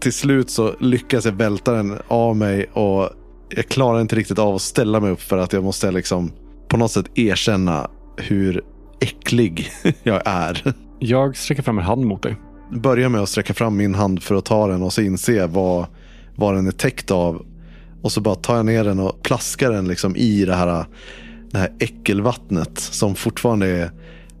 till 0.00 0.12
slut 0.12 0.50
så 0.50 0.74
lyckas 0.80 1.24
jag 1.24 1.32
välta 1.32 1.72
den 1.72 1.98
av 2.08 2.36
mig 2.36 2.64
och 2.64 3.10
jag 3.48 3.68
klarar 3.68 4.00
inte 4.00 4.16
riktigt 4.16 4.38
av 4.38 4.54
att 4.54 4.62
ställa 4.62 5.00
mig 5.00 5.10
upp 5.10 5.20
för 5.20 5.38
att 5.38 5.52
jag 5.52 5.64
måste 5.64 5.90
liksom 5.90 6.32
på 6.68 6.76
något 6.76 6.90
sätt 6.90 7.18
erkänna 7.18 7.90
hur 8.16 8.62
äcklig 9.00 9.70
jag 10.02 10.22
är. 10.24 10.74
Jag 10.98 11.36
sträcker 11.36 11.62
fram 11.62 11.78
en 11.78 11.84
hand 11.84 12.04
mot 12.04 12.22
dig 12.22 12.36
börjar 12.70 13.08
med 13.08 13.20
att 13.20 13.28
sträcka 13.28 13.54
fram 13.54 13.76
min 13.76 13.94
hand 13.94 14.22
för 14.22 14.34
att 14.34 14.44
ta 14.44 14.66
den 14.66 14.82
och 14.82 14.92
så 14.92 15.02
inse 15.02 15.46
vad, 15.46 15.86
vad 16.34 16.54
den 16.54 16.66
är 16.66 16.72
täckt 16.72 17.10
av. 17.10 17.46
Och 18.02 18.12
så 18.12 18.20
bara 18.20 18.34
tar 18.34 18.56
jag 18.56 18.66
ner 18.66 18.84
den 18.84 18.98
och 18.98 19.22
plaskar 19.22 19.70
den 19.70 19.88
liksom 19.88 20.16
i 20.16 20.44
det 20.44 20.54
här, 20.54 20.84
det 21.50 21.58
här 21.58 21.72
äckelvattnet 21.78 22.78
som 22.78 23.14
fortfarande 23.14 23.66
är 23.66 23.90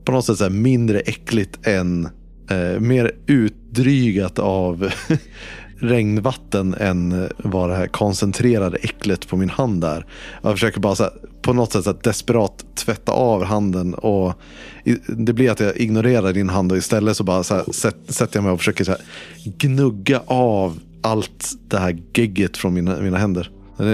på 0.04 0.12
något 0.12 0.24
sätt 0.24 0.38
så 0.38 0.44
här 0.44 0.50
mindre 0.50 1.00
äckligt 1.00 1.66
än, 1.66 2.08
eh, 2.50 2.80
mer 2.80 3.12
utdrygat 3.26 4.38
av 4.38 4.92
regnvatten 5.78 6.74
än 6.74 7.28
vad 7.38 7.70
det 7.70 7.76
här 7.76 7.86
koncentrerade 7.86 8.76
äcklet 8.76 9.28
på 9.28 9.36
min 9.36 9.50
hand 9.50 9.84
är. 9.84 10.06
Jag 10.42 10.52
försöker 10.52 10.80
bara 10.80 10.94
så 10.94 11.02
här, 11.02 11.12
på 11.50 11.54
något 11.54 11.72
sätt 11.72 11.84
så 11.84 11.90
här, 11.90 11.98
desperat 12.02 12.64
tvätta 12.74 13.12
av 13.12 13.44
handen 13.44 13.94
och 13.94 14.34
det 15.08 15.32
blir 15.32 15.50
att 15.50 15.60
jag 15.60 15.76
ignorerar 15.76 16.32
din 16.32 16.48
hand 16.48 16.72
och 16.72 16.78
istället 16.78 17.16
så 17.16 17.24
bara 17.24 17.42
så 17.42 17.54
här, 17.54 17.64
sätter 18.12 18.36
jag 18.36 18.44
mig 18.44 18.52
och 18.52 18.58
försöker 18.58 18.84
så 18.84 18.90
här, 18.90 19.00
gnugga 19.44 20.22
av 20.26 20.78
allt 21.02 21.52
det 21.68 21.78
här 21.78 21.98
gegget 22.14 22.56
från 22.56 22.74
mina, 22.74 23.00
mina 23.00 23.18
händer. 23.18 23.50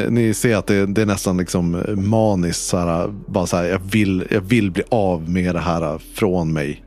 Ni, 0.09 0.35
ser 0.35 0.57
att 0.57 0.67
det, 0.67 0.87
det 0.87 1.03
är 1.03 1.07
nästan 1.07 1.37
liksom 1.37 1.83
maniskt. 1.97 2.67
Så 2.67 2.77
här, 2.77 3.11
bara 3.27 3.47
så 3.47 3.57
här, 3.57 3.65
jag, 3.65 3.79
vill, 3.79 4.25
jag 4.31 4.41
vill 4.41 4.71
bli 4.71 4.83
av 4.89 5.31
med 5.31 5.55
det 5.55 5.61
här 5.61 5.99
från 5.99 6.53
mig. 6.53 6.85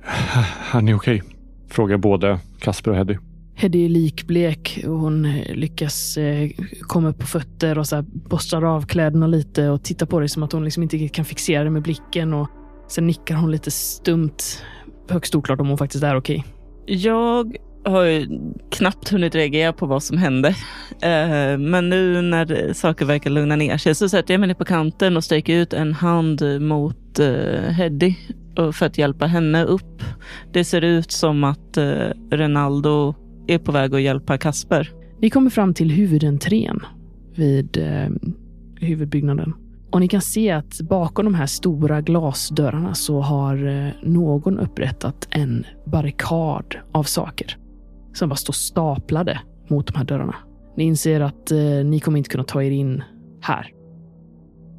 Är 0.72 0.82
ni 0.82 0.94
okej? 0.94 1.24
Frågar 1.70 1.98
både 1.98 2.40
Kasper 2.60 2.92
och 2.92 2.98
Heddy. 2.98 3.18
Heddy 3.60 3.86
är 3.86 3.90
likblek 3.90 4.84
och 4.88 5.00
hon 5.00 5.26
eh, 5.26 5.56
lyckas 5.56 6.18
eh, 6.18 6.50
komma 6.82 7.10
upp 7.10 7.20
på 7.20 7.28
fötter 7.28 7.78
och 7.78 7.88
så 7.88 7.96
här 7.96 8.06
borstar 8.12 8.64
av 8.64 8.86
kläderna 8.86 9.28
lite 9.28 9.70
och 9.70 9.84
tittar 9.84 10.06
på 10.06 10.20
dig 10.20 10.30
som 10.30 10.44
att 10.44 10.52
hon 10.52 10.64
liksom 10.64 10.84
inte 10.84 11.08
kan 11.08 11.26
fixera 11.26 11.64
det 11.64 11.70
med 11.70 11.82
blicken. 11.82 12.34
Och 12.34 12.50
sen 12.88 13.08
nickar 13.08 13.36
hon 13.36 13.52
lite 13.52 13.72
stumt. 13.72 14.64
Högst 15.10 15.36
oklart 15.36 15.60
om 15.60 15.68
hon 15.68 15.78
faktiskt 15.78 16.04
är 16.04 16.16
okej. 16.16 16.46
Jag 16.86 17.56
har 17.86 18.04
ju 18.04 18.28
knappt 18.72 19.10
hunnit 19.10 19.36
reagera 19.36 19.74
på 19.74 19.86
vad 19.86 20.04
som 20.04 20.18
hände. 20.18 20.50
Eh, 21.02 21.58
men 21.58 21.90
nu 21.90 22.22
när 22.22 22.74
saker 22.74 23.06
verkar 23.06 23.30
lugna 23.30 23.56
ner 23.56 23.78
sig 23.78 23.96
så 23.96 24.10
sätter 24.10 24.34
jag 24.34 24.40
mig 24.40 24.48
ner 24.48 24.56
på 24.56 24.66
kanten 24.66 25.18
och 25.18 25.24
sträcker 25.24 25.54
ut 25.54 25.74
en 25.74 25.94
hand 25.94 26.62
mot 26.62 27.20
Heddy 27.70 28.14
för 28.74 28.86
att 28.86 28.98
hjälpa 28.98 29.26
henne 29.26 29.64
upp. 29.64 30.04
Det 30.54 30.64
ser 30.64 30.82
ut 30.82 31.12
som 31.12 31.44
att 31.44 31.78
Renaldo 32.32 33.16
är 33.50 33.58
på 33.58 33.72
väg 33.72 33.96
att 33.96 34.02
hjälpa 34.02 34.38
Kasper. 34.38 34.92
Ni 35.22 35.30
kommer 35.30 35.50
fram 35.50 35.74
till 35.74 35.92
huvudentrén 35.92 36.80
vid 37.36 37.78
eh, 37.78 38.10
huvudbyggnaden. 38.76 39.54
Och 39.92 40.00
ni 40.00 40.08
kan 40.08 40.22
se 40.22 40.52
att 40.52 40.82
bakom 40.82 41.26
de 41.26 41.34
här 41.34 41.46
stora 41.46 42.02
glasdörrarna 42.02 42.94
så 42.94 43.20
har 43.20 43.68
eh, 43.68 43.92
någon 44.04 44.60
upprättat 44.60 45.28
en 45.32 45.66
barrikad 45.86 46.76
av 46.92 47.04
saker. 47.04 47.58
Som 48.14 48.30
bara 48.30 48.36
står 48.36 48.54
staplade 48.54 49.40
mot 49.68 49.88
de 49.88 49.98
här 49.98 50.06
dörrarna. 50.06 50.36
Ni 50.78 50.84
inser 50.84 51.22
att 51.22 51.52
eh, 51.52 51.86
ni 51.86 52.00
kommer 52.00 52.18
inte 52.18 52.30
kunna 52.30 52.44
ta 52.44 52.64
er 52.64 52.72
in 52.72 53.04
här. 53.42 53.74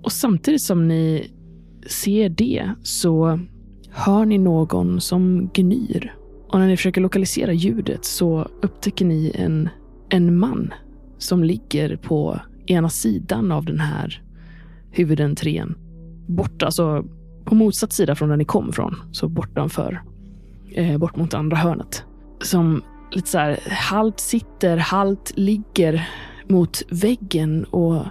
Och 0.02 0.12
samtidigt 0.12 0.62
som 0.62 0.88
ni 0.88 1.30
ser 1.86 2.28
det 2.28 2.70
så 2.82 3.40
hör 3.90 4.24
ni 4.24 4.38
någon 4.38 5.00
som 5.00 5.50
gnyr. 5.54 6.14
Och 6.52 6.58
när 6.58 6.66
ni 6.66 6.76
försöker 6.76 7.00
lokalisera 7.00 7.52
ljudet 7.52 8.04
så 8.04 8.48
upptäcker 8.62 9.04
ni 9.04 9.32
en, 9.34 9.68
en 10.08 10.38
man 10.38 10.74
som 11.18 11.44
ligger 11.44 11.96
på 11.96 12.40
ena 12.66 12.88
sidan 12.88 13.52
av 13.52 13.64
den 13.64 13.80
här 13.80 14.22
huvudentrén. 14.90 15.74
Borta, 16.26 16.66
alltså 16.66 17.04
på 17.44 17.54
motsatt 17.54 17.92
sida 17.92 18.14
från 18.14 18.28
där 18.28 18.36
ni 18.36 18.44
kom 18.44 18.72
från. 18.72 18.96
Så 19.12 19.28
bortanför, 19.28 20.02
eh, 20.72 20.98
bort 20.98 21.16
mot 21.16 21.34
andra 21.34 21.56
hörnet. 21.56 22.04
Som 22.42 22.82
lite 23.12 23.28
så 23.28 23.38
här 23.38 23.58
halvt 23.70 24.20
sitter, 24.20 24.76
halvt 24.76 25.32
ligger 25.36 26.08
mot 26.48 26.82
väggen 26.90 27.64
och 27.64 28.04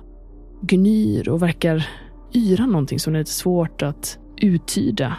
gnyr 0.61 1.29
och 1.29 1.41
verkar 1.41 1.87
yra 2.33 2.65
någonting 2.65 2.99
som 2.99 3.15
är 3.15 3.19
lite 3.19 3.31
svårt 3.31 3.81
att 3.81 4.19
uttyda. 4.37 5.17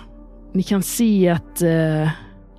Ni 0.53 0.63
kan 0.63 0.83
se 0.83 1.29
att 1.29 1.63
eh, 1.63 2.09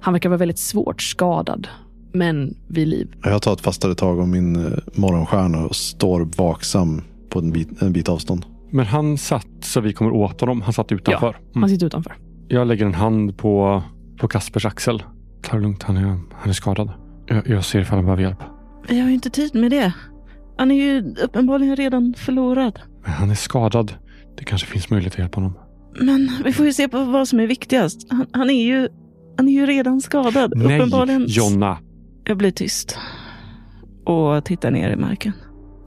han 0.01 0.13
verkar 0.13 0.29
vara 0.29 0.37
väldigt 0.37 0.59
svårt 0.59 1.01
skadad, 1.01 1.67
men 2.13 2.55
vid 2.67 2.87
liv. 2.87 3.13
Jag 3.23 3.41
tar 3.41 3.53
ett 3.53 3.61
fastare 3.61 3.95
tag 3.95 4.19
om 4.19 4.31
min 4.31 4.55
eh, 4.65 4.71
morgonstjärna 4.95 5.65
och 5.65 5.75
står 5.75 6.27
vaksam 6.37 7.01
på 7.29 7.39
en 7.39 7.51
bit, 7.51 7.81
en 7.81 7.93
bit 7.93 8.09
avstånd. 8.09 8.45
Men 8.71 8.85
han 8.85 9.17
satt 9.17 9.47
så 9.61 9.81
vi 9.81 9.93
kommer 9.93 10.11
åt 10.11 10.41
honom. 10.41 10.61
Han 10.61 10.73
satt 10.73 10.91
utanför. 10.91 11.33
Han 11.53 11.63
Mm. 11.63 11.69
sitter 11.69 11.85
utanför. 11.85 12.13
Jag 12.47 12.67
lägger 12.67 12.85
en 12.85 12.93
hand 12.93 13.37
på, 13.37 13.83
på 14.17 14.27
Kaspers 14.27 14.65
axel. 14.65 15.03
Ta 15.41 15.55
det 15.55 15.61
lugnt, 15.61 15.83
han 15.83 15.97
är, 15.97 16.03
han 16.33 16.49
är 16.49 16.53
skadad. 16.53 16.89
Jag, 17.27 17.47
jag 17.47 17.65
ser 17.65 17.79
ifall 17.79 17.95
han 17.97 18.05
behöver 18.05 18.23
hjälp. 18.23 18.39
Vi 18.87 18.99
har 18.99 19.07
ju 19.07 19.13
inte 19.13 19.29
tid 19.29 19.55
med 19.55 19.71
det. 19.71 19.93
Han 20.57 20.71
är 20.71 20.75
ju 20.75 21.15
uppenbarligen 21.23 21.75
redan 21.75 22.13
förlorad. 22.17 22.79
Men 23.03 23.11
han 23.11 23.29
är 23.29 23.35
skadad. 23.35 23.93
Det 24.37 24.43
kanske 24.43 24.67
finns 24.67 24.89
möjlighet 24.89 25.13
att 25.13 25.19
hjälpa 25.19 25.35
honom. 25.41 25.53
Men 25.99 26.29
vi 26.45 26.53
får 26.53 26.65
ju 26.65 26.73
se 26.73 26.87
på 26.87 27.03
vad 27.03 27.27
som 27.27 27.39
är 27.39 27.47
viktigast. 27.47 28.07
Han, 28.09 28.25
han 28.31 28.49
är 28.49 28.63
ju 28.65 28.87
han 29.37 29.47
är 29.47 29.51
ju 29.51 29.65
redan 29.65 30.01
skadad. 30.01 30.53
Nej, 30.55 30.79
Uppenbarligen. 30.79 31.25
Jonna. 31.27 31.77
Jag 32.23 32.37
blir 32.37 32.51
tyst. 32.51 32.97
Och 34.05 34.45
tittar 34.45 34.71
ner 34.71 34.89
i 34.89 34.95
marken. 34.95 35.33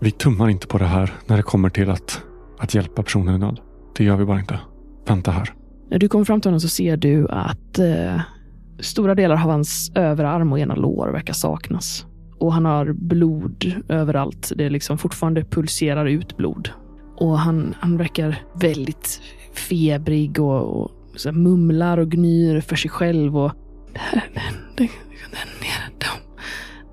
Vi 0.01 0.11
tummar 0.11 0.49
inte 0.49 0.67
på 0.67 0.79
det 0.79 0.85
här 0.85 1.13
när 1.27 1.37
det 1.37 1.43
kommer 1.43 1.71
till 1.71 1.91
att, 1.91 2.23
att 2.59 2.75
hjälpa 2.75 3.03
personen 3.03 3.35
i 3.35 3.39
nöd. 3.39 3.61
Det 3.97 4.05
gör 4.05 4.17
vi 4.17 4.25
bara 4.25 4.41
inte. 4.41 4.59
Vänta 5.07 5.31
här. 5.31 5.53
När 5.91 5.99
du 5.99 6.09
kommer 6.09 6.25
fram 6.25 6.41
till 6.41 6.49
honom 6.49 6.61
så 6.61 6.69
ser 6.69 6.97
du 6.97 7.29
att 7.29 7.79
eh, 7.79 8.21
stora 8.81 9.15
delar 9.15 9.35
av 9.35 9.41
hans 9.41 9.93
överarm 9.95 10.53
och 10.53 10.59
ena 10.59 10.75
lår 10.75 11.09
verkar 11.09 11.33
saknas. 11.33 12.07
Och 12.39 12.53
han 12.53 12.65
har 12.65 12.93
blod 12.93 13.75
överallt. 13.89 14.53
Det 14.57 14.65
är 14.65 14.71
liksom 14.71 14.99
fortfarande 14.99 15.45
pulserar 15.45 16.07
ut 16.07 16.37
blod. 16.37 16.71
Och 17.17 17.39
han, 17.39 17.75
han 17.81 17.97
verkar 17.97 18.43
väldigt 18.55 19.21
febrig 19.53 20.41
och, 20.41 20.83
och 20.83 20.91
så 21.17 21.33
mumlar 21.33 21.99
och 21.99 22.11
gnyr 22.11 22.61
för 22.61 22.77
sig 22.77 22.91
själv. 22.91 23.37
Och 23.37 23.53
den, 23.93 24.21
den, 24.35 24.55
den, 24.77 24.89
den 25.31 25.49
nere, 25.61 25.91
de, 25.99 26.07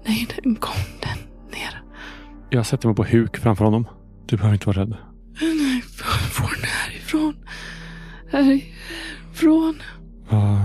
nej, 0.05 0.27
den 0.43 0.55
kom, 0.55 0.81
den 1.01 1.17
nere. 1.51 1.81
Jag 2.49 2.65
sätter 2.65 2.87
mig 2.87 2.95
på 2.95 3.03
huk 3.03 3.37
framför 3.37 3.65
honom. 3.65 3.87
Du 4.25 4.37
behöver 4.37 4.53
inte 4.53 4.67
vara 4.67 4.81
rädd. 4.81 4.95
Nej, 5.41 5.81
får 6.31 6.55
den 6.55 6.63
härifrån. 6.63 7.35
Härifrån. 8.31 9.75
Vad, 10.29 10.59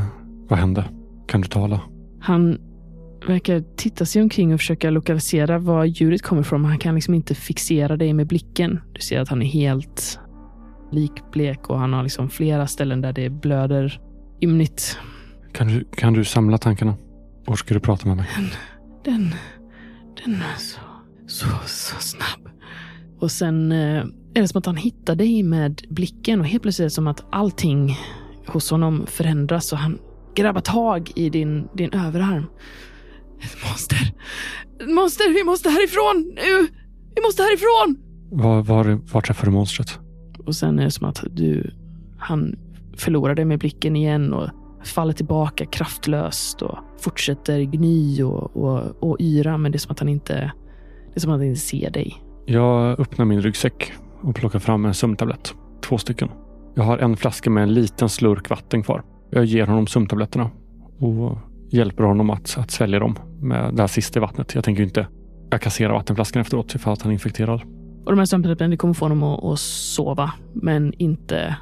vad 0.49 0.59
hände? 0.59 0.85
Kan 1.29 1.41
du 1.41 1.49
tala? 1.49 1.81
Han 2.21 2.59
verkar 3.27 3.65
titta 3.77 4.05
sig 4.05 4.23
omkring 4.23 4.55
och 4.55 4.61
försöka 4.61 4.91
lokalisera 4.91 5.59
var 5.59 5.85
ljudet 5.85 6.23
kommer 6.23 6.43
ifrån, 6.43 6.63
men 6.63 6.71
han 6.71 6.79
kan 6.79 6.95
liksom 6.95 7.15
inte 7.15 7.35
fixera 7.35 7.97
det 7.97 8.15
med 8.15 8.27
blicken. 8.27 8.81
Du 8.93 9.01
ser 9.01 9.21
att 9.21 9.29
han 9.29 9.43
är 9.43 9.47
helt 9.47 10.19
likblek 10.97 11.71
och 11.71 11.79
han 11.79 11.93
har 11.93 12.03
liksom 12.03 12.31
flera 12.31 12.67
ställen 12.67 13.01
där 13.01 13.13
det 13.13 13.31
blöder 13.31 14.01
ymnigt. 14.41 14.99
Kan 15.53 15.67
du, 15.67 15.85
kan 15.97 16.13
du 16.13 16.25
samla 16.25 16.59
tankarna? 16.59 16.95
Ska 17.57 17.75
du 17.75 17.81
prata 17.81 18.09
med 18.09 18.17
mig? 18.17 18.27
Den, 19.05 19.35
den 20.25 20.35
är 20.35 20.59
så, 20.59 20.81
så, 21.27 21.47
så 21.67 21.97
snabb. 22.01 22.49
Och 23.21 23.31
sen 23.31 23.73
eh, 23.73 24.05
är 24.35 24.41
det 24.41 24.49
som 24.49 24.59
att 24.59 24.67
han 24.67 24.77
hittar 24.77 25.15
dig 25.15 25.43
med 25.43 25.83
blicken 25.91 26.41
och 26.41 26.47
helt 26.47 26.63
plötsligt 26.63 26.85
är 26.85 26.87
det 26.87 26.91
som 26.91 27.07
att 27.07 27.25
allting 27.33 27.97
hos 28.47 28.71
honom 28.71 29.07
förändras 29.07 29.73
och 29.73 29.79
han 29.79 29.99
grabbar 30.35 30.61
tag 30.61 31.13
i 31.17 31.31
din, 31.31 31.69
din 31.75 31.93
överarm. 31.93 32.47
Ett 33.41 33.69
monster! 33.69 34.15
Ett 34.81 34.95
monster! 34.95 35.35
Vi 35.35 35.45
måste 35.45 35.69
härifrån 35.69 36.33
nu! 36.35 36.67
Vi 37.15 37.23
måste 37.23 37.43
härifrån! 37.43 37.97
Var, 38.31 38.63
var, 38.63 39.13
var 39.13 39.21
träffade 39.21 39.51
du 39.51 39.55
monstret? 39.55 39.99
Och 40.47 40.55
sen 40.55 40.79
är 40.79 40.85
det 40.85 40.91
som 40.91 41.09
att 41.09 41.25
du, 41.31 41.71
han 42.19 42.57
förlorar 42.97 43.35
dig 43.35 43.45
med 43.45 43.59
blicken 43.59 43.97
igen 43.97 44.33
och 44.33 44.49
faller 44.85 45.13
tillbaka 45.13 45.67
kraftlöst 45.67 46.63
och 46.63 46.79
fortsätter 47.01 47.61
gny 47.61 48.23
och, 48.23 48.57
och, 48.57 49.03
och 49.03 49.17
yra. 49.21 49.59
Men 49.59 49.73
det 49.73 49.77
är 49.77 49.81
som 49.81 49.93
att 49.93 49.99
han 49.99 50.09
inte, 50.09 50.35
det 50.35 51.15
är 51.15 51.21
som 51.21 51.31
att 51.33 51.39
han 51.39 51.47
inte 51.47 51.61
ser 51.61 51.91
dig. 51.91 52.23
Jag 52.47 53.01
öppnar 53.01 53.25
min 53.25 53.43
ryggsäck 53.43 53.93
och 54.21 54.35
plockar 54.35 54.59
fram 54.59 54.85
en 54.85 54.95
sömntablett. 54.95 55.55
Två 55.83 55.99
stycken. 55.99 56.29
Jag 56.75 56.83
har 56.83 56.99
en 56.99 57.17
flaska 57.17 57.51
med 57.51 57.63
en 57.63 57.75
liten 57.75 58.09
slurk 58.09 58.51
vatten 58.51 58.83
kvar. 58.83 59.03
Jag 59.31 59.45
ger 59.45 59.67
honom 59.67 59.87
sömntabletterna 59.87 60.51
och 60.99 61.39
hjälper 61.71 62.05
honom 62.05 62.31
att, 62.31 62.59
att 62.59 62.71
svälja 62.71 62.99
dem 62.99 63.19
med 63.41 63.75
det 63.75 63.83
här 63.83 63.87
sista 63.87 64.19
i 64.19 64.21
vattnet. 64.21 64.55
Jag 64.55 64.65
tänker 64.65 64.83
inte 64.83 65.07
jag 65.51 65.61
kasserar 65.61 65.93
vattenflaskan 65.93 66.43
efteråt 66.43 66.75
ifall 66.75 66.93
att 66.93 67.03
han 67.03 67.11
är 67.11 67.15
infekterad. 67.15 67.61
Och 68.07 68.13
de 68.13 68.19
här 68.19 68.27
sömntabletterna 68.27 68.77
kommer 68.77 68.95
få 68.95 69.05
honom 69.05 69.23
att, 69.23 69.45
att 69.45 69.59
sova, 69.59 70.33
men 70.53 70.93
inte... 70.99 71.57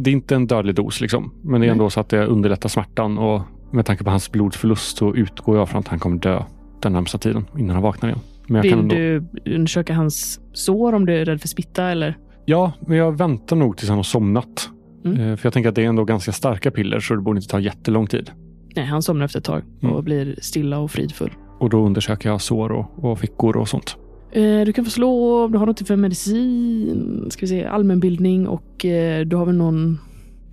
Det 0.00 0.10
är 0.10 0.12
inte 0.12 0.34
en 0.34 0.46
dödlig 0.46 0.74
dos 0.74 1.00
liksom, 1.00 1.32
men 1.42 1.52
det 1.52 1.56
är 1.56 1.58
Nej. 1.58 1.68
ändå 1.68 1.90
så 1.90 2.00
att 2.00 2.08
det 2.08 2.26
underlättar 2.26 2.68
smärtan 2.68 3.18
och 3.18 3.42
med 3.70 3.86
tanke 3.86 4.04
på 4.04 4.10
hans 4.10 4.32
blodförlust 4.32 4.96
så 4.98 5.14
utgår 5.14 5.56
jag 5.58 5.68
från 5.68 5.78
att 5.80 5.88
han 5.88 5.98
kommer 5.98 6.16
dö 6.18 6.42
den 6.82 6.92
närmsta 6.92 7.18
tiden 7.18 7.44
innan 7.58 7.70
han 7.76 7.82
vaknar 7.82 8.08
igen. 8.08 8.20
Men 8.46 8.62
Vill 8.62 8.70
kan 8.70 8.80
ändå... 8.80 8.94
du 8.94 9.24
undersöka 9.54 9.94
hans 9.94 10.40
sår 10.52 10.92
om 10.94 11.06
du 11.06 11.14
är 11.20 11.24
rädd 11.24 11.40
för 11.40 11.48
smitta 11.48 11.84
eller? 11.84 12.18
Ja, 12.44 12.72
men 12.86 12.96
jag 12.98 13.18
väntar 13.18 13.56
nog 13.56 13.76
tills 13.76 13.88
han 13.88 13.98
har 13.98 14.02
somnat. 14.02 14.70
Mm. 15.04 15.20
Eh, 15.20 15.36
För 15.36 15.46
jag 15.46 15.52
tänker 15.52 15.68
att 15.68 15.74
det 15.74 15.82
är 15.84 15.88
ändå 15.88 16.04
ganska 16.04 16.32
starka 16.32 16.70
piller 16.70 17.00
så 17.00 17.14
det 17.14 17.20
borde 17.22 17.38
inte 17.38 17.48
ta 17.48 17.60
jättelång 17.60 18.06
tid. 18.06 18.30
Nej, 18.76 18.84
han 18.86 19.02
somnar 19.02 19.24
efter 19.24 19.38
ett 19.38 19.44
tag 19.44 19.62
och 19.82 19.88
Mm. 19.90 20.04
blir 20.04 20.34
stilla 20.42 20.78
och 20.78 20.90
fridfull. 20.90 21.30
Och 21.58 21.70
då 21.70 21.86
undersöker 21.86 22.28
jag 22.28 22.40
sår 22.40 22.72
och, 22.72 23.04
och 23.04 23.18
fickor 23.18 23.56
och 23.56 23.68
sånt. 23.68 23.96
Eh, 24.32 24.60
du 24.64 24.72
kan 24.72 24.84
få 24.84 24.90
slå 24.90 25.44
om 25.44 25.52
du 25.52 25.58
har 25.58 25.66
något 25.66 25.86
för 25.86 25.96
medicin, 25.96 27.26
ska 27.30 27.40
vi 27.40 27.46
se, 27.46 27.64
allmänbildning 27.64 28.48
och 28.48 28.84
eh, 28.84 29.26
du 29.26 29.36
har 29.36 29.46
väl 29.46 29.56
någon... 29.56 29.98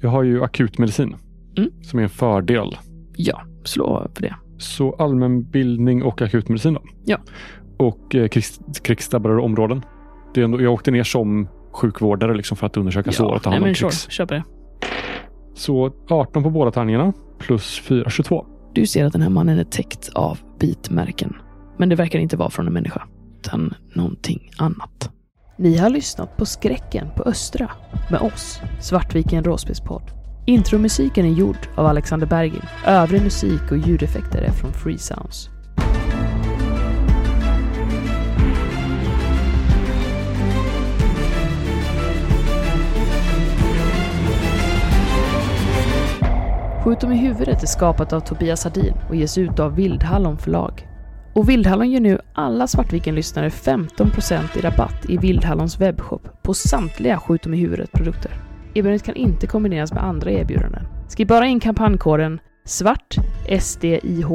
Jag 0.01 0.09
har 0.09 0.23
ju 0.23 0.43
akutmedicin 0.43 1.15
Mm. 1.57 1.69
som 1.81 1.99
är 1.99 2.03
en 2.03 2.09
fördel. 2.09 2.77
Ja, 3.15 3.41
slå 3.63 4.07
för 4.15 4.21
det. 4.21 4.35
Så 4.57 4.93
allmänbildning 4.93 6.03
och 6.03 6.21
akutmedicin 6.21 6.73
då? 6.73 6.81
Ja. 7.05 7.17
Och 7.77 8.15
eh, 8.15 8.27
krigs, 8.27 8.59
krigsdrabbade 8.83 9.41
områden. 9.41 9.81
Det 10.33 10.39
är 10.41 10.45
ändå, 10.45 10.61
jag 10.61 10.73
åkte 10.73 10.91
ner 10.91 11.03
som 11.03 11.47
sjukvårdare 11.73 12.35
liksom 12.35 12.57
för 12.57 12.67
att 12.67 12.77
undersöka 12.77 13.11
sår 13.11 13.33
och 13.33 13.43
ta 13.43 13.49
hand 13.49 13.63
om 13.65 13.73
krigs. 13.73 14.17
på 14.17 14.25
det. 14.25 14.43
Så 15.55 15.91
18 16.09 16.43
på 16.43 16.49
båda 16.49 16.71
tärningarna 16.71 17.13
plus 17.39 17.79
4, 17.79 18.09
22. 18.09 18.45
Du 18.73 18.85
ser 18.85 19.05
att 19.05 19.13
den 19.13 19.21
här 19.21 19.29
mannen 19.29 19.59
är 19.59 19.63
täckt 19.63 20.09
av 20.15 20.39
bitmärken. 20.59 21.33
Men 21.77 21.89
det 21.89 21.95
verkar 21.95 22.19
inte 22.19 22.37
vara 22.37 22.49
från 22.49 22.67
en 22.67 22.73
människa, 22.73 23.03
utan 23.47 23.73
någonting 23.93 24.51
annat. 24.57 25.09
Ni 25.57 25.77
har 25.77 25.89
lyssnat 25.89 26.37
på 26.37 26.45
Skräcken 26.45 27.07
på 27.15 27.23
Östra 27.23 27.71
med 28.11 28.19
oss, 28.19 28.61
Svartviken 28.81 29.43
Råspelspodd. 29.43 30.11
Intromusiken 30.45 31.25
är 31.25 31.29
gjord 31.29 31.69
av 31.75 31.85
Alexander 31.85 32.27
Bergin. 32.27 32.61
Övrig 32.85 33.21
musik 33.21 33.71
och 33.71 33.77
ljudeffekter 33.77 34.41
är 34.41 34.51
från 34.51 34.73
Free 34.73 34.97
Sounds. 34.97 35.49
Skjut 46.83 46.99
dem 46.99 47.11
i 47.11 47.17
huvudet 47.17 47.63
är 47.63 47.67
skapat 47.67 48.13
av 48.13 48.19
Tobias 48.19 48.63
Hardin 48.63 48.93
och 49.09 49.15
ges 49.15 49.37
ut 49.37 49.59
av 49.59 49.75
Vildhallon 49.75 50.37
förlag. 50.37 50.86
Och 51.37 51.49
Vildhallon 51.49 51.91
ger 51.91 51.99
nu 51.99 52.19
alla 52.33 52.67
Svartviken-lyssnare 52.67 53.49
15% 53.49 54.57
i 54.57 54.61
rabatt 54.61 55.09
i 55.09 55.17
Vildhallons 55.17 55.81
webbshop 55.81 56.43
på 56.43 56.53
samtliga 56.53 57.19
Skjut 57.19 57.43
dem 57.43 57.53
i 57.53 57.57
huvudet-produkter. 57.57 58.31
Erbjudandet 58.69 59.03
kan 59.03 59.15
inte 59.15 59.47
kombineras 59.47 59.93
med 59.93 60.03
andra 60.03 60.31
erbjudanden. 60.31 60.83
Skriv 61.09 61.27
bara 61.27 61.45
in 61.45 61.59
kampankoden 61.59 62.39
SVART, 62.65 63.15
SDIH, 63.61 64.29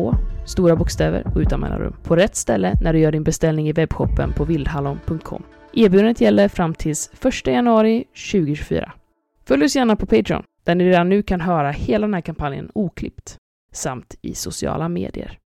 stora 0.46 0.76
bokstäver 0.76 1.26
och 1.26 1.36
utan 1.36 1.61
mellanrum, 1.61 1.96
på 2.03 2.16
rätt 2.16 2.36
ställe 2.36 2.74
när 2.82 2.92
du 2.92 2.98
gör 2.98 3.12
din 3.12 3.24
beställning 3.24 3.68
i 3.68 3.72
webbshoppen 3.72 4.32
på 4.32 4.44
vildhallon.com. 4.44 5.42
Erbjudandet 5.72 6.20
gäller 6.20 6.48
fram 6.48 6.74
tills 6.74 7.11
1 7.24 7.46
januari 7.46 8.05
2024. 8.32 8.92
Följ 9.44 9.64
oss 9.64 9.76
gärna 9.76 9.96
på 9.96 10.07
Patreon, 10.07 10.42
där 10.64 10.74
ni 10.74 10.84
redan 10.84 11.09
nu 11.09 11.22
kan 11.22 11.40
höra 11.40 11.70
hela 11.70 12.07
den 12.07 12.14
här 12.14 12.20
kampanjen 12.20 12.70
oklippt, 12.74 13.36
samt 13.72 14.14
i 14.22 14.34
sociala 14.34 14.88
medier. 14.88 15.41